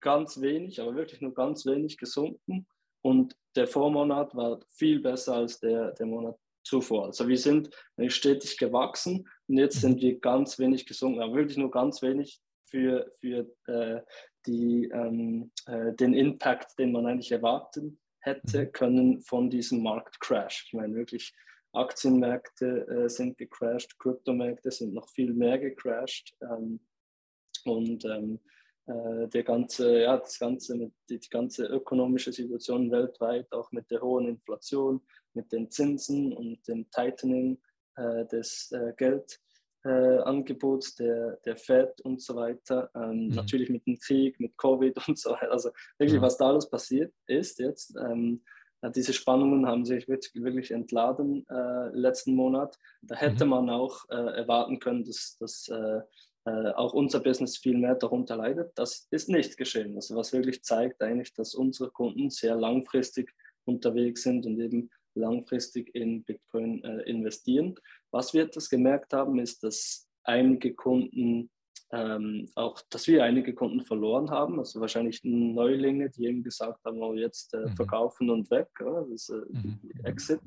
ganz 0.00 0.40
wenig, 0.40 0.80
aber 0.80 0.94
wirklich 0.94 1.20
nur 1.20 1.34
ganz 1.34 1.66
wenig 1.66 1.96
gesunken. 1.98 2.66
Und 3.02 3.36
der 3.56 3.66
Vormonat 3.66 4.34
war 4.34 4.60
viel 4.68 5.00
besser 5.00 5.36
als 5.36 5.60
der, 5.60 5.92
der 5.92 6.06
Monat 6.06 6.38
zuvor. 6.62 7.06
Also 7.06 7.26
wir 7.26 7.38
sind 7.38 7.70
stetig 8.08 8.58
gewachsen 8.58 9.28
und 9.48 9.56
jetzt 9.56 9.80
sind 9.80 10.00
wir 10.00 10.20
ganz 10.20 10.58
wenig 10.58 10.86
gesunken, 10.86 11.22
aber 11.22 11.34
wirklich 11.34 11.56
nur 11.56 11.70
ganz 11.70 12.02
wenig 12.02 12.40
für, 12.66 13.10
für 13.18 13.50
äh, 13.66 14.00
die, 14.46 14.90
ähm, 14.92 15.50
äh, 15.66 15.92
den 15.94 16.14
Impact, 16.14 16.78
den 16.78 16.92
man 16.92 17.06
eigentlich 17.06 17.32
erwarten 17.32 17.98
hätte 18.20 18.64
mhm. 18.64 18.72
können 18.72 19.20
von 19.22 19.50
diesem 19.50 19.82
Marktcrash. 19.82 20.64
Ich 20.66 20.72
meine 20.74 20.94
wirklich, 20.94 21.32
Aktienmärkte 21.72 22.86
äh, 22.88 23.08
sind 23.08 23.38
gecrashed, 23.38 23.98
Kryptomärkte 23.98 24.70
sind 24.70 24.92
noch 24.92 25.08
viel 25.08 25.32
mehr 25.32 25.58
gecrashed. 25.58 26.34
Ähm, 26.42 26.80
und 27.64 28.04
ähm, 28.04 28.34
äh, 28.34 28.59
der 28.92 29.42
ganze, 29.42 30.02
ja, 30.02 30.16
das 30.16 30.38
ganze, 30.38 30.90
die, 31.08 31.20
ganze 31.30 31.66
ökonomische 31.66 32.32
Situation 32.32 32.90
weltweit, 32.90 33.52
auch 33.52 33.70
mit 33.72 33.90
der 33.90 34.00
hohen 34.00 34.26
Inflation, 34.26 35.00
mit 35.34 35.52
den 35.52 35.70
Zinsen 35.70 36.32
und 36.32 36.66
dem 36.66 36.90
Tightening 36.90 37.58
äh, 37.96 38.26
des 38.26 38.72
äh, 38.72 38.92
Geldangebots 39.84 40.94
der, 40.96 41.36
der 41.44 41.56
Fed 41.56 42.00
und 42.02 42.20
so 42.22 42.34
weiter. 42.36 42.90
Ähm, 42.94 43.28
mhm. 43.28 43.34
Natürlich 43.34 43.70
mit 43.70 43.86
dem 43.86 43.98
Krieg, 43.98 44.40
mit 44.40 44.56
Covid 44.56 44.96
und 45.08 45.18
so 45.18 45.30
weiter. 45.30 45.52
Also 45.52 45.70
wirklich, 45.98 46.18
mhm. 46.18 46.24
was 46.24 46.36
da 46.36 46.48
alles 46.48 46.68
passiert 46.68 47.12
ist 47.26 47.58
jetzt. 47.58 47.96
Ähm, 47.96 48.42
diese 48.96 49.12
Spannungen 49.12 49.66
haben 49.66 49.84
sich 49.84 50.08
wirklich 50.08 50.70
entladen 50.70 51.46
äh, 51.50 51.88
letzten 51.90 52.34
Monat. 52.34 52.78
Da 53.02 53.14
hätte 53.14 53.44
mhm. 53.44 53.50
man 53.50 53.70
auch 53.70 54.08
äh, 54.08 54.14
erwarten 54.14 54.78
können, 54.78 55.04
dass, 55.04 55.36
dass 55.38 55.68
äh, 56.46 56.70
auch 56.70 56.94
unser 56.94 57.20
Business 57.20 57.58
viel 57.58 57.76
mehr 57.76 57.94
darunter 57.94 58.36
leidet. 58.36 58.72
Das 58.74 59.06
ist 59.10 59.28
nicht 59.28 59.56
geschehen. 59.56 59.94
Also 59.96 60.16
was 60.16 60.32
wirklich 60.32 60.62
zeigt 60.62 61.02
eigentlich, 61.02 61.34
dass 61.34 61.54
unsere 61.54 61.90
Kunden 61.90 62.30
sehr 62.30 62.56
langfristig 62.56 63.32
unterwegs 63.64 64.22
sind 64.22 64.46
und 64.46 64.58
eben 64.58 64.90
langfristig 65.14 65.94
in 65.94 66.24
Bitcoin 66.24 66.82
äh, 66.84 67.02
investieren. 67.02 67.74
Was 68.10 68.32
wir 68.32 68.46
das 68.46 68.70
gemerkt 68.70 69.12
haben, 69.12 69.38
ist, 69.38 69.62
dass 69.62 70.08
einige 70.24 70.74
Kunden 70.74 71.50
ähm, 71.92 72.48
auch, 72.54 72.80
dass 72.88 73.08
wir 73.08 73.24
einige 73.24 73.52
Kunden 73.52 73.82
verloren 73.82 74.30
haben, 74.30 74.60
also 74.60 74.80
wahrscheinlich 74.80 75.20
Neulinge, 75.24 76.08
die 76.08 76.26
eben 76.26 76.42
gesagt 76.42 76.84
haben, 76.84 77.02
oh, 77.02 77.14
jetzt 77.14 77.52
äh, 77.52 77.66
mhm. 77.66 77.76
verkaufen 77.76 78.30
und 78.30 78.48
weg, 78.50 78.68
ja, 78.78 79.04
das 79.10 79.28
äh, 79.28 79.40
mhm. 79.50 79.80
Exit. 80.04 80.40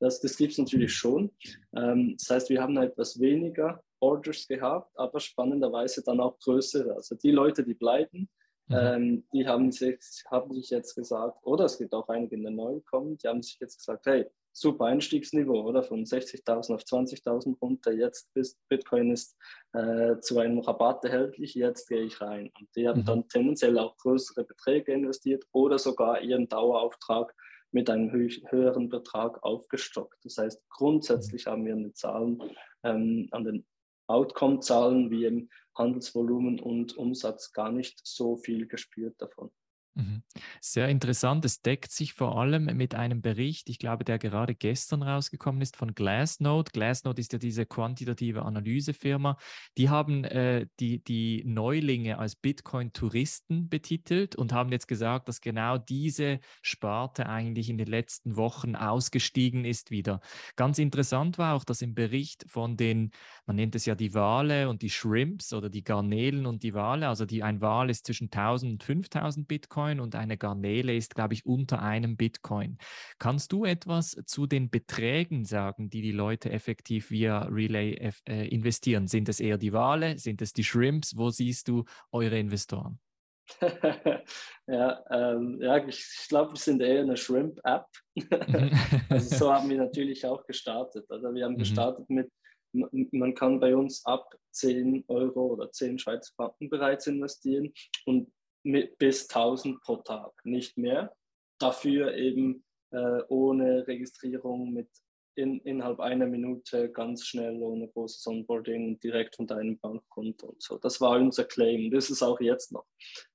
Das, 0.00 0.20
das 0.20 0.36
gibt 0.36 0.52
es 0.52 0.58
natürlich 0.58 0.92
schon. 0.92 1.30
Ähm, 1.74 2.16
das 2.18 2.28
heißt, 2.28 2.50
wir 2.50 2.60
haben 2.60 2.76
etwas 2.76 3.18
weniger 3.18 3.82
Orders 4.02 4.46
gehabt, 4.48 4.90
aber 4.98 5.20
spannenderweise 5.20 6.02
dann 6.02 6.20
auch 6.20 6.38
größere. 6.40 6.94
Also 6.94 7.14
die 7.14 7.30
Leute, 7.30 7.62
die 7.62 7.74
bleiben, 7.74 8.28
mhm. 8.66 8.76
ähm, 8.76 9.24
die 9.32 9.46
haben 9.46 9.70
sich, 9.70 9.98
haben 10.30 10.52
sich 10.52 10.70
jetzt 10.70 10.94
gesagt, 10.94 11.38
oder 11.44 11.66
es 11.66 11.78
gibt 11.78 11.94
auch 11.94 12.08
einige, 12.08 12.36
die 12.36 12.50
neu 12.50 12.80
kommen, 12.80 13.16
die 13.18 13.28
haben 13.28 13.42
sich 13.42 13.58
jetzt 13.60 13.78
gesagt, 13.78 14.06
hey, 14.06 14.26
super 14.52 14.86
Einstiegsniveau, 14.86 15.62
oder? 15.62 15.82
Von 15.82 16.04
60.000 16.04 16.74
auf 16.74 16.82
20.000 16.82 17.58
runter. 17.60 17.92
Jetzt 17.92 18.30
ist 18.34 18.58
Bitcoin 18.68 19.12
ist 19.12 19.36
äh, 19.72 20.18
zu 20.20 20.38
einem 20.38 20.58
Rabatt 20.58 21.04
erhältlich, 21.04 21.54
jetzt 21.54 21.88
gehe 21.88 22.02
ich 22.02 22.20
rein. 22.20 22.50
Und 22.58 22.68
die 22.76 22.86
haben 22.86 23.00
mhm. 23.00 23.06
dann 23.06 23.28
tendenziell 23.28 23.78
auch 23.78 23.96
größere 23.98 24.44
Beträge 24.44 24.92
investiert 24.92 25.44
oder 25.52 25.78
sogar 25.78 26.20
ihren 26.20 26.48
Dauerauftrag 26.48 27.34
mit 27.70 27.88
einem 27.88 28.12
hö 28.12 28.28
höheren 28.50 28.90
Betrag 28.90 29.42
aufgestockt. 29.42 30.22
Das 30.24 30.36
heißt, 30.36 30.62
grundsätzlich 30.68 31.46
haben 31.46 31.64
wir 31.64 31.74
den 31.74 31.94
Zahlen, 31.94 32.42
ähm, 32.82 33.28
an 33.30 33.44
den 33.44 33.64
Outcome-Zahlen 34.06 35.10
wie 35.10 35.24
im 35.24 35.50
Handelsvolumen 35.74 36.60
und 36.60 36.96
Umsatz 36.96 37.52
gar 37.52 37.72
nicht 37.72 38.00
so 38.04 38.36
viel 38.36 38.66
gespürt 38.66 39.20
davon. 39.20 39.50
Mhm. 39.94 40.22
Sehr 40.62 40.88
interessant. 40.88 41.44
Es 41.44 41.60
deckt 41.60 41.92
sich 41.92 42.14
vor 42.14 42.40
allem 42.40 42.64
mit 42.64 42.94
einem 42.94 43.20
Bericht, 43.20 43.68
ich 43.68 43.78
glaube, 43.78 44.04
der 44.04 44.18
gerade 44.18 44.54
gestern 44.54 45.02
rausgekommen 45.02 45.60
ist 45.60 45.76
von 45.76 45.94
Glassnode. 45.94 46.72
Glassnode 46.72 47.20
ist 47.20 47.34
ja 47.34 47.38
diese 47.38 47.66
quantitative 47.66 48.42
Analysefirma. 48.42 49.36
Die 49.76 49.90
haben 49.90 50.24
äh, 50.24 50.66
die, 50.80 51.04
die 51.04 51.42
Neulinge 51.44 52.18
als 52.18 52.36
Bitcoin-Touristen 52.36 53.68
betitelt 53.68 54.34
und 54.34 54.54
haben 54.54 54.72
jetzt 54.72 54.88
gesagt, 54.88 55.28
dass 55.28 55.42
genau 55.42 55.76
diese 55.76 56.40
Sparte 56.62 57.28
eigentlich 57.28 57.68
in 57.68 57.76
den 57.76 57.88
letzten 57.88 58.36
Wochen 58.36 58.76
ausgestiegen 58.76 59.66
ist 59.66 59.90
wieder. 59.90 60.20
Ganz 60.56 60.78
interessant 60.78 61.36
war 61.36 61.54
auch, 61.54 61.64
dass 61.64 61.82
im 61.82 61.94
Bericht 61.94 62.46
von 62.48 62.78
den, 62.78 63.10
man 63.44 63.56
nennt 63.56 63.74
es 63.74 63.84
ja 63.84 63.94
die 63.94 64.14
Wale 64.14 64.70
und 64.70 64.80
die 64.80 64.90
Shrimps 64.90 65.52
oder 65.52 65.68
die 65.68 65.84
Garnelen 65.84 66.46
und 66.46 66.62
die 66.62 66.72
Wale, 66.72 67.08
also 67.08 67.26
die, 67.26 67.42
ein 67.42 67.60
Wal 67.60 67.90
ist 67.90 68.06
zwischen 68.06 68.30
1000 68.30 68.72
und 68.72 68.82
5000 68.82 69.46
Bitcoin 69.46 69.81
Bitcoin 69.82 70.00
und 70.00 70.14
eine 70.14 70.36
Garnele 70.38 70.94
ist, 70.94 71.14
glaube 71.14 71.34
ich, 71.34 71.44
unter 71.44 71.82
einem 71.82 72.16
Bitcoin. 72.16 72.78
Kannst 73.18 73.52
du 73.52 73.64
etwas 73.64 74.16
zu 74.26 74.46
den 74.46 74.70
Beträgen 74.70 75.44
sagen, 75.44 75.90
die 75.90 76.02
die 76.02 76.12
Leute 76.12 76.50
effektiv 76.50 77.10
via 77.10 77.42
Relay 77.44 78.12
äh, 78.28 78.48
investieren? 78.48 79.08
Sind 79.08 79.28
es 79.28 79.40
eher 79.40 79.58
die 79.58 79.72
Wale? 79.72 80.18
Sind 80.18 80.40
es 80.40 80.52
die 80.52 80.64
Shrimps? 80.64 81.16
Wo 81.16 81.30
siehst 81.30 81.68
du 81.68 81.84
eure 82.12 82.38
Investoren? 82.38 83.00
ja, 84.66 85.04
ähm, 85.10 85.58
ja, 85.60 85.84
ich 85.84 86.26
glaube, 86.28 86.52
wir 86.52 86.58
sind 86.58 86.80
eher 86.80 87.00
eine 87.00 87.16
Shrimp-App. 87.16 87.86
Also 89.08 89.36
so 89.36 89.52
haben 89.52 89.68
wir 89.68 89.78
natürlich 89.78 90.24
auch 90.24 90.46
gestartet. 90.46 91.04
Also 91.08 91.34
wir 91.34 91.44
haben 91.44 91.54
mhm. 91.54 91.58
gestartet 91.58 92.08
mit, 92.08 92.30
man 92.72 93.34
kann 93.34 93.60
bei 93.60 93.74
uns 93.76 94.04
ab 94.06 94.26
10 94.52 95.04
Euro 95.08 95.48
oder 95.48 95.70
10 95.70 95.98
Schweizer 95.98 96.32
Franken 96.36 96.70
bereits 96.70 97.06
investieren 97.06 97.72
und 98.06 98.32
mit 98.62 98.98
bis 98.98 99.28
1000 99.28 99.80
pro 99.82 99.96
Tag, 99.96 100.32
nicht 100.44 100.76
mehr. 100.78 101.14
Dafür 101.58 102.14
eben 102.14 102.64
äh, 102.90 103.22
ohne 103.28 103.86
Registrierung 103.86 104.72
mit 104.72 104.88
in, 105.34 105.60
innerhalb 105.60 106.00
einer 106.00 106.26
Minute 106.26 106.90
ganz 106.90 107.24
schnell 107.24 107.60
ohne 107.62 107.88
großes 107.88 108.26
Onboarding 108.26 109.00
direkt 109.00 109.36
von 109.36 109.46
deinem 109.46 109.78
Bankkonto 109.78 110.48
und 110.48 110.62
so. 110.62 110.78
Das 110.78 111.00
war 111.00 111.18
unser 111.18 111.44
Claim. 111.44 111.90
Das 111.90 112.10
ist 112.10 112.22
auch 112.22 112.40
jetzt 112.40 112.72
noch. 112.72 112.84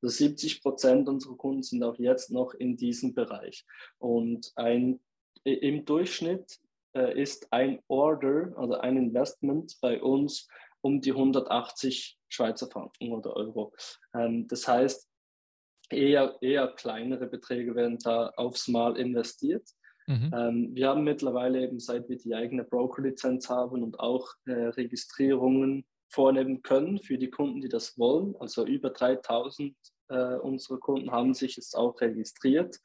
Also 0.01 0.15
70 0.15 0.61
Prozent 0.61 1.09
unserer 1.09 1.35
Kunden 1.35 1.63
sind 1.63 1.83
auch 1.83 1.97
jetzt 1.97 2.31
noch 2.31 2.53
in 2.53 2.77
diesem 2.77 3.13
Bereich. 3.13 3.65
Und 3.97 4.51
ein, 4.55 4.99
im 5.43 5.85
Durchschnitt 5.85 6.59
äh, 6.95 7.19
ist 7.19 7.51
ein 7.51 7.81
Order, 7.87 8.53
also 8.57 8.75
ein 8.75 8.97
Investment 8.97 9.77
bei 9.81 10.01
uns 10.01 10.47
um 10.81 11.01
die 11.01 11.11
180 11.11 12.17
Schweizer 12.29 12.69
Franken 12.69 13.11
oder 13.11 13.35
Euro. 13.35 13.73
Ähm, 14.13 14.47
das 14.47 14.67
heißt, 14.67 15.07
eher, 15.89 16.37
eher 16.41 16.67
kleinere 16.67 17.27
Beträge 17.27 17.75
werden 17.75 17.97
da 18.03 18.31
aufs 18.35 18.67
Mal 18.67 18.97
investiert. 18.97 19.67
Mhm. 20.07 20.31
Ähm, 20.33 20.69
wir 20.75 20.87
haben 20.87 21.03
mittlerweile 21.03 21.61
eben, 21.61 21.79
seit 21.79 22.07
wir 22.07 22.17
die 22.17 22.33
eigene 22.33 22.63
Broker-Lizenz 22.63 23.49
haben 23.49 23.83
und 23.83 23.99
auch 23.99 24.29
äh, 24.45 24.51
Registrierungen 24.51 25.85
vornehmen 26.09 26.61
können 26.61 26.99
für 26.99 27.17
die 27.17 27.29
Kunden, 27.29 27.61
die 27.61 27.69
das 27.69 27.97
wollen. 27.97 28.35
Also 28.39 28.65
über 28.65 28.89
3000 28.89 29.75
äh, 30.09 30.35
unserer 30.35 30.79
Kunden 30.79 31.11
haben 31.11 31.33
sich 31.33 31.57
jetzt 31.57 31.75
auch 31.75 31.99
registriert 31.99 32.77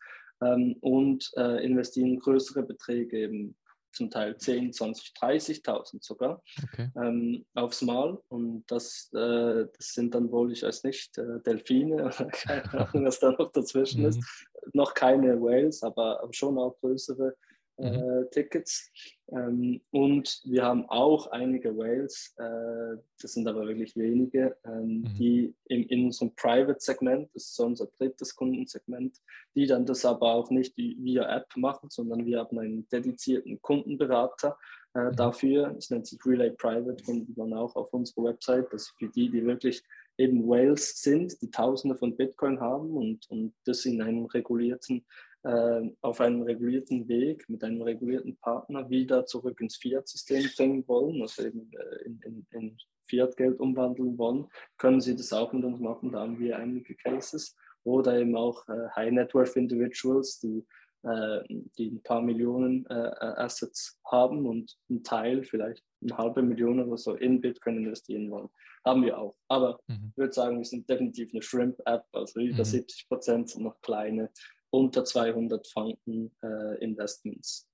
ähm, 0.43 0.77
und 0.81 1.31
äh, 1.37 1.65
investieren 1.65 2.19
größere 2.19 2.65
Beträge 2.65 3.19
eben 3.19 3.57
zum 3.93 4.11
Teil 4.11 4.37
10, 4.37 4.73
20, 4.73 5.13
30.000 5.21 6.03
sogar 6.03 6.43
okay. 6.63 6.91
ähm, 6.97 7.45
aufs 7.55 7.83
Mal. 7.83 8.19
Und 8.29 8.65
das, 8.67 9.11
äh, 9.15 9.67
das 9.77 9.95
sind 9.95 10.15
dann 10.15 10.31
wohl, 10.31 10.53
ich 10.53 10.63
weiß 10.63 10.85
nicht, 10.85 11.17
äh, 11.19 11.41
Delfine 11.45 12.05
oder 12.07 12.11
keine 12.33 12.73
Ahnung, 12.73 13.07
was 13.07 13.21
da 13.21 13.33
noch 13.33 13.53
dazwischen 13.53 14.05
ist. 14.05 14.17
Mhm. 14.17 14.71
Noch 14.75 14.95
keine 14.95 15.41
Whales, 15.41 15.83
aber, 15.83 16.23
aber 16.23 16.33
schon 16.33 16.59
auch 16.59 16.79
größere 16.81 17.35
mhm. 17.83 18.23
äh, 18.23 18.31
Tickets. 18.31 18.91
Ähm, 19.31 19.81
und 19.91 20.41
wir 20.45 20.65
haben 20.65 20.89
auch 20.89 21.27
einige 21.29 21.77
Whales, 21.77 22.35
äh, 22.39 22.99
das 23.21 23.33
sind 23.33 23.47
aber 23.49 23.67
wirklich 23.67 23.97
wenige, 23.97 24.57
ähm, 24.65 25.01
mhm. 25.01 25.15
die 25.19 25.55
in, 25.67 25.85
in 25.85 26.05
unserem 26.07 26.35
Private-Segment, 26.35 27.31
das 27.35 27.45
ist 27.45 27.55
so 27.55 27.65
unser 27.65 27.87
drittes 27.99 28.35
Kundensegment, 28.35 29.17
die 29.55 29.67
dann 29.67 29.87
das 29.87 30.05
aber 30.05 30.35
auch 30.35 30.51
nicht 30.51 30.77
via 30.77 31.35
App 31.35 31.49
machen, 31.57 31.89
sondern 31.91 32.27
wir 32.27 32.41
haben 32.41 32.59
einen 32.59 32.89
dedizierten 32.89 33.61
Kundenberater 33.63 34.59
äh, 34.95 35.05
mhm. 35.05 35.17
dafür. 35.17 35.69
Das 35.75 35.91
nennt 35.91 36.07
sich 36.07 36.19
Relay 36.27 36.51
Private, 36.51 37.03
findet 37.03 37.37
man 37.37 37.55
auch 37.55 37.75
auf 37.77 37.93
unserer 37.93 38.25
Website. 38.25 38.67
Das 38.73 38.83
ist 38.83 38.95
für 38.99 39.09
die, 39.09 39.31
die 39.31 39.45
wirklich 39.45 39.83
eben 40.19 40.47
Whales 40.47 41.01
sind, 41.01 41.41
die 41.41 41.51
Tausende 41.51 41.97
von 41.97 42.17
Bitcoin 42.17 42.61
haben 42.61 42.95
und, 42.97 43.29
und 43.31 43.55
das 43.65 43.85
in 43.87 44.03
einem 44.03 44.27
regulierten 44.27 45.05
auf 45.45 46.21
einem 46.21 46.43
regulierten 46.43 47.09
Weg 47.09 47.49
mit 47.49 47.65
einem 47.65 47.83
regulierten 47.83 48.37
Partner 48.37 48.89
wieder 48.89 49.27
zurück 49.27 49.61
ins 49.61 49.77
Fiat-System 49.77 50.45
bringen 50.57 50.85
wollen, 50.87 51.21
also 51.21 51.45
eben 51.45 51.69
äh, 51.73 52.05
in, 52.05 52.21
in, 52.23 52.47
in 52.51 52.77
Fiat-Geld 53.07 53.61
umwandeln 53.61 54.17
wollen, 54.19 54.47
können 54.79 55.01
sie 55.01 55.17
das 55.17 55.33
auch 55.33 55.53
mit 55.53 55.65
uns 55.65 55.81
machen. 55.81 56.13
Da 56.13 56.21
haben 56.21 56.39
wir 56.39 56.57
einige 56.57 56.95
Cases. 56.95 57.57
Oder 57.85 58.19
eben 58.19 58.37
auch 58.37 58.67
äh, 58.69 58.89
High-Net-Worth-Individuals, 58.95 60.39
die, 60.39 60.65
äh, 61.03 61.41
die 61.77 61.91
ein 61.91 62.03
paar 62.03 62.23
Millionen 62.23 62.87
äh, 62.87 62.95
äh, 62.95 63.35
Assets 63.37 63.99
haben 64.07 64.47
und 64.47 64.79
einen 64.89 65.03
Teil, 65.03 65.43
vielleicht 65.43 65.83
eine 66.01 66.17
halbe 66.17 66.43
Million 66.43 66.81
oder 66.81 66.97
so, 66.97 67.15
in 67.15 67.41
Bitcoin 67.41 67.79
investieren 67.79 68.31
wollen. 68.31 68.49
Haben 68.85 69.05
wir 69.05 69.19
auch. 69.19 69.37
Aber 69.49 69.81
mhm. 69.89 70.11
ich 70.11 70.17
würde 70.17 70.33
sagen, 70.33 70.59
wir 70.59 70.65
sind 70.65 70.89
definitiv 70.89 71.31
eine 71.33 71.43
Shrimp-App, 71.43 72.05
also 72.13 72.41
über 72.41 72.59
mhm. 72.59 72.65
70 72.65 73.09
Prozent 73.09 73.51
sind 73.51 73.65
noch 73.65 73.81
kleine 73.81 74.31
unter 74.73 75.05
200 75.05 75.67
Franken 75.67 76.33
äh, 76.43 76.83
Investments. 76.83 77.69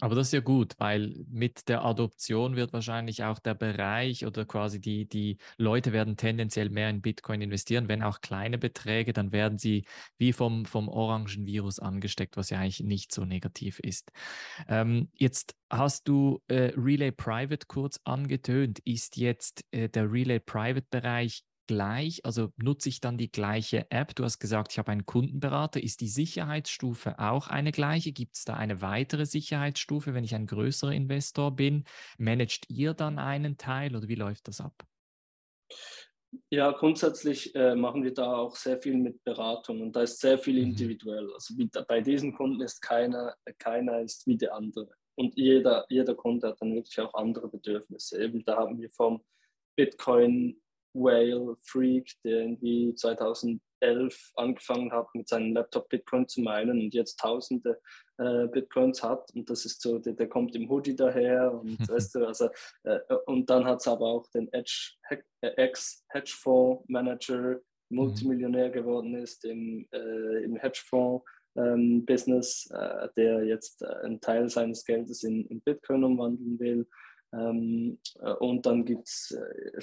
Aber 0.00 0.14
das 0.14 0.28
ist 0.28 0.32
ja 0.32 0.40
gut, 0.40 0.74
weil 0.78 1.24
mit 1.28 1.68
der 1.68 1.84
Adoption 1.84 2.54
wird 2.54 2.72
wahrscheinlich 2.72 3.24
auch 3.24 3.40
der 3.40 3.54
Bereich 3.54 4.24
oder 4.24 4.44
quasi 4.44 4.80
die, 4.80 5.08
die 5.08 5.38
Leute 5.56 5.92
werden 5.92 6.16
tendenziell 6.16 6.70
mehr 6.70 6.88
in 6.88 7.02
Bitcoin 7.02 7.40
investieren, 7.40 7.88
wenn 7.88 8.04
auch 8.04 8.20
kleine 8.20 8.58
Beträge, 8.58 9.12
dann 9.12 9.32
werden 9.32 9.58
sie 9.58 9.84
wie 10.16 10.32
vom, 10.32 10.66
vom 10.66 10.88
orangen 10.88 11.46
Virus 11.46 11.80
angesteckt, 11.80 12.36
was 12.36 12.50
ja 12.50 12.60
eigentlich 12.60 12.80
nicht 12.80 13.12
so 13.12 13.24
negativ 13.24 13.80
ist. 13.80 14.12
Ähm, 14.68 15.08
jetzt 15.14 15.56
hast 15.68 16.06
du 16.06 16.40
äh, 16.46 16.72
Relay 16.76 17.10
Private 17.10 17.66
kurz 17.66 17.98
angetönt. 18.04 18.78
Ist 18.84 19.16
jetzt 19.16 19.64
äh, 19.72 19.88
der 19.88 20.12
Relay 20.12 20.38
Private 20.38 20.86
Bereich 20.90 21.42
gleich? 21.68 22.24
Also 22.24 22.52
nutze 22.56 22.88
ich 22.88 23.00
dann 23.00 23.16
die 23.16 23.30
gleiche 23.30 23.88
App? 23.92 24.16
Du 24.16 24.24
hast 24.24 24.40
gesagt, 24.40 24.72
ich 24.72 24.78
habe 24.78 24.90
einen 24.90 25.06
Kundenberater. 25.06 25.80
Ist 25.80 26.00
die 26.00 26.08
Sicherheitsstufe 26.08 27.20
auch 27.20 27.46
eine 27.46 27.70
gleiche? 27.70 28.10
Gibt 28.10 28.34
es 28.34 28.44
da 28.44 28.54
eine 28.54 28.82
weitere 28.82 29.24
Sicherheitsstufe, 29.24 30.14
wenn 30.14 30.24
ich 30.24 30.34
ein 30.34 30.48
größerer 30.48 30.92
Investor 30.92 31.54
bin? 31.54 31.84
Managt 32.18 32.68
ihr 32.68 32.94
dann 32.94 33.20
einen 33.20 33.56
Teil 33.56 33.94
oder 33.94 34.08
wie 34.08 34.16
läuft 34.16 34.48
das 34.48 34.60
ab? 34.60 34.74
Ja, 36.50 36.72
grundsätzlich 36.72 37.54
äh, 37.54 37.74
machen 37.74 38.02
wir 38.02 38.12
da 38.12 38.36
auch 38.36 38.56
sehr 38.56 38.80
viel 38.80 38.96
mit 38.96 39.22
Beratung 39.24 39.80
und 39.80 39.96
da 39.96 40.02
ist 40.02 40.20
sehr 40.20 40.38
viel 40.38 40.56
mhm. 40.56 40.70
individuell. 40.70 41.32
Also 41.32 41.54
bei 41.86 42.00
diesen 42.00 42.34
Kunden 42.34 42.60
ist 42.60 42.80
keiner, 42.80 43.34
keiner 43.58 44.00
ist 44.00 44.26
wie 44.26 44.36
der 44.36 44.54
andere. 44.54 44.88
Und 45.14 45.36
jeder, 45.36 45.86
jeder 45.88 46.14
Kunde 46.14 46.48
hat 46.48 46.60
dann 46.60 46.74
wirklich 46.74 47.00
auch 47.00 47.14
andere 47.14 47.48
Bedürfnisse. 47.48 48.22
Eben 48.22 48.44
da 48.44 48.56
haben 48.56 48.80
wir 48.80 48.90
vom 48.90 49.22
Bitcoin 49.76 50.60
Whale 50.94 51.56
Freak, 51.60 52.12
der 52.24 52.40
irgendwie 52.40 52.94
2011 52.94 53.60
angefangen 54.34 54.92
hat, 54.92 55.08
mit 55.14 55.28
seinem 55.28 55.54
Laptop 55.54 55.88
Bitcoin 55.88 56.26
zu 56.28 56.40
meinen 56.40 56.80
und 56.80 56.94
jetzt 56.94 57.18
tausende 57.18 57.80
äh, 58.18 58.46
Bitcoins 58.48 59.02
hat. 59.02 59.30
Und 59.34 59.48
das 59.48 59.64
ist 59.64 59.80
so, 59.80 59.98
der, 59.98 60.14
der 60.14 60.28
kommt 60.28 60.54
im 60.56 60.68
Hoodie 60.68 60.96
daher 60.96 61.52
und 61.52 61.78
weißt 61.88 62.14
du, 62.14 62.26
also, 62.26 62.48
äh, 62.84 62.98
und 63.26 63.48
dann 63.48 63.64
hat 63.64 63.80
es 63.80 63.88
aber 63.88 64.06
auch 64.06 64.26
den 64.30 64.52
Edge, 64.52 64.92
Ex-Hedgefonds 65.40 66.84
Manager, 66.88 67.60
Multimillionär 67.90 68.70
geworden 68.70 69.14
ist 69.14 69.44
im, 69.44 69.86
äh, 69.92 70.44
im 70.44 70.56
Hedgefonds. 70.56 71.24
Ähm, 71.56 72.04
Business, 72.04 72.70
äh, 72.70 73.08
der 73.16 73.44
jetzt 73.44 73.82
äh, 73.82 73.86
einen 74.04 74.20
Teil 74.20 74.48
seines 74.48 74.84
Geldes 74.84 75.24
in, 75.24 75.44
in 75.46 75.60
Bitcoin 75.60 76.04
umwandeln 76.04 76.58
will. 76.60 76.86
Ähm, 77.32 77.98
äh, 78.20 78.32
und 78.34 78.66
dann 78.66 78.84
gibt 78.84 79.08
es 79.08 79.30
äh, 79.32 79.80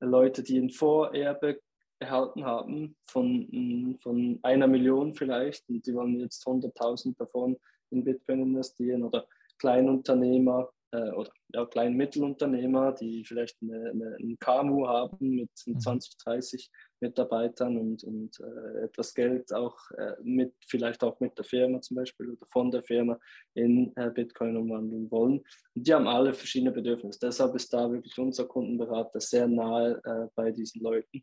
Leute, 0.00 0.42
die 0.42 0.58
ein 0.58 0.70
Vorerbe 0.70 1.60
erhalten 1.98 2.44
haben 2.44 2.96
von, 3.02 3.48
mm, 3.50 3.98
von 4.00 4.38
einer 4.42 4.66
Million 4.66 5.14
vielleicht 5.14 5.68
und 5.68 5.86
die 5.86 5.94
wollen 5.94 6.20
jetzt 6.20 6.46
100.000 6.46 7.16
davon 7.18 7.56
in 7.90 8.04
Bitcoin 8.04 8.42
investieren 8.42 9.02
oder 9.02 9.26
Kleinunternehmer 9.58 10.70
äh, 10.92 11.10
oder 11.10 11.30
ja, 11.54 11.66
Klein- 11.66 11.96
Mittelunternehmer, 11.96 12.92
die 12.92 13.24
vielleicht 13.24 13.56
eine, 13.62 13.90
eine, 13.90 14.16
ein 14.20 14.36
KMU 14.38 14.86
haben 14.86 15.16
mit 15.20 15.50
20, 15.54 15.84
mhm. 16.14 16.30
30 16.30 16.70
Mitarbeitern 17.00 17.76
und, 17.76 18.04
und 18.04 18.40
äh, 18.40 18.84
etwas 18.84 19.14
Geld 19.14 19.52
auch 19.52 19.76
äh, 19.92 20.14
mit, 20.22 20.54
vielleicht 20.66 21.02
auch 21.04 21.20
mit 21.20 21.36
der 21.38 21.44
Firma 21.44 21.80
zum 21.80 21.96
Beispiel 21.96 22.30
oder 22.30 22.46
von 22.50 22.70
der 22.70 22.82
Firma 22.82 23.18
in 23.54 23.92
äh, 23.96 24.10
Bitcoin 24.10 24.56
umwandeln 24.56 25.10
wollen. 25.10 25.44
Und 25.74 25.86
die 25.86 25.94
haben 25.94 26.06
alle 26.06 26.32
verschiedene 26.32 26.72
Bedürfnisse. 26.72 27.20
Deshalb 27.22 27.54
ist 27.54 27.72
da 27.72 27.90
wirklich 27.90 28.18
unser 28.18 28.46
Kundenberater 28.46 29.20
sehr 29.20 29.46
nahe 29.46 30.00
äh, 30.04 30.26
bei 30.34 30.50
diesen 30.50 30.82
Leuten. 30.82 31.22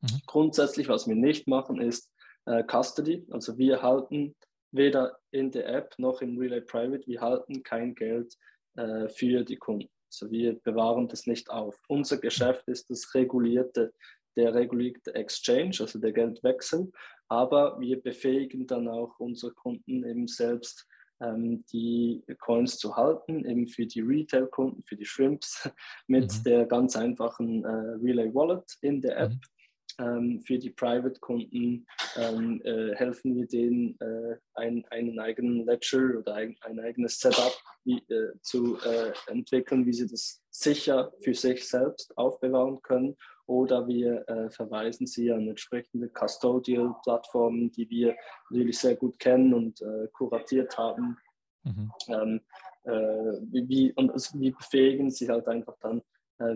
Mhm. 0.00 0.20
Grundsätzlich, 0.26 0.88
was 0.88 1.06
wir 1.06 1.16
nicht 1.16 1.46
machen, 1.46 1.80
ist 1.80 2.10
äh, 2.46 2.62
Custody. 2.64 3.26
Also 3.30 3.56
wir 3.56 3.82
halten 3.82 4.34
weder 4.72 5.18
in 5.30 5.50
der 5.50 5.68
App 5.68 5.94
noch 5.98 6.20
im 6.20 6.38
Relay 6.38 6.60
Private, 6.60 7.06
wir 7.06 7.20
halten 7.20 7.62
kein 7.62 7.94
Geld 7.94 8.36
äh, 8.76 9.08
für 9.08 9.44
die 9.44 9.56
Kunden. 9.56 9.88
Also 10.08 10.30
wir 10.30 10.54
bewahren 10.54 11.08
das 11.08 11.26
nicht 11.26 11.50
auf. 11.50 11.82
Unser 11.88 12.18
Geschäft 12.18 12.68
ist 12.68 12.90
das 12.90 13.14
regulierte 13.14 13.92
der 14.36 14.54
regulierte 14.54 15.14
Exchange, 15.14 15.76
also 15.80 15.98
der 15.98 16.12
Geldwechsel. 16.12 16.92
Aber 17.28 17.80
wir 17.80 18.00
befähigen 18.00 18.66
dann 18.66 18.86
auch 18.86 19.18
unsere 19.18 19.52
Kunden 19.52 20.04
eben 20.04 20.28
selbst 20.28 20.86
ähm, 21.20 21.64
die 21.72 22.22
Coins 22.38 22.78
zu 22.78 22.96
halten, 22.96 23.44
eben 23.44 23.66
für 23.66 23.86
die 23.86 24.02
Retail-Kunden, 24.02 24.82
für 24.84 24.96
die 24.96 25.06
Shrimps, 25.06 25.68
mit 26.06 26.32
mhm. 26.32 26.42
der 26.44 26.66
ganz 26.66 26.96
einfachen 26.96 27.64
äh, 27.64 27.68
Relay 27.68 28.32
Wallet 28.32 28.76
in 28.82 29.00
der 29.00 29.18
App. 29.18 29.32
Mhm. 29.32 29.40
Ähm, 29.98 30.42
für 30.42 30.58
die 30.58 30.70
Private-Kunden 30.70 31.86
ähm, 32.16 32.60
äh, 32.64 32.94
helfen 32.96 33.34
wir 33.34 33.46
denen, 33.46 33.98
äh, 34.00 34.36
ein, 34.52 34.84
einen 34.90 35.18
eigenen 35.18 35.64
Ledger 35.64 36.18
oder 36.18 36.34
ein, 36.34 36.54
ein 36.60 36.78
eigenes 36.80 37.18
Setup 37.18 37.56
wie, 37.84 37.98
äh, 38.12 38.32
zu 38.42 38.78
äh, 38.80 39.12
entwickeln, 39.28 39.86
wie 39.86 39.94
sie 39.94 40.06
das 40.06 40.42
sicher 40.50 41.12
für 41.22 41.32
sich 41.32 41.66
selbst 41.66 42.16
aufbewahren 42.18 42.82
können 42.82 43.16
oder 43.46 43.88
wir 43.88 44.28
äh, 44.28 44.50
verweisen 44.50 45.06
sie 45.06 45.32
an 45.32 45.48
entsprechende 45.48 46.10
Custodial-Plattformen, 46.10 47.72
die 47.72 47.88
wir 47.88 48.16
natürlich 48.50 48.78
sehr 48.78 48.96
gut 48.96 49.18
kennen 49.18 49.54
und 49.54 49.80
äh, 49.80 50.08
kuratiert 50.12 50.76
haben. 50.76 51.16
Mhm. 51.62 51.92
Ähm, 52.08 52.40
äh, 52.82 53.40
wie, 53.50 53.94
und 53.94 54.12
wir 54.34 54.52
befähigen 54.54 55.10
sie 55.10 55.28
halt 55.28 55.48
einfach 55.48 55.76
dann, 55.80 56.02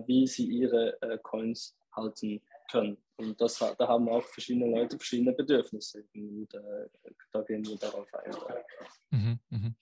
wie 0.06 0.26
sie 0.26 0.46
ihre 0.46 0.98
Coins 1.22 1.74
halten 1.96 2.42
können. 2.70 2.98
Und 3.20 3.40
das, 3.40 3.58
da 3.58 3.88
haben 3.88 4.08
auch 4.08 4.24
verschiedene 4.24 4.70
Leute 4.70 4.96
verschiedene 4.96 5.32
Bedürfnisse. 5.32 6.04
Und 6.14 6.52
äh, 6.54 7.10
da 7.32 7.42
gehen 7.42 7.64
wir 7.66 7.76
darauf 7.76 8.08
ein. 8.14 8.32
Mhm, 9.10 9.38
mhm. 9.50 9.74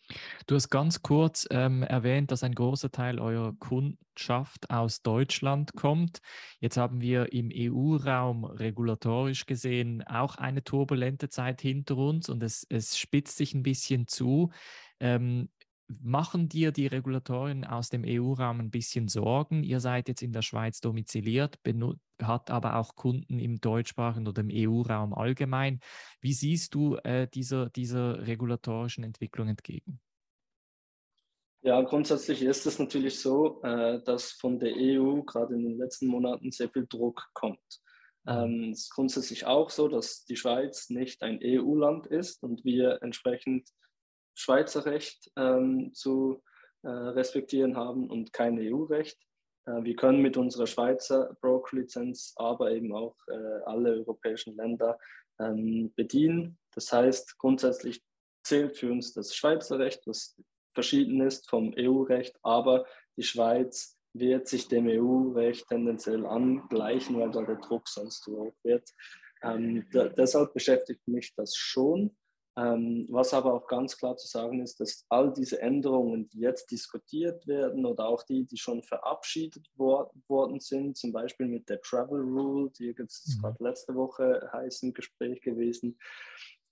Du 0.47 0.55
hast 0.55 0.71
ganz 0.71 1.03
kurz 1.03 1.47
ähm, 1.51 1.83
erwähnt, 1.83 2.33
dass 2.33 2.43
ein 2.43 2.55
großer 2.55 2.91
Teil 2.91 3.21
eurer 3.21 3.55
Kundschaft 3.59 4.71
aus 4.71 5.03
Deutschland 5.03 5.75
kommt. 5.75 6.19
Jetzt 6.61 6.77
haben 6.77 7.01
wir 7.01 7.33
im 7.33 7.51
EU-Raum 7.55 8.45
regulatorisch 8.45 9.47
gesehen 9.47 10.03
auch 10.07 10.37
eine 10.37 10.65
turbulente 10.65 11.29
Zeit 11.29 11.61
hinter 11.61 11.97
uns 11.97 12.29
und 12.29 12.43
es, 12.43 12.67
es 12.69 12.99
spitzt 12.99 13.37
sich 13.37 13.55
ein 13.55 13.63
bisschen 13.63 14.09
zu. 14.09 14.51
Ähm, 15.01 15.49
machen 15.89 16.49
dir 16.49 16.71
die 16.73 16.87
Regulatorien 16.87 17.65
aus 17.65 17.89
dem 17.89 18.05
EU-Raum 18.07 18.61
ein 18.61 18.71
bisschen 18.71 19.09
Sorgen? 19.09 19.63
Ihr 19.63 19.81
seid 19.81 20.09
jetzt 20.09 20.23
in 20.23 20.33
der 20.33 20.43
Schweiz 20.43 20.81
domiziliert, 20.81 21.59
hat 22.23 22.51
aber 22.51 22.77
auch 22.77 22.95
Kunden 22.95 23.39
im 23.39 23.61
deutschsprachigen 23.61 24.29
oder 24.29 24.43
im 24.43 24.51
EU-Raum 24.53 25.15
allgemein. 25.15 25.81
Wie 26.21 26.33
siehst 26.33 26.75
du 26.75 26.97
äh, 26.97 27.27
dieser, 27.29 27.71
dieser 27.71 28.27
regulatorischen 28.27 29.05
Entwicklung 29.05 29.49
entgegen? 29.49 30.01
Ja, 31.63 31.83
grundsätzlich 31.83 32.43
ist 32.43 32.67
es 32.67 32.79
natürlich 32.79 33.19
so, 33.19 33.61
äh, 33.63 34.01
dass 34.05 34.33
von 34.33 34.59
der 34.59 34.75
EU 34.77 35.23
gerade 35.23 35.55
in 35.55 35.65
den 35.65 35.79
letzten 35.79 36.07
Monaten 36.07 36.53
sehr 36.53 36.71
viel 36.71 36.87
Druck 36.87 37.27
kommt. 37.35 37.81
Mhm. 38.25 38.33
Ähm, 38.33 38.71
es 38.73 38.83
ist 38.83 38.91
grundsätzlich 38.91 39.47
auch 39.47 39.71
so, 39.71 39.89
dass 39.89 40.25
die 40.25 40.37
Schweiz 40.37 40.91
nicht 40.91 41.23
ein 41.23 41.41
EU-Land 41.43 42.07
ist 42.07 42.43
und 42.43 42.65
wir 42.65 43.03
entsprechend 43.03 43.69
Schweizer 44.39 44.87
Recht 44.87 45.31
ähm, 45.37 45.93
zu 45.95 46.43
äh, 46.83 46.89
respektieren 46.89 47.77
haben 47.77 48.09
und 48.09 48.33
kein 48.33 48.57
EU-Recht. 48.57 49.19
Äh, 49.67 49.83
wir 49.83 49.97
können 49.97 50.23
mit 50.23 50.37
unserer 50.37 50.69
Schweizer 50.69 51.37
Broker-Lizenz 51.41 52.35
aber 52.37 52.71
eben 52.71 52.95
auch 52.95 53.17
äh, 53.27 53.63
alle 53.67 53.95
europäischen 53.95 54.57
Länder 54.57 54.97
ähm, 55.41 55.93
bedienen. 55.97 56.57
Das 56.73 56.93
heißt, 56.93 57.37
grundsätzlich 57.39 58.01
zählt 58.45 58.77
für 58.77 58.93
uns 58.93 59.13
das 59.13 59.35
Schweizer 59.35 59.81
Recht, 59.81 60.07
was 60.07 60.41
verschieden 60.73 61.21
ist 61.21 61.51
vom 61.51 61.75
EU-Recht, 61.77 62.39
aber 62.43 62.87
die 63.17 63.25
Schweiz 63.25 63.99
wird 64.13 64.47
sich 64.47 64.69
dem 64.69 64.87
EU-Recht 64.87 65.67
tendenziell 65.67 66.25
angleichen, 66.25 67.19
weil 67.19 67.33
da 67.33 67.43
der 67.43 67.57
Druck 67.57 67.89
sonst 67.89 68.23
zu 68.23 68.39
hoch 68.39 68.55
wird. 68.63 68.89
Ähm, 69.43 69.87
da, 69.93 70.09
deshalb 70.09 70.55
beschäftigt 70.55 71.07
mich 71.09 71.35
das 71.35 71.57
schon. 71.57 72.17
Ähm, 72.59 73.07
was 73.09 73.35
aber 73.35 73.55
auch 73.55 73.69
ganz 73.69 73.97
klar 73.97 74.17
zu 74.17 74.27
sagen 74.27 74.61
ist, 74.63 74.81
dass 74.81 75.07
all 75.11 75.33
diese 75.33 75.61
Änderungen, 75.61 76.29
die 76.31 76.41
jetzt 76.41 76.73
diskutiert 76.73 77.47
werden 77.47 77.87
oder 77.87 78.09
auch 78.09 78.25
die, 78.25 78.47
die 78.47 78.57
schon 78.57 78.83
verabschiedet 78.83 79.71
wor 79.77 80.11
worden 80.27 80.59
sind, 80.59 80.97
zum 80.97 81.13
Beispiel 81.13 81.47
mit 81.47 81.69
der 81.69 81.81
Travel 81.83 82.21
Rule, 82.21 82.71
die 82.77 82.87
jetzt 82.87 83.29
mhm. 83.29 83.43
gerade 83.43 83.63
letzte 83.65 83.95
Woche 83.95 84.51
heiß 84.53 84.83
im 84.83 84.93
Gespräch 84.93 85.41
gewesen, 85.41 86.01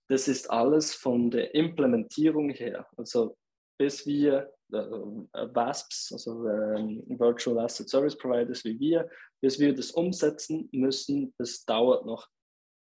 das 0.09 0.27
ist 0.27 0.51
alles 0.51 0.93
von 0.93 1.31
der 1.31 1.55
Implementierung 1.55 2.51
her. 2.51 2.89
Also 2.97 3.37
bis 3.79 4.05
wir 4.07 4.53
äh, 4.73 4.79
VASPs, 4.79 6.11
also 6.13 6.49
äh, 6.49 7.01
Virtual 7.07 7.61
Asset 7.61 7.89
Service 7.89 8.19
Providers 8.19 8.65
wie 8.65 8.81
wir, 8.81 9.09
bis 9.41 9.61
wir 9.61 9.73
das 9.73 9.93
umsetzen 9.93 10.69
müssen, 10.73 11.33
das 11.39 11.65
dauert 11.65 12.07
noch 12.07 12.29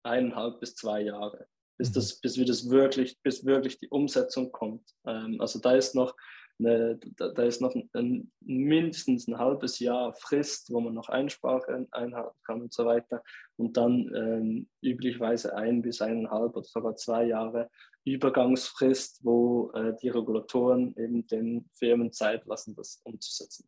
eineinhalb 0.03 0.59
bis 0.59 0.75
zwei 0.75 1.03
Jahre 1.03 1.47
bis, 1.77 1.91
mhm. 1.91 1.95
das, 1.95 2.21
bis 2.21 2.37
wir 2.37 2.45
das 2.45 2.71
wirklich, 2.71 3.19
bis 3.23 3.45
wirklich 3.45 3.79
die 3.79 3.89
Umsetzung 3.89 4.53
kommt. 4.53 4.83
Ähm, 5.07 5.41
also 5.41 5.59
da 5.59 5.73
ist 5.73 5.95
noch 5.95 6.15
eine, 6.59 6.99
da, 7.17 7.43
ist 7.43 7.61
noch 7.61 7.75
ein, 7.75 7.91
ein, 7.93 8.33
mindestens 8.41 9.29
ein 9.29 9.39
halbes 9.39 9.79
Jahr 9.79 10.15
Frist, 10.15 10.73
wo 10.73 10.81
man 10.81 10.95
noch 10.95 11.09
Einsprache 11.09 11.87
einhalten 11.91 12.39
kann 12.45 12.63
und 12.63 12.73
so 12.73 12.87
weiter. 12.87 13.23
Und 13.57 13.77
dann 13.77 14.11
ähm, 14.15 14.69
üblicherweise 14.81 15.55
ein 15.55 15.83
bis 15.83 16.01
eineinhalb 16.01 16.57
oder 16.57 16.65
sogar 16.65 16.97
zwei 16.97 17.27
Jahre 17.27 17.71
Übergangsfrist, 18.05 19.25
wo 19.25 19.71
äh, 19.73 19.95
die 20.01 20.09
Regulatoren 20.09 20.95
eben 20.97 21.27
den 21.27 21.69
Firmen 21.73 22.13
Zeit 22.13 22.47
lassen, 22.47 22.75
das 22.75 23.01
umzusetzen. 23.05 23.67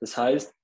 Das 0.00 0.16
heißt, 0.16 0.54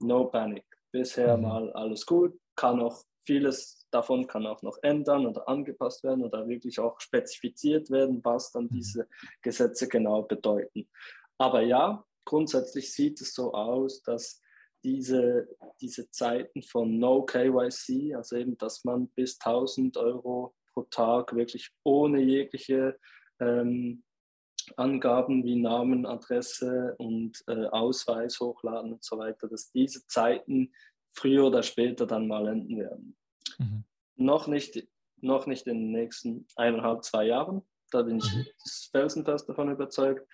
no 0.00 0.26
panic. 0.26 0.64
Bisher 0.92 1.36
mhm. 1.36 1.42
mal 1.42 1.72
alles 1.72 2.06
gut, 2.06 2.38
kann 2.54 2.80
auch 2.80 3.02
vieles 3.26 3.85
davon 3.90 4.26
kann 4.26 4.46
auch 4.46 4.62
noch 4.62 4.78
ändern 4.82 5.26
oder 5.26 5.48
angepasst 5.48 6.04
werden 6.04 6.24
oder 6.24 6.48
wirklich 6.48 6.78
auch 6.78 7.00
spezifiziert 7.00 7.90
werden, 7.90 8.20
was 8.24 8.52
dann 8.52 8.64
mhm. 8.64 8.74
diese 8.74 9.08
Gesetze 9.42 9.88
genau 9.88 10.22
bedeuten. 10.22 10.88
Aber 11.38 11.62
ja, 11.62 12.04
grundsätzlich 12.24 12.92
sieht 12.92 13.20
es 13.20 13.34
so 13.34 13.52
aus, 13.52 14.02
dass 14.02 14.42
diese, 14.84 15.48
diese 15.80 16.10
Zeiten 16.10 16.62
von 16.62 16.98
No 16.98 17.24
KYC, 17.24 18.14
also 18.14 18.36
eben, 18.36 18.56
dass 18.58 18.84
man 18.84 19.08
bis 19.08 19.38
1000 19.40 19.96
Euro 19.96 20.54
pro 20.72 20.82
Tag 20.82 21.34
wirklich 21.34 21.70
ohne 21.82 22.20
jegliche 22.20 22.98
ähm, 23.40 24.04
Angaben 24.76 25.44
wie 25.44 25.56
Namen, 25.56 26.06
Adresse 26.06 26.94
und 26.98 27.42
äh, 27.46 27.66
Ausweis 27.66 28.40
hochladen 28.40 28.94
und 28.94 29.04
so 29.04 29.18
weiter, 29.18 29.48
dass 29.48 29.70
diese 29.70 30.06
Zeiten 30.06 30.72
früher 31.12 31.46
oder 31.46 31.62
später 31.62 32.06
dann 32.06 32.26
mal 32.26 32.46
enden 32.48 32.78
werden. 32.78 33.16
Mhm. 33.58 33.84
Noch, 34.16 34.46
nicht, 34.46 34.86
noch 35.20 35.46
nicht 35.46 35.66
in 35.66 35.78
den 35.78 35.92
nächsten 35.92 36.46
eineinhalb, 36.56 37.04
zwei 37.04 37.26
Jahren. 37.26 37.62
Da 37.90 38.02
bin 38.02 38.18
ich 38.18 38.34
mhm. 38.34 38.46
felsenfest 38.90 39.48
davon 39.48 39.70
überzeugt. 39.70 40.26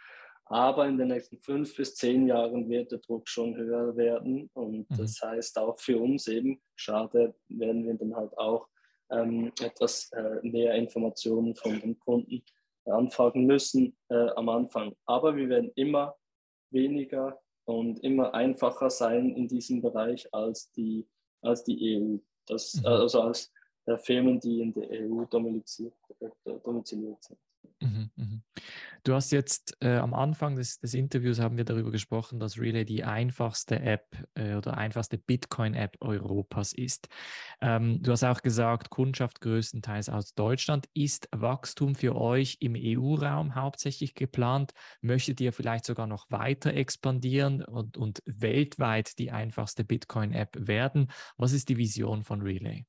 Aber 0.46 0.86
in 0.86 0.98
den 0.98 1.08
nächsten 1.08 1.38
fünf 1.38 1.76
bis 1.76 1.94
zehn 1.94 2.26
Jahren 2.26 2.68
wird 2.68 2.92
der 2.92 2.98
Druck 2.98 3.28
schon 3.28 3.56
höher 3.56 3.96
werden. 3.96 4.50
Und 4.54 4.90
mhm. 4.90 4.96
das 4.96 5.20
heißt 5.22 5.58
auch 5.58 5.78
für 5.78 5.98
uns 5.98 6.28
eben, 6.28 6.60
schade, 6.76 7.34
werden 7.48 7.86
wir 7.86 7.94
dann 7.94 8.14
halt 8.14 8.36
auch 8.36 8.68
ähm, 9.10 9.52
etwas 9.60 10.10
äh, 10.12 10.40
mehr 10.42 10.74
Informationen 10.74 11.54
von 11.54 11.80
den 11.80 11.98
Kunden 11.98 12.42
anfragen 12.86 13.46
müssen 13.46 13.96
äh, 14.08 14.28
am 14.30 14.48
Anfang. 14.48 14.94
Aber 15.06 15.36
wir 15.36 15.48
werden 15.48 15.70
immer 15.74 16.16
weniger 16.70 17.40
und 17.64 18.00
immer 18.00 18.34
einfacher 18.34 18.90
sein 18.90 19.30
in 19.36 19.46
diesem 19.48 19.82
Bereich 19.82 20.32
als 20.34 20.70
die, 20.72 21.08
als 21.42 21.64
die 21.64 21.96
EU. 21.96 22.18
Das, 22.46 22.74
mhm. 22.74 22.86
Also 22.86 23.22
als 23.22 23.52
äh, 23.86 23.96
Firmen, 23.96 24.40
die 24.40 24.60
in 24.60 24.72
der 24.72 24.88
EU 24.90 25.22
äh, 25.22 25.26
domiziliert 25.26 27.22
sind. 27.22 27.38
Mhm, 27.82 28.10
mhm. 28.14 28.42
Du 29.02 29.14
hast 29.14 29.32
jetzt 29.32 29.76
äh, 29.80 29.96
am 29.96 30.14
Anfang 30.14 30.54
des, 30.54 30.78
des, 30.78 30.94
Interviews 30.94 31.40
haben 31.40 31.56
wir 31.56 31.64
darüber 31.64 31.90
gesprochen, 31.90 32.38
dass 32.38 32.58
Relay 32.58 32.84
die 32.84 33.02
einfachste 33.02 33.80
App 33.80 34.16
äh, 34.34 34.54
oder 34.54 34.76
einfachste 34.76 35.18
Bitcoin-App 35.18 35.96
Europas 36.00 36.72
ist. 36.72 37.08
Ähm, 37.60 38.00
du 38.02 38.12
hast 38.12 38.22
auch 38.22 38.40
gesagt, 38.42 38.90
Kundschaft 38.90 39.40
größtenteils 39.40 40.08
aus 40.08 40.34
Deutschland. 40.34 40.86
Ist 40.94 41.28
Wachstum 41.32 41.96
für 41.96 42.14
euch 42.14 42.58
im 42.60 42.76
EU-Raum 42.76 43.56
hauptsächlich 43.56 44.14
geplant? 44.14 44.72
Möchtet 45.00 45.40
ihr 45.40 45.52
vielleicht 45.52 45.84
sogar 45.84 46.06
noch 46.06 46.30
weiter 46.30 46.72
expandieren 46.72 47.64
und, 47.64 47.96
und 47.96 48.22
weltweit 48.26 49.18
die 49.18 49.32
einfachste 49.32 49.84
Bitcoin-App 49.84 50.56
werden? 50.68 51.10
Was 51.36 51.52
ist 51.52 51.68
die 51.68 51.78
Vision 51.78 52.22
von 52.22 52.42
Relay? 52.42 52.86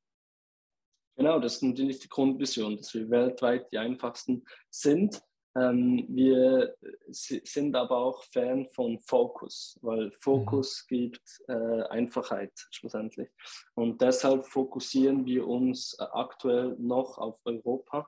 Genau, 1.16 1.40
das 1.40 1.56
ist 1.56 1.64
natürlich 1.64 2.00
die 2.00 2.10
Grundvision, 2.10 2.78
dass 2.78 2.94
wir 2.94 3.10
weltweit 3.10 3.72
die 3.72 3.78
einfachsten 3.78 4.44
sind. 4.70 5.22
Ähm, 5.56 6.08
wir 6.10 6.76
sind 7.10 7.76
aber 7.76 7.98
auch 7.98 8.24
Fan 8.24 8.68
von 8.70 9.00
Fokus, 9.00 9.78
weil 9.84 10.12
Fokus 10.12 10.86
mhm. 10.90 10.96
gibt 10.96 11.42
äh, 11.48 11.84
Einfachheit 11.90 12.52
schlussendlich. 12.72 13.30
Und 13.76 14.02
deshalb 14.02 14.48
fokussieren 14.48 15.26
wir 15.26 15.48
uns 15.48 15.96
äh, 16.00 16.06
aktuell 16.12 16.76
noch 16.80 17.20
auf 17.20 17.40
Europa, 17.46 18.08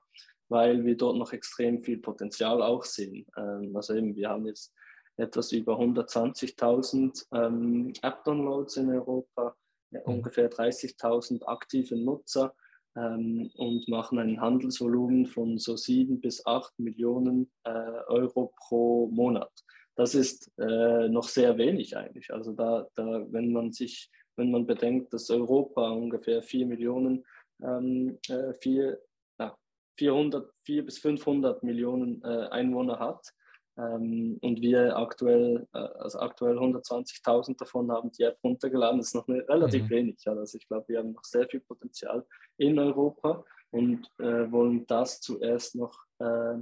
weil 0.49 0.83
wir 0.83 0.97
dort 0.97 1.17
noch 1.17 1.33
extrem 1.33 1.81
viel 1.81 1.99
Potenzial 1.99 2.63
auch 2.63 2.83
sehen. 2.83 3.27
Ähm, 3.37 3.75
also 3.75 3.93
eben, 3.93 4.15
wir 4.15 4.29
haben 4.29 4.47
jetzt 4.47 4.73
etwas 5.17 5.51
über 5.51 5.79
120.000 5.79 7.27
ähm, 7.31 7.93
App-Downloads 8.01 8.77
in 8.77 8.89
Europa, 8.89 9.55
mhm. 9.91 9.99
ungefähr 10.05 10.49
30.000 10.49 11.43
aktive 11.45 11.95
Nutzer 11.95 12.55
ähm, 12.95 13.49
und 13.55 13.87
machen 13.87 14.19
ein 14.19 14.39
Handelsvolumen 14.39 15.25
von 15.25 15.57
so 15.57 15.75
sieben 15.75 16.19
bis 16.19 16.45
acht 16.45 16.77
Millionen 16.79 17.51
äh, 17.63 17.69
Euro 18.07 18.53
pro 18.57 19.07
Monat. 19.07 19.51
Das 19.95 20.13
ist 20.13 20.51
äh, 20.57 21.07
noch 21.07 21.27
sehr 21.27 21.57
wenig 21.57 21.95
eigentlich. 21.95 22.33
Also 22.33 22.51
da, 22.51 22.87
da, 22.95 23.25
wenn 23.31 23.53
man 23.53 23.71
sich, 23.71 24.09
wenn 24.35 24.51
man 24.51 24.65
bedenkt, 24.65 25.13
dass 25.13 25.29
Europa 25.29 25.89
ungefähr 25.89 26.41
vier 26.41 26.65
Millionen, 26.65 27.25
ähm, 27.63 28.17
äh, 28.27 28.53
vier, 28.53 28.99
ja, 29.39 29.55
400, 29.97 30.51
vier 30.63 30.85
bis 30.85 30.99
500 30.99 31.63
Millionen 31.63 32.21
äh, 32.23 32.47
Einwohner 32.49 32.99
hat, 32.99 33.33
ähm, 33.77 34.37
und 34.41 34.61
wir 34.61 34.95
aktuell, 34.95 35.67
äh, 35.73 35.77
also 35.77 36.19
aktuell 36.19 36.57
120.000 36.57 37.57
davon 37.57 37.91
haben 37.91 38.11
die 38.11 38.23
App 38.23 38.37
runtergeladen. 38.43 38.99
Das 38.99 39.07
ist 39.07 39.15
noch 39.15 39.27
eine, 39.27 39.47
relativ 39.47 39.83
mhm. 39.83 39.89
wenig. 39.89 40.27
Also 40.27 40.57
ich 40.57 40.67
glaube, 40.67 40.87
wir 40.87 40.99
haben 40.99 41.11
noch 41.11 41.23
sehr 41.23 41.47
viel 41.47 41.59
Potenzial 41.59 42.25
in 42.57 42.79
Europa 42.79 43.43
und 43.71 44.09
äh, 44.19 44.49
wollen 44.51 44.87
das 44.87 45.19
zuerst 45.19 45.75
noch 45.75 45.97
äh, 46.19 46.57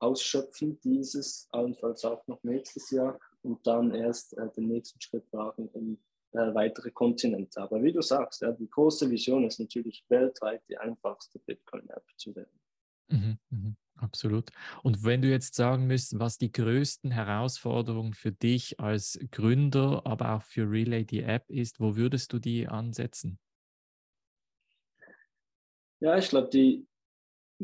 ausschöpfen, 0.00 0.78
dieses, 0.80 1.48
allenfalls 1.50 2.04
auch 2.04 2.26
noch 2.26 2.42
nächstes 2.42 2.90
Jahr 2.90 3.18
und 3.42 3.66
dann 3.66 3.94
erst 3.94 4.36
äh, 4.36 4.48
den 4.50 4.68
nächsten 4.68 5.00
Schritt 5.00 5.24
wagen 5.32 5.70
in 5.72 5.98
äh, 6.32 6.54
weitere 6.54 6.90
Kontinente. 6.90 7.62
Aber 7.62 7.82
wie 7.82 7.92
du 7.92 8.02
sagst, 8.02 8.42
ja, 8.42 8.52
die 8.52 8.68
große 8.68 9.10
Vision 9.10 9.44
ist 9.44 9.58
natürlich 9.58 10.04
weltweit 10.08 10.62
die 10.68 10.76
einfachste 10.76 11.38
Bitcoin-App 11.38 12.04
zu 12.16 12.36
werden. 12.36 12.60
Mhm, 13.08 13.38
mh. 13.48 13.74
Absolut. 14.00 14.50
Und 14.82 15.04
wenn 15.04 15.22
du 15.22 15.28
jetzt 15.28 15.54
sagen 15.54 15.86
müsst, 15.86 16.18
was 16.18 16.38
die 16.38 16.52
größten 16.52 17.10
Herausforderungen 17.10 18.14
für 18.14 18.30
dich 18.30 18.78
als 18.78 19.18
Gründer, 19.32 20.02
aber 20.04 20.34
auch 20.36 20.42
für 20.42 20.70
Relay 20.70 21.04
die 21.04 21.22
App 21.22 21.50
ist, 21.50 21.80
wo 21.80 21.96
würdest 21.96 22.32
du 22.32 22.38
die 22.38 22.68
ansetzen? 22.68 23.38
Ja, 26.00 26.16
ich 26.16 26.28
glaube, 26.28 26.48
die 26.48 26.86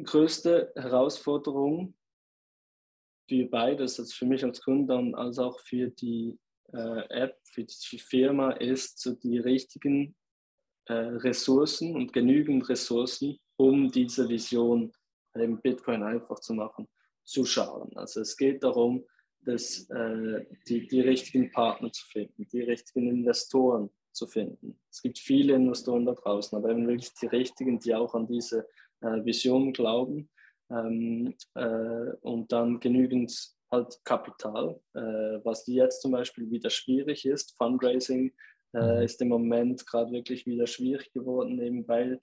größte 0.02 0.72
Herausforderung 0.74 1.94
für 3.28 3.46
beides, 3.46 4.00
also 4.00 4.12
für 4.12 4.26
mich 4.26 4.44
als 4.44 4.60
Gründer 4.60 5.00
als 5.16 5.38
auch 5.38 5.60
für 5.60 5.88
die 5.88 6.36
äh, 6.72 7.06
App, 7.10 7.38
für 7.44 7.64
die 7.64 7.98
Firma, 7.98 8.50
ist 8.52 8.98
so 8.98 9.14
die 9.14 9.38
richtigen 9.38 10.16
äh, 10.86 10.94
Ressourcen 10.94 11.94
und 11.94 12.12
genügend 12.12 12.68
Ressourcen, 12.68 13.38
um 13.56 13.90
diese 13.92 14.28
Vision 14.28 14.92
im 15.34 15.60
Bitcoin 15.60 16.02
einfach 16.02 16.40
zu 16.40 16.54
machen, 16.54 16.88
zu 17.24 17.44
schauen. 17.44 17.90
Also 17.96 18.20
es 18.20 18.36
geht 18.36 18.62
darum, 18.62 19.04
dass, 19.40 19.88
äh, 19.90 20.44
die, 20.68 20.86
die 20.86 21.00
richtigen 21.00 21.50
Partner 21.50 21.92
zu 21.92 22.06
finden, 22.06 22.46
die 22.50 22.62
richtigen 22.62 23.08
Investoren 23.08 23.90
zu 24.12 24.26
finden. 24.26 24.78
Es 24.90 25.02
gibt 25.02 25.18
viele 25.18 25.54
Investoren 25.54 26.06
da 26.06 26.12
draußen, 26.12 26.56
aber 26.56 26.70
eben 26.70 26.86
wirklich 26.86 27.12
die 27.14 27.26
richtigen, 27.26 27.78
die 27.78 27.94
auch 27.94 28.14
an 28.14 28.26
diese 28.26 28.66
äh, 29.00 29.24
Vision 29.24 29.72
glauben 29.72 30.30
ähm, 30.70 31.34
äh, 31.54 32.12
und 32.22 32.52
dann 32.52 32.80
genügend 32.80 33.54
halt 33.70 33.98
Kapital, 34.04 34.80
äh, 34.94 35.44
was 35.44 35.66
jetzt 35.66 36.02
zum 36.02 36.12
Beispiel 36.12 36.50
wieder 36.50 36.70
schwierig 36.70 37.26
ist. 37.26 37.56
Fundraising 37.56 38.32
äh, 38.72 38.98
mhm. 38.98 39.02
ist 39.02 39.20
im 39.20 39.28
Moment 39.28 39.86
gerade 39.86 40.12
wirklich 40.12 40.46
wieder 40.46 40.66
schwierig 40.66 41.12
geworden, 41.12 41.60
eben 41.60 41.86
weil 41.88 42.20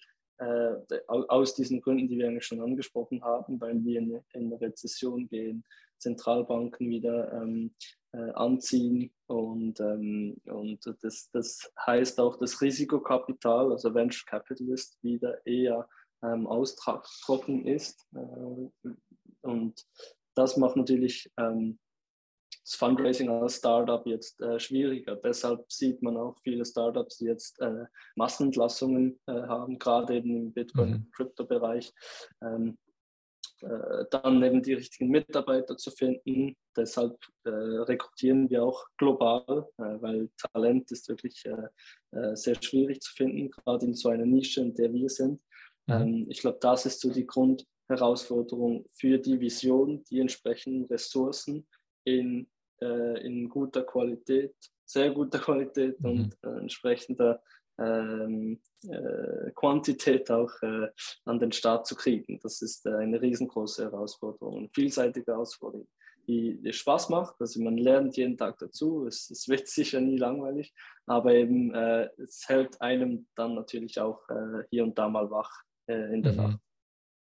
aus 1.07 1.55
diesen 1.55 1.81
Gründen, 1.81 2.07
die 2.07 2.17
wir 2.17 2.27
eigentlich 2.27 2.45
schon 2.45 2.61
angesprochen 2.61 3.23
haben, 3.23 3.59
weil 3.61 3.83
wir 3.83 3.99
in, 3.99 4.11
in 4.33 4.45
eine 4.45 4.61
Rezession 4.61 5.27
gehen, 5.27 5.63
Zentralbanken 5.99 6.89
wieder 6.89 7.31
ähm, 7.33 7.75
äh, 8.13 8.31
anziehen 8.31 9.13
und, 9.27 9.79
ähm, 9.79 10.35
und 10.45 10.79
das, 11.01 11.29
das 11.31 11.71
heißt 11.85 12.19
auch 12.19 12.37
das 12.37 12.61
Risikokapital, 12.61 13.71
also 13.71 13.93
Venture 13.93 14.25
Capitalist, 14.25 14.97
wieder 15.01 15.45
eher 15.45 15.87
ähm, 16.23 16.47
austrocken 16.47 17.65
ist. 17.65 18.07
Äh, 18.15 18.89
und 19.41 19.85
das 20.35 20.57
macht 20.57 20.75
natürlich 20.75 21.31
ähm, 21.37 21.79
das 22.71 22.79
Fundraising 22.79 23.29
als 23.29 23.57
Startup 23.57 24.05
jetzt 24.07 24.39
äh, 24.41 24.59
schwieriger. 24.59 25.15
Deshalb 25.17 25.69
sieht 25.71 26.01
man 26.01 26.15
auch 26.15 26.37
viele 26.39 26.65
Startups, 26.65 27.17
die 27.17 27.25
jetzt 27.25 27.59
äh, 27.59 27.85
Massenentlassungen 28.15 29.19
äh, 29.27 29.33
haben, 29.33 29.77
gerade 29.77 30.15
eben 30.15 30.35
im 30.35 30.53
Bitcoin-Crypto-Bereich. 30.53 31.91
Ähm, 32.41 32.77
äh, 33.61 34.05
dann 34.09 34.41
eben 34.41 34.63
die 34.63 34.73
richtigen 34.73 35.09
Mitarbeiter 35.09 35.77
zu 35.77 35.91
finden. 35.91 36.55
Deshalb 36.75 37.17
äh, 37.43 37.49
rekrutieren 37.49 38.49
wir 38.49 38.63
auch 38.63 38.85
global, 38.97 39.67
äh, 39.77 40.01
weil 40.01 40.29
Talent 40.53 40.91
ist 40.91 41.09
wirklich 41.09 41.43
sehr 42.33 42.61
schwierig 42.61 43.01
zu 43.01 43.13
finden, 43.13 43.49
gerade 43.51 43.85
in 43.85 43.93
so 43.93 44.09
einer 44.09 44.25
Nische, 44.25 44.61
in 44.61 44.73
der 44.73 44.91
wir 44.93 45.09
sind. 45.09 45.41
Mhm. 45.87 45.93
Ähm, 45.93 46.25
ich 46.29 46.41
glaube, 46.41 46.57
das 46.61 46.85
ist 46.85 47.01
so 47.01 47.11
die 47.11 47.27
Grundherausforderung 47.27 48.85
für 48.89 49.17
die 49.17 49.39
Vision, 49.39 50.03
die 50.09 50.19
entsprechenden 50.19 50.85
Ressourcen 50.85 51.67
in, 52.03 52.49
äh, 52.81 53.25
in 53.25 53.49
guter 53.49 53.83
Qualität, 53.83 54.55
sehr 54.85 55.11
guter 55.11 55.39
Qualität 55.39 55.99
mhm. 56.01 56.09
und 56.09 56.37
äh, 56.43 56.59
entsprechender 56.59 57.41
ähm, 57.79 58.59
äh, 58.83 59.51
Quantität 59.55 60.29
auch 60.29 60.51
äh, 60.61 60.87
an 61.25 61.39
den 61.39 61.51
Start 61.51 61.87
zu 61.87 61.95
kriegen. 61.95 62.39
Das 62.41 62.61
ist 62.61 62.85
äh, 62.85 62.95
eine 62.95 63.21
riesengroße 63.21 63.83
Herausforderung, 63.83 64.57
eine 64.57 64.69
vielseitige 64.73 65.31
Herausforderung, 65.31 65.87
die, 66.27 66.61
die, 66.61 66.73
Spaß 66.73 67.09
macht. 67.09 67.35
Also 67.39 67.61
man 67.61 67.77
lernt 67.77 68.17
jeden 68.17 68.37
Tag 68.37 68.59
dazu, 68.59 69.07
es, 69.07 69.29
es 69.29 69.47
wird 69.47 69.67
sicher 69.67 70.01
nie 70.01 70.17
langweilig, 70.17 70.73
aber 71.05 71.33
eben 71.33 71.73
äh, 71.73 72.09
es 72.17 72.47
hält 72.47 72.79
einem 72.81 73.27
dann 73.35 73.55
natürlich 73.55 73.99
auch 73.99 74.27
äh, 74.29 74.63
hier 74.69 74.83
und 74.83 74.97
da 74.97 75.09
mal 75.09 75.29
wach 75.31 75.51
in 75.87 76.21
der 76.23 76.31
mhm. 76.31 76.37
Nacht. 76.37 76.59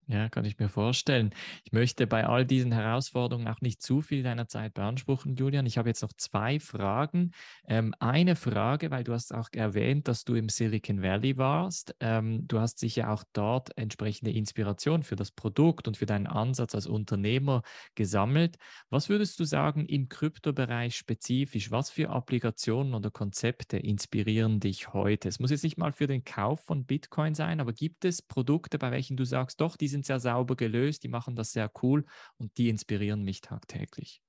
Ja, 0.08 0.28
kann 0.28 0.44
ich 0.44 0.60
mir 0.60 0.68
vorstellen. 0.68 1.34
Ich 1.64 1.72
möchte 1.72 2.06
bei 2.06 2.26
all 2.26 2.46
diesen 2.46 2.74
Herausforderungen 2.74 3.48
auch 3.48 3.62
nicht 3.62 3.82
zu 3.82 4.02
viel 4.02 4.24
deiner 4.24 4.48
Zeit 4.48 4.74
beanspruchen, 4.74 5.36
Julian. 5.36 5.66
Ich 5.66 5.78
habe 5.78 5.88
jetzt 5.88 6.02
noch 6.02 6.12
zwei 6.18 6.60
Fragen. 6.60 7.32
Ähm, 7.66 7.94
eine 8.00 8.36
Frage, 8.36 8.92
weil 8.92 9.06
du 9.06 9.14
hast 9.14 9.34
auch 9.34 9.48
erwähnt, 9.54 10.10
dass 10.10 10.26
du 10.26 10.36
im 10.36 10.50
Silicon 10.50 11.02
Valley 11.02 11.38
warst. 11.38 11.96
Ähm, 12.02 12.46
du 12.48 12.60
hast 12.60 12.80
sicher 12.80 13.10
auch 13.10 13.24
dort 13.32 13.78
entsprechende 13.78 14.32
Inspiration 14.32 15.04
für 15.04 15.16
das 15.16 15.32
Produkt 15.32 15.88
und 15.88 15.96
für 15.96 16.08
deinen 16.08 16.28
Ansatz 16.28 16.76
als 16.76 16.88
Unternehmer 16.88 17.62
gesammelt. 17.96 18.58
Was 18.90 19.08
würdest 19.08 19.40
du 19.40 19.46
sagen 19.46 19.86
im 19.86 20.10
Kryptobereich 20.10 20.98
spezifisch? 20.98 21.72
Was 21.72 21.90
für 21.90 22.10
Applikationen 22.10 22.96
oder 22.96 23.12
Konzepte 23.12 23.78
inspirieren 23.78 24.60
dich 24.60 24.94
heute? 24.94 25.30
Es 25.30 25.40
muss 25.40 25.52
jetzt 25.52 25.64
nicht 25.64 25.78
mal 25.78 25.94
für 25.94 26.08
den 26.08 26.26
Kauf 26.26 26.60
von 26.66 26.86
Bitcoin 26.86 27.34
sein, 27.34 27.62
aber 27.62 27.72
gibt 27.72 28.04
es 28.04 28.22
Produkte, 28.22 28.78
bei 28.78 28.92
welchen 28.92 29.16
du 29.16 29.24
sagst, 29.24 29.62
doch, 29.62 29.78
die 29.78 29.88
sind 29.92 30.06
sehr 30.06 30.20
sauber 30.20 30.56
gelöst, 30.56 31.04
die 31.04 31.10
machen 31.10 31.36
das 31.36 31.52
sehr 31.52 31.72
cool 31.84 32.06
und 32.38 32.58
die 32.58 32.70
inspirieren 32.70 33.24
mich 33.24 33.42
tagtäglich. 33.42 34.24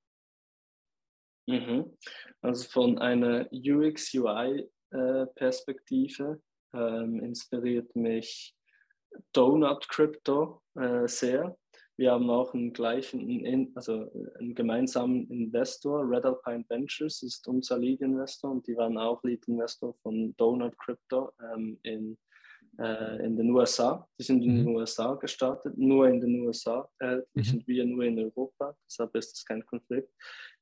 Mhm. 1.46 1.96
Also 2.40 2.68
von 2.68 2.98
einer 2.98 3.48
UX-UI-Perspektive 3.52 6.42
äh, 6.74 6.78
ähm, 6.78 7.20
inspiriert 7.20 7.94
mich 7.96 8.54
Donut 9.32 9.88
Crypto 9.88 10.62
äh, 10.74 11.08
sehr. 11.08 11.56
Wir 11.98 12.12
haben 12.12 12.30
auch 12.30 12.54
einen 12.54 12.72
gleichen, 12.72 13.70
also 13.74 14.10
einen 14.38 14.54
gemeinsamen 14.54 15.28
Investor, 15.30 16.08
Red 16.08 16.24
Alpine 16.24 16.64
Ventures 16.68 17.22
ist 17.22 17.46
unser 17.46 17.76
Lead-Investor 17.78 18.50
und 18.50 18.66
die 18.66 18.74
waren 18.76 18.96
auch 18.96 19.22
Lead-Investor 19.22 19.94
von 20.02 20.34
Donut 20.36 20.78
Crypto 20.78 21.32
ähm, 21.54 21.78
in 21.82 22.16
äh, 22.78 23.24
in 23.24 23.36
den 23.36 23.50
USA. 23.50 24.06
Die 24.18 24.24
sind 24.24 24.42
in 24.42 24.56
den 24.56 24.66
mhm. 24.66 24.76
USA 24.76 25.14
gestartet, 25.14 25.76
nur 25.76 26.08
in 26.08 26.20
den 26.20 26.40
USA 26.40 26.88
erhältlich 26.98 27.52
mhm. 27.52 27.58
und 27.58 27.68
wir 27.68 27.84
nur 27.84 28.04
in 28.04 28.18
Europa. 28.18 28.76
Deshalb 28.88 29.14
ist 29.14 29.32
das 29.32 29.44
kein 29.44 29.64
Konflikt. 29.66 30.12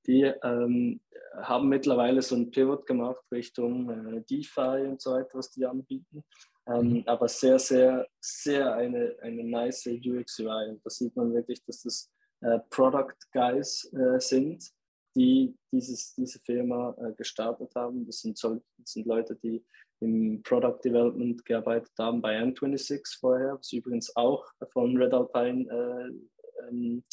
Die 0.07 0.23
ähm, 0.23 1.01
haben 1.43 1.69
mittlerweile 1.69 2.23
so 2.23 2.35
ein 2.35 2.51
Pivot 2.51 2.87
gemacht 2.87 3.23
Richtung 3.31 3.91
äh, 3.91 4.23
DeFi 4.23 4.87
und 4.89 5.01
so 5.01 5.13
weiter, 5.13 5.31
was 5.35 5.51
die 5.51 5.67
anbieten. 5.67 6.25
Ähm, 6.67 6.89
mhm. 6.89 7.03
Aber 7.07 7.29
sehr, 7.29 7.59
sehr, 7.59 8.07
sehr 8.21 8.75
eine, 8.75 9.17
eine 9.21 9.45
nice 9.45 9.87
UX 9.87 10.39
UI. 10.39 10.71
Und 10.71 10.85
da 10.85 10.91
sieht 10.91 11.15
man 11.17 11.33
wirklich, 11.33 11.63
dass 11.65 11.83
das 11.83 12.11
äh, 12.41 12.59
Product 12.71 13.17
Guys 13.33 13.91
äh, 13.93 14.19
sind, 14.19 14.71
die 15.15 15.57
dieses, 15.73 16.15
diese 16.15 16.39
Firma 16.41 16.95
äh, 16.99 17.13
gestartet 17.13 17.73
haben. 17.75 18.07
Das 18.07 18.21
sind, 18.21 18.43
das 18.43 18.61
sind 18.85 19.07
Leute, 19.07 19.37
die 19.37 19.65
im 20.01 20.43
Product 20.43 20.79
Development 20.85 21.45
gearbeitet 21.45 21.93
haben 21.99 22.21
bei 22.21 22.39
N26 22.39 23.19
vorher, 23.21 23.59
was 23.59 23.73
übrigens 23.73 24.15
auch 24.17 24.45
von 24.73 24.97
Red 24.97 25.13
Alpine, 25.13 25.69
äh, 25.71 26.69
ähm, 26.69 27.05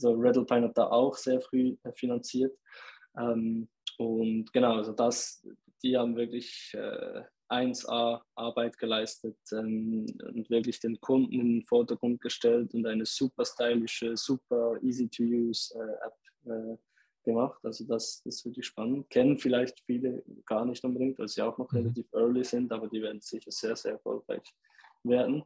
also 0.00 0.14
Red 0.14 0.38
Alpine 0.38 0.68
hat 0.68 0.78
da 0.78 0.88
auch 0.88 1.16
sehr 1.16 1.40
früh 1.40 1.76
äh, 1.84 1.92
finanziert. 1.92 2.56
Ähm, 3.18 3.68
und 3.98 4.52
genau, 4.52 4.76
also 4.76 4.92
das, 4.92 5.46
die 5.82 5.96
haben 5.96 6.16
wirklich 6.16 6.72
äh, 6.74 7.22
1A 7.50 8.22
Arbeit 8.34 8.78
geleistet 8.78 9.36
ähm, 9.52 10.06
und 10.24 10.48
wirklich 10.48 10.80
den 10.80 10.98
Kunden 11.00 11.32
in 11.32 11.48
den 11.56 11.64
Vordergrund 11.64 12.20
gestellt 12.22 12.72
und 12.72 12.86
eine 12.86 13.04
super 13.04 13.44
stylische, 13.44 14.16
super 14.16 14.78
easy 14.82 15.08
to 15.08 15.22
use 15.22 15.74
äh, 15.74 16.06
App 16.06 16.16
äh, 16.46 16.76
gemacht. 17.22 17.58
Also 17.64 17.84
das, 17.84 18.22
das 18.24 18.36
ist 18.36 18.44
wirklich 18.44 18.66
spannend. 18.66 19.08
Kennen 19.10 19.38
vielleicht 19.38 19.80
viele 19.86 20.22
gar 20.46 20.64
nicht 20.64 20.84
unbedingt, 20.84 21.18
weil 21.18 21.28
sie 21.28 21.42
auch 21.42 21.58
noch 21.58 21.70
mhm. 21.72 21.78
relativ 21.78 22.06
early 22.12 22.44
sind, 22.44 22.72
aber 22.72 22.88
die 22.88 23.02
werden 23.02 23.20
sicher 23.20 23.50
sehr, 23.50 23.76
sehr 23.76 23.92
erfolgreich 23.92 24.42
werden. 25.04 25.44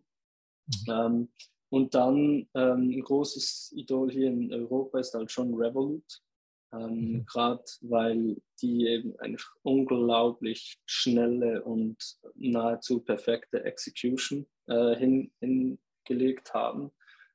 Mhm. 0.66 0.93
Ähm, 0.93 1.29
und 1.68 1.95
dann 1.95 2.49
ähm, 2.55 2.91
ein 2.91 3.03
großes 3.03 3.72
Idol 3.77 4.11
hier 4.11 4.29
in 4.29 4.53
Europa 4.53 5.01
ist 5.01 5.14
halt 5.14 5.31
schon 5.31 5.55
Revolut. 5.55 6.22
Ähm, 6.72 7.12
mhm. 7.12 7.27
Gerade 7.27 7.64
weil 7.83 8.37
die 8.61 8.87
eben 8.87 9.18
eine 9.20 9.37
unglaublich 9.62 10.79
schnelle 10.87 11.62
und 11.62 11.97
nahezu 12.35 13.01
perfekte 13.01 13.64
Execution 13.64 14.47
äh, 14.66 14.97
hin, 14.97 15.31
hingelegt 15.41 16.53
haben. 16.55 16.91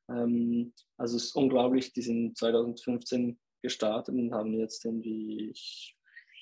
Ähm, 0.09 0.73
also 0.97 1.17
es 1.17 1.25
ist 1.25 1.35
unglaublich, 1.35 1.93
die 1.93 2.01
sind 2.01 2.37
2015 2.37 3.39
gestartet 3.61 4.15
und 4.15 4.33
haben 4.33 4.53
jetzt 4.53 4.85
irgendwie, 4.85 5.49
ich 5.51 5.95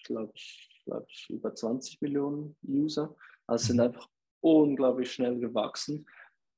glaube, 0.04 0.32
ich, 0.36 0.82
glaub, 0.86 1.06
ich 1.10 1.30
über 1.30 1.54
20 1.54 2.02
Millionen 2.02 2.56
User. 2.68 3.16
Also 3.48 3.68
sind 3.68 3.78
mhm. 3.78 3.84
einfach 3.84 4.08
unglaublich 4.42 5.12
schnell 5.12 5.38
gewachsen. 5.40 6.06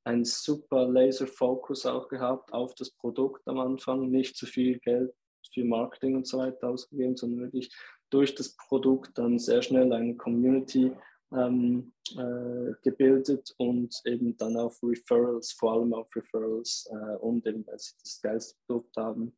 Ein 0.03 0.25
super 0.25 0.87
Laser-Focus 0.87 1.85
auch 1.85 2.07
gehabt 2.07 2.51
auf 2.53 2.73
das 2.75 2.91
Produkt 2.91 3.47
am 3.47 3.59
Anfang, 3.59 4.09
nicht 4.09 4.35
zu 4.35 4.45
viel 4.45 4.79
Geld 4.79 5.13
für 5.53 5.63
Marketing 5.63 6.15
und 6.15 6.27
so 6.27 6.39
weiter 6.39 6.69
ausgegeben, 6.69 7.15
sondern 7.15 7.41
wirklich 7.41 7.71
durch 8.09 8.35
das 8.35 8.55
Produkt 8.55 9.17
dann 9.17 9.39
sehr 9.39 9.61
schnell 9.61 9.91
eine 9.91 10.15
Community 10.15 10.91
ähm, 11.33 11.93
äh, 12.17 12.73
gebildet 12.83 13.53
und 13.57 14.01
eben 14.05 14.35
dann 14.37 14.57
auf 14.57 14.81
Referrals, 14.83 15.53
vor 15.53 15.73
allem 15.73 15.93
auf 15.93 16.13
Referrals 16.15 16.89
äh, 16.91 17.15
und 17.17 17.45
eben, 17.47 17.65
weil 17.67 17.79
sie 17.79 17.93
das 18.01 18.21
geilste 18.21 18.55
Produkt 18.67 18.97
haben, 18.97 19.33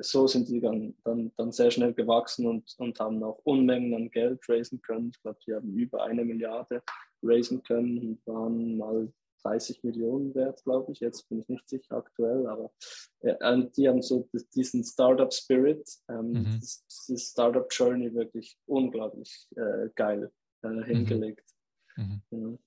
so 0.00 0.26
sind 0.26 0.48
die 0.48 0.60
dann, 0.60 0.94
dann, 1.04 1.32
dann 1.36 1.52
sehr 1.52 1.70
schnell 1.70 1.92
gewachsen 1.92 2.46
und, 2.46 2.74
und 2.78 3.00
haben 3.00 3.22
auch 3.22 3.40
Unmengen 3.44 3.94
an 3.94 4.10
Geld 4.10 4.40
raisen 4.48 4.80
können. 4.82 5.10
Ich 5.14 5.22
glaube, 5.22 5.38
die 5.46 5.54
haben 5.54 5.72
über 5.74 6.04
eine 6.04 6.24
Milliarde 6.24 6.82
raisen 7.22 7.62
können 7.62 7.98
und 7.98 8.26
waren 8.26 8.76
mal 8.76 9.12
30 9.44 9.82
Millionen 9.84 10.34
wert, 10.34 10.62
glaube 10.64 10.92
ich. 10.92 11.00
Jetzt 11.00 11.28
bin 11.28 11.40
ich 11.40 11.48
nicht 11.48 11.68
sicher 11.68 11.96
aktuell, 11.96 12.46
aber 12.46 12.72
äh, 13.20 13.34
die 13.76 13.88
haben 13.88 14.02
so 14.02 14.28
diesen 14.54 14.84
Startup 14.84 15.32
Spirit, 15.32 15.88
ähm, 16.08 16.32
mhm. 16.32 16.60
diese 16.60 17.18
Startup 17.18 17.66
Journey 17.70 18.14
wirklich 18.14 18.58
unglaublich 18.66 19.48
äh, 19.56 19.88
geil 19.94 20.32
äh, 20.62 20.68
mhm. 20.68 20.84
hingelegt. 20.84 21.50
Mhm. 21.96 22.22
Mhm. 22.30 22.58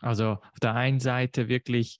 Also 0.00 0.30
auf 0.30 0.60
der 0.60 0.74
einen 0.74 1.00
Seite 1.00 1.48
wirklich 1.48 1.98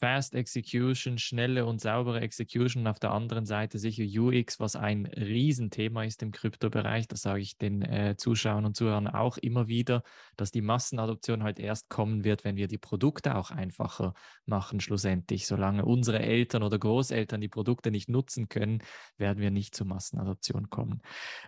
Fast 0.00 0.34
Execution, 0.34 1.18
schnelle 1.18 1.66
und 1.66 1.78
saubere 1.78 2.22
Execution. 2.22 2.86
Auf 2.86 2.98
der 2.98 3.10
anderen 3.10 3.44
Seite 3.44 3.78
sicher 3.78 4.02
UX, 4.02 4.58
was 4.58 4.74
ein 4.74 5.04
Riesenthema 5.04 6.04
ist 6.04 6.22
im 6.22 6.32
Kryptobereich. 6.32 7.06
Das 7.06 7.20
sage 7.20 7.42
ich 7.42 7.58
den 7.58 7.82
äh, 7.82 8.16
Zuschauern 8.16 8.64
und 8.64 8.74
Zuhörern 8.74 9.08
auch 9.08 9.36
immer 9.36 9.68
wieder, 9.68 10.02
dass 10.38 10.52
die 10.52 10.62
Massenadoption 10.62 11.42
halt 11.42 11.58
erst 11.58 11.90
kommen 11.90 12.24
wird, 12.24 12.44
wenn 12.44 12.56
wir 12.56 12.66
die 12.66 12.78
Produkte 12.78 13.36
auch 13.36 13.50
einfacher 13.50 14.14
machen, 14.46 14.80
schlussendlich. 14.80 15.46
Solange 15.46 15.84
unsere 15.84 16.20
Eltern 16.20 16.62
oder 16.62 16.78
Großeltern 16.78 17.42
die 17.42 17.48
Produkte 17.48 17.90
nicht 17.90 18.08
nutzen 18.08 18.48
können, 18.48 18.82
werden 19.18 19.40
wir 19.42 19.50
nicht 19.50 19.74
zur 19.74 19.86
Massenadoption 19.86 20.70
kommen. 20.70 21.02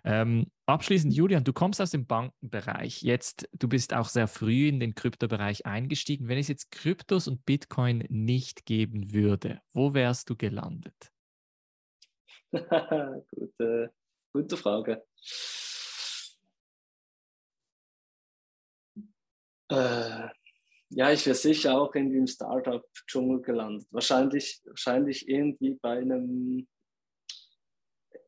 Ähm, 0.05 0.49
Abschließend, 0.73 1.13
Julian, 1.13 1.45
du 1.45 1.53
kommst 1.53 1.83
aus 1.83 1.91
dem 1.91 2.07
Bankenbereich. 2.07 3.03
Jetzt, 3.03 3.47
du 3.53 3.69
bist 3.69 3.93
auch 3.93 4.09
sehr 4.09 4.27
früh 4.27 4.69
in 4.69 4.81
den 4.81 4.95
Kryptobereich 4.95 5.67
eingestiegen. 5.67 6.29
Wenn 6.29 6.39
es 6.39 6.49
jetzt 6.49 6.71
Kryptos 6.71 7.29
und 7.29 7.45
Bitcoin 7.45 8.07
nicht 8.09 8.65
geben 8.65 9.13
würde, 9.13 9.61
wo 9.75 9.93
wärst 9.93 10.31
du 10.31 10.37
gelandet? 10.37 11.13
gute, 12.53 13.93
gute 14.33 14.57
Frage. 14.57 15.05
Äh, 19.69 20.29
ja, 20.89 21.13
ich 21.13 21.27
wäre 21.27 21.37
sicher 21.37 21.79
auch 21.79 21.95
irgendwie 21.95 22.17
im 22.17 22.27
Startup-Dschungel 22.27 23.43
gelandet. 23.43 23.87
Wahrscheinlich, 23.91 24.63
wahrscheinlich 24.65 25.29
irgendwie 25.29 25.75
bei 25.75 25.99
einem 25.99 26.67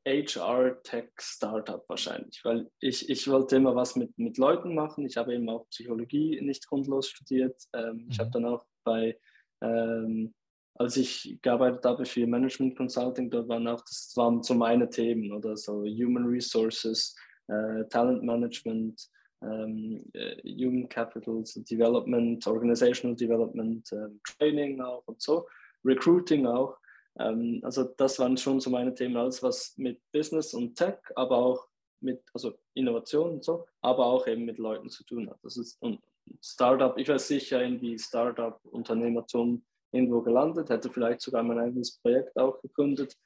HR-Tech-Startup 0.06 1.84
wahrscheinlich, 1.88 2.44
weil 2.44 2.70
ich, 2.80 3.08
ich 3.08 3.28
wollte 3.28 3.56
immer 3.56 3.74
was 3.74 3.96
mit, 3.96 4.16
mit 4.18 4.36
Leuten 4.38 4.74
machen. 4.74 5.06
Ich 5.06 5.16
habe 5.16 5.34
eben 5.34 5.48
auch 5.48 5.68
Psychologie 5.70 6.40
nicht 6.42 6.66
grundlos 6.68 7.08
studiert. 7.08 7.62
Ähm, 7.72 7.96
mhm. 7.96 8.06
Ich 8.10 8.18
habe 8.18 8.28
mhm. 8.28 8.32
dann 8.32 8.44
auch 8.46 8.64
bei, 8.84 9.18
ähm, 9.62 10.34
als 10.74 10.96
ich 10.96 11.38
gearbeitet 11.40 11.84
habe 11.84 12.04
für 12.04 12.26
Management 12.26 12.76
Consulting, 12.76 13.30
da 13.30 13.46
waren 13.48 13.66
auch, 13.68 13.80
das 13.80 14.12
waren 14.16 14.42
so 14.42 14.54
meine 14.54 14.88
Themen 14.90 15.32
oder 15.32 15.56
so 15.56 15.84
Human 15.84 16.26
Resources, 16.26 17.16
äh, 17.48 17.84
Talent 17.88 18.22
Management, 18.22 19.08
ähm, 19.42 20.04
äh, 20.12 20.36
Human 20.42 20.88
Capital 20.88 21.42
Development, 21.56 22.46
Organizational 22.46 23.16
Development, 23.16 23.90
äh, 23.92 24.08
Training 24.24 24.80
auch 24.80 25.02
und 25.06 25.20
so, 25.22 25.46
Recruiting 25.84 26.46
auch. 26.46 26.76
Ähm, 27.18 27.60
also 27.62 27.84
das 27.84 28.18
waren 28.18 28.36
schon 28.36 28.60
so 28.60 28.70
meine 28.70 28.94
Themen, 28.94 29.16
alles 29.16 29.42
was 29.42 29.74
mit 29.76 30.00
Business 30.12 30.54
und 30.54 30.76
Tech, 30.76 30.98
aber 31.14 31.38
auch 31.38 31.68
mit 32.00 32.22
also 32.32 32.54
Innovation 32.74 33.34
und 33.34 33.44
so, 33.44 33.66
aber 33.80 34.06
auch 34.06 34.26
eben 34.26 34.44
mit 34.44 34.58
Leuten 34.58 34.90
zu 34.90 35.04
tun 35.04 35.30
hat. 35.30 35.38
Das 35.42 35.56
ist 35.56 35.80
und 35.80 36.00
Startup, 36.42 36.96
ich 36.98 37.08
wäre 37.08 37.18
sicher 37.18 37.62
in 37.62 37.78
die 37.78 37.98
Startup-Unternehmertum 37.98 39.64
irgendwo 39.92 40.22
gelandet, 40.22 40.70
hätte 40.70 40.90
vielleicht 40.90 41.20
sogar 41.20 41.42
mein 41.42 41.58
eigenes 41.58 41.98
Projekt 41.98 42.36
auch 42.36 42.60
gegründet. 42.60 43.16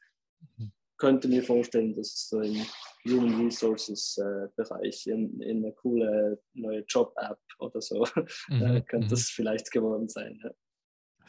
Mhm. 0.57 0.73
Könnte 0.97 1.29
mir 1.29 1.43
vorstellen, 1.45 1.95
dass 1.95 2.09
es 2.09 2.29
so 2.29 2.41
im 2.41 2.67
Human 3.07 3.45
Resources 3.45 4.19
äh, 4.19 4.49
Bereich 4.57 5.07
in, 5.07 5.41
in 5.41 5.65
eine 5.65 5.73
coole 5.73 6.41
neue 6.55 6.81
Job-App 6.81 7.39
oder 7.61 7.81
so 7.81 8.05
mhm. 8.49 8.63
äh, 8.63 8.81
könnte 8.83 9.07
mhm. 9.07 9.11
das 9.11 9.31
vielleicht 9.31 9.71
geworden 9.71 10.09
sein. 10.09 10.41
Ja. 10.43 10.51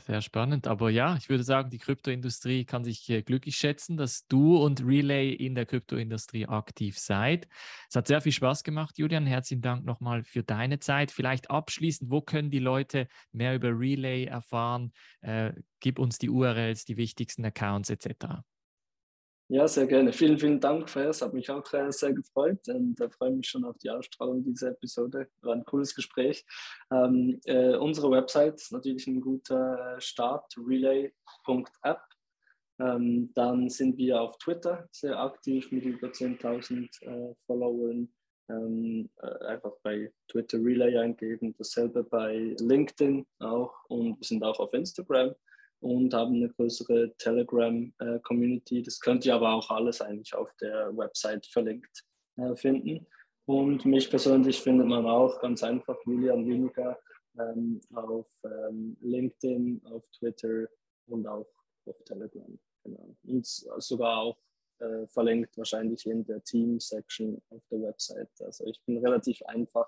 Sehr 0.06 0.22
spannend. 0.22 0.66
Aber 0.66 0.89
ja, 0.89 1.18
ich 1.18 1.30
würde 1.30 1.43
sagen, 1.43 1.70
die 1.70 1.78
Kryptoindustrie 1.78 2.64
kann 2.64 2.84
sich 2.84 3.10
äh, 3.10 3.22
glücklich 3.22 3.58
schätzen, 3.58 3.97
dass 3.97 4.26
du 4.28 4.58
und 4.58 4.84
Relay 4.86 5.32
in 5.32 5.56
der 5.56 5.66
Kryptoindustrie 5.66 6.47
aktiv 6.47 6.97
seid. 6.97 7.47
Es 7.89 7.95
hat 7.95 8.08
sehr 8.08 8.22
viel 8.22 8.32
Spaß 8.32 8.64
gemacht, 8.64 8.97
Julian. 8.97 9.26
Herzlichen 9.26 9.62
Dank 9.62 9.86
nochmal 9.86 10.24
für 10.24 10.41
deine 10.41 10.80
Zeit. 10.80 11.12
Vielleicht 11.12 11.52
abschließend, 11.52 12.10
wo 12.10 12.22
können 12.22 12.50
die 12.50 12.60
Leute 12.60 13.08
mehr 13.34 13.56
über 13.56 13.70
Relay 13.70 14.24
erfahren? 14.24 14.93
Äh, 15.22 15.52
gib 15.82 16.00
uns 16.00 16.18
die 16.18 16.30
URLs, 16.30 16.86
die 16.86 16.97
wichtigsten 16.97 17.43
Accounts 17.43 17.89
etc. 17.89 18.43
Ja, 19.52 19.68
sehr 19.68 19.88
gerne. 19.88 20.14
Vielen, 20.14 20.38
vielen 20.38 20.60
Dank, 20.60 20.88
Fers. 20.88 21.24
Hat 21.24 21.34
mich 21.34 21.50
auch 21.50 21.74
äh, 21.74 21.91
sehr 21.91 22.14
gefreut 22.14 22.60
und 22.68 23.02
äh, 23.02 23.10
freue 23.10 23.32
mich 23.32 23.47
schon 23.50 23.66
auf 23.66 23.80
die 23.80 23.89
Ausstrahlung 23.89 24.43
dieser 24.43 24.70
Episode. 24.70 25.28
War 25.41 25.56
ein 25.56 25.66
cooles 25.66 25.95
Gespräch. 25.95 26.45
Ähm, 26.91 27.39
äh, 27.45 27.76
unsere 27.76 28.12
Website 28.12 28.58
ist 28.58 28.72
natürlich 28.72 29.08
ein 29.08 29.20
guter 29.20 29.95
äh, 29.97 30.02
Start, 30.02 30.54
relay.app. 30.56 32.02
Ähm, 32.80 33.32
dann 33.34 33.70
sind 33.70 33.97
wir 33.97 34.22
auf 34.22 34.38
Twitter 34.38 34.88
sehr 34.91 35.20
aktiv 35.20 35.72
mit 35.72 35.84
über 35.84 36.10
10.000 36.10 37.02
äh, 37.02 37.34
Followern. 37.47 38.08
Ähm, 38.50 39.10
äh, 39.18 39.45
einfach 39.45 39.74
bei 39.82 40.14
Twitter 40.28 40.60
Relay 40.60 40.95
eingeben, 40.95 41.56
dasselbe 41.58 42.04
bei 42.04 42.56
LinkedIn 42.60 43.26
auch 43.39 43.74
und 43.88 44.20
wir 44.20 44.26
sind 44.26 44.43
auch 44.43 44.60
auf 44.60 44.74
Instagram 44.74 45.34
und 45.82 46.14
haben 46.14 46.36
eine 46.36 46.50
größere 46.50 47.16
Telegram-Community. 47.18 48.84
Das 48.84 49.00
könnt 49.00 49.26
ihr 49.26 49.36
aber 49.36 49.54
auch 49.54 49.70
alles 49.70 50.02
eigentlich 50.02 50.34
auf 50.34 50.54
der 50.62 50.96
Website 50.96 51.46
verlinkt 51.46 52.06
äh, 52.38 52.56
finden. 52.56 53.06
Und 53.46 53.86
mich 53.86 54.10
persönlich 54.10 54.62
findet 54.62 54.88
man 54.88 55.06
auch 55.06 55.40
ganz 55.42 55.64
einfach, 55.64 55.98
Julian 56.06 56.46
Winiger, 56.46 57.00
ähm, 57.40 57.82
auf 57.96 58.28
ähm, 58.44 58.98
LinkedIn, 59.02 59.82
auf 59.86 60.06
Twitter 60.18 60.68
und 61.08 61.26
auch 61.28 61.48
auf 61.86 62.04
Telegram. 62.04 62.60
Genau. 62.84 63.16
Und 63.24 63.46
sogar 63.46 64.20
auch 64.20 64.38
äh, 64.80 65.08
verlinkt 65.08 65.58
wahrscheinlich 65.58 66.06
in 66.06 66.24
der 66.26 66.44
Team-Section 66.44 67.42
auf 67.50 67.64
der 67.72 67.82
Website. 67.82 68.30
Also 68.42 68.66
ich 68.66 68.80
bin 68.86 68.98
relativ 68.98 69.42
einfach 69.44 69.88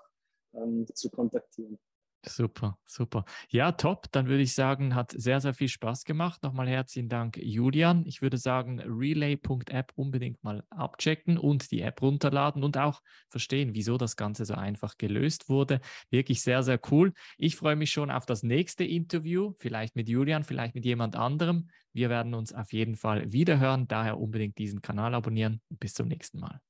ähm, 0.54 0.86
zu 0.94 1.10
kontaktieren. 1.10 1.78
Super, 2.24 2.78
super. 2.86 3.24
Ja, 3.50 3.72
top. 3.72 4.06
Dann 4.12 4.28
würde 4.28 4.42
ich 4.44 4.54
sagen, 4.54 4.94
hat 4.94 5.10
sehr, 5.10 5.40
sehr 5.40 5.54
viel 5.54 5.66
Spaß 5.66 6.04
gemacht. 6.04 6.40
Nochmal 6.44 6.68
herzlichen 6.68 7.08
Dank, 7.08 7.36
Julian. 7.36 8.06
Ich 8.06 8.22
würde 8.22 8.38
sagen, 8.38 8.78
relay.app 8.80 9.92
unbedingt 9.96 10.42
mal 10.44 10.62
abchecken 10.70 11.36
und 11.36 11.72
die 11.72 11.80
App 11.80 12.00
runterladen 12.00 12.62
und 12.62 12.78
auch 12.78 13.00
verstehen, 13.28 13.74
wieso 13.74 13.98
das 13.98 14.14
Ganze 14.14 14.44
so 14.44 14.54
einfach 14.54 14.98
gelöst 14.98 15.48
wurde. 15.48 15.80
Wirklich 16.10 16.42
sehr, 16.42 16.62
sehr 16.62 16.78
cool. 16.92 17.12
Ich 17.38 17.56
freue 17.56 17.76
mich 17.76 17.90
schon 17.90 18.10
auf 18.10 18.24
das 18.24 18.44
nächste 18.44 18.84
Interview, 18.84 19.54
vielleicht 19.58 19.96
mit 19.96 20.08
Julian, 20.08 20.44
vielleicht 20.44 20.76
mit 20.76 20.84
jemand 20.84 21.16
anderem. 21.16 21.70
Wir 21.92 22.08
werden 22.08 22.34
uns 22.34 22.52
auf 22.52 22.72
jeden 22.72 22.94
Fall 22.94 23.32
wiederhören. 23.32 23.88
Daher 23.88 24.18
unbedingt 24.18 24.58
diesen 24.58 24.80
Kanal 24.80 25.14
abonnieren. 25.14 25.60
Bis 25.70 25.94
zum 25.94 26.06
nächsten 26.06 26.38
Mal. 26.38 26.62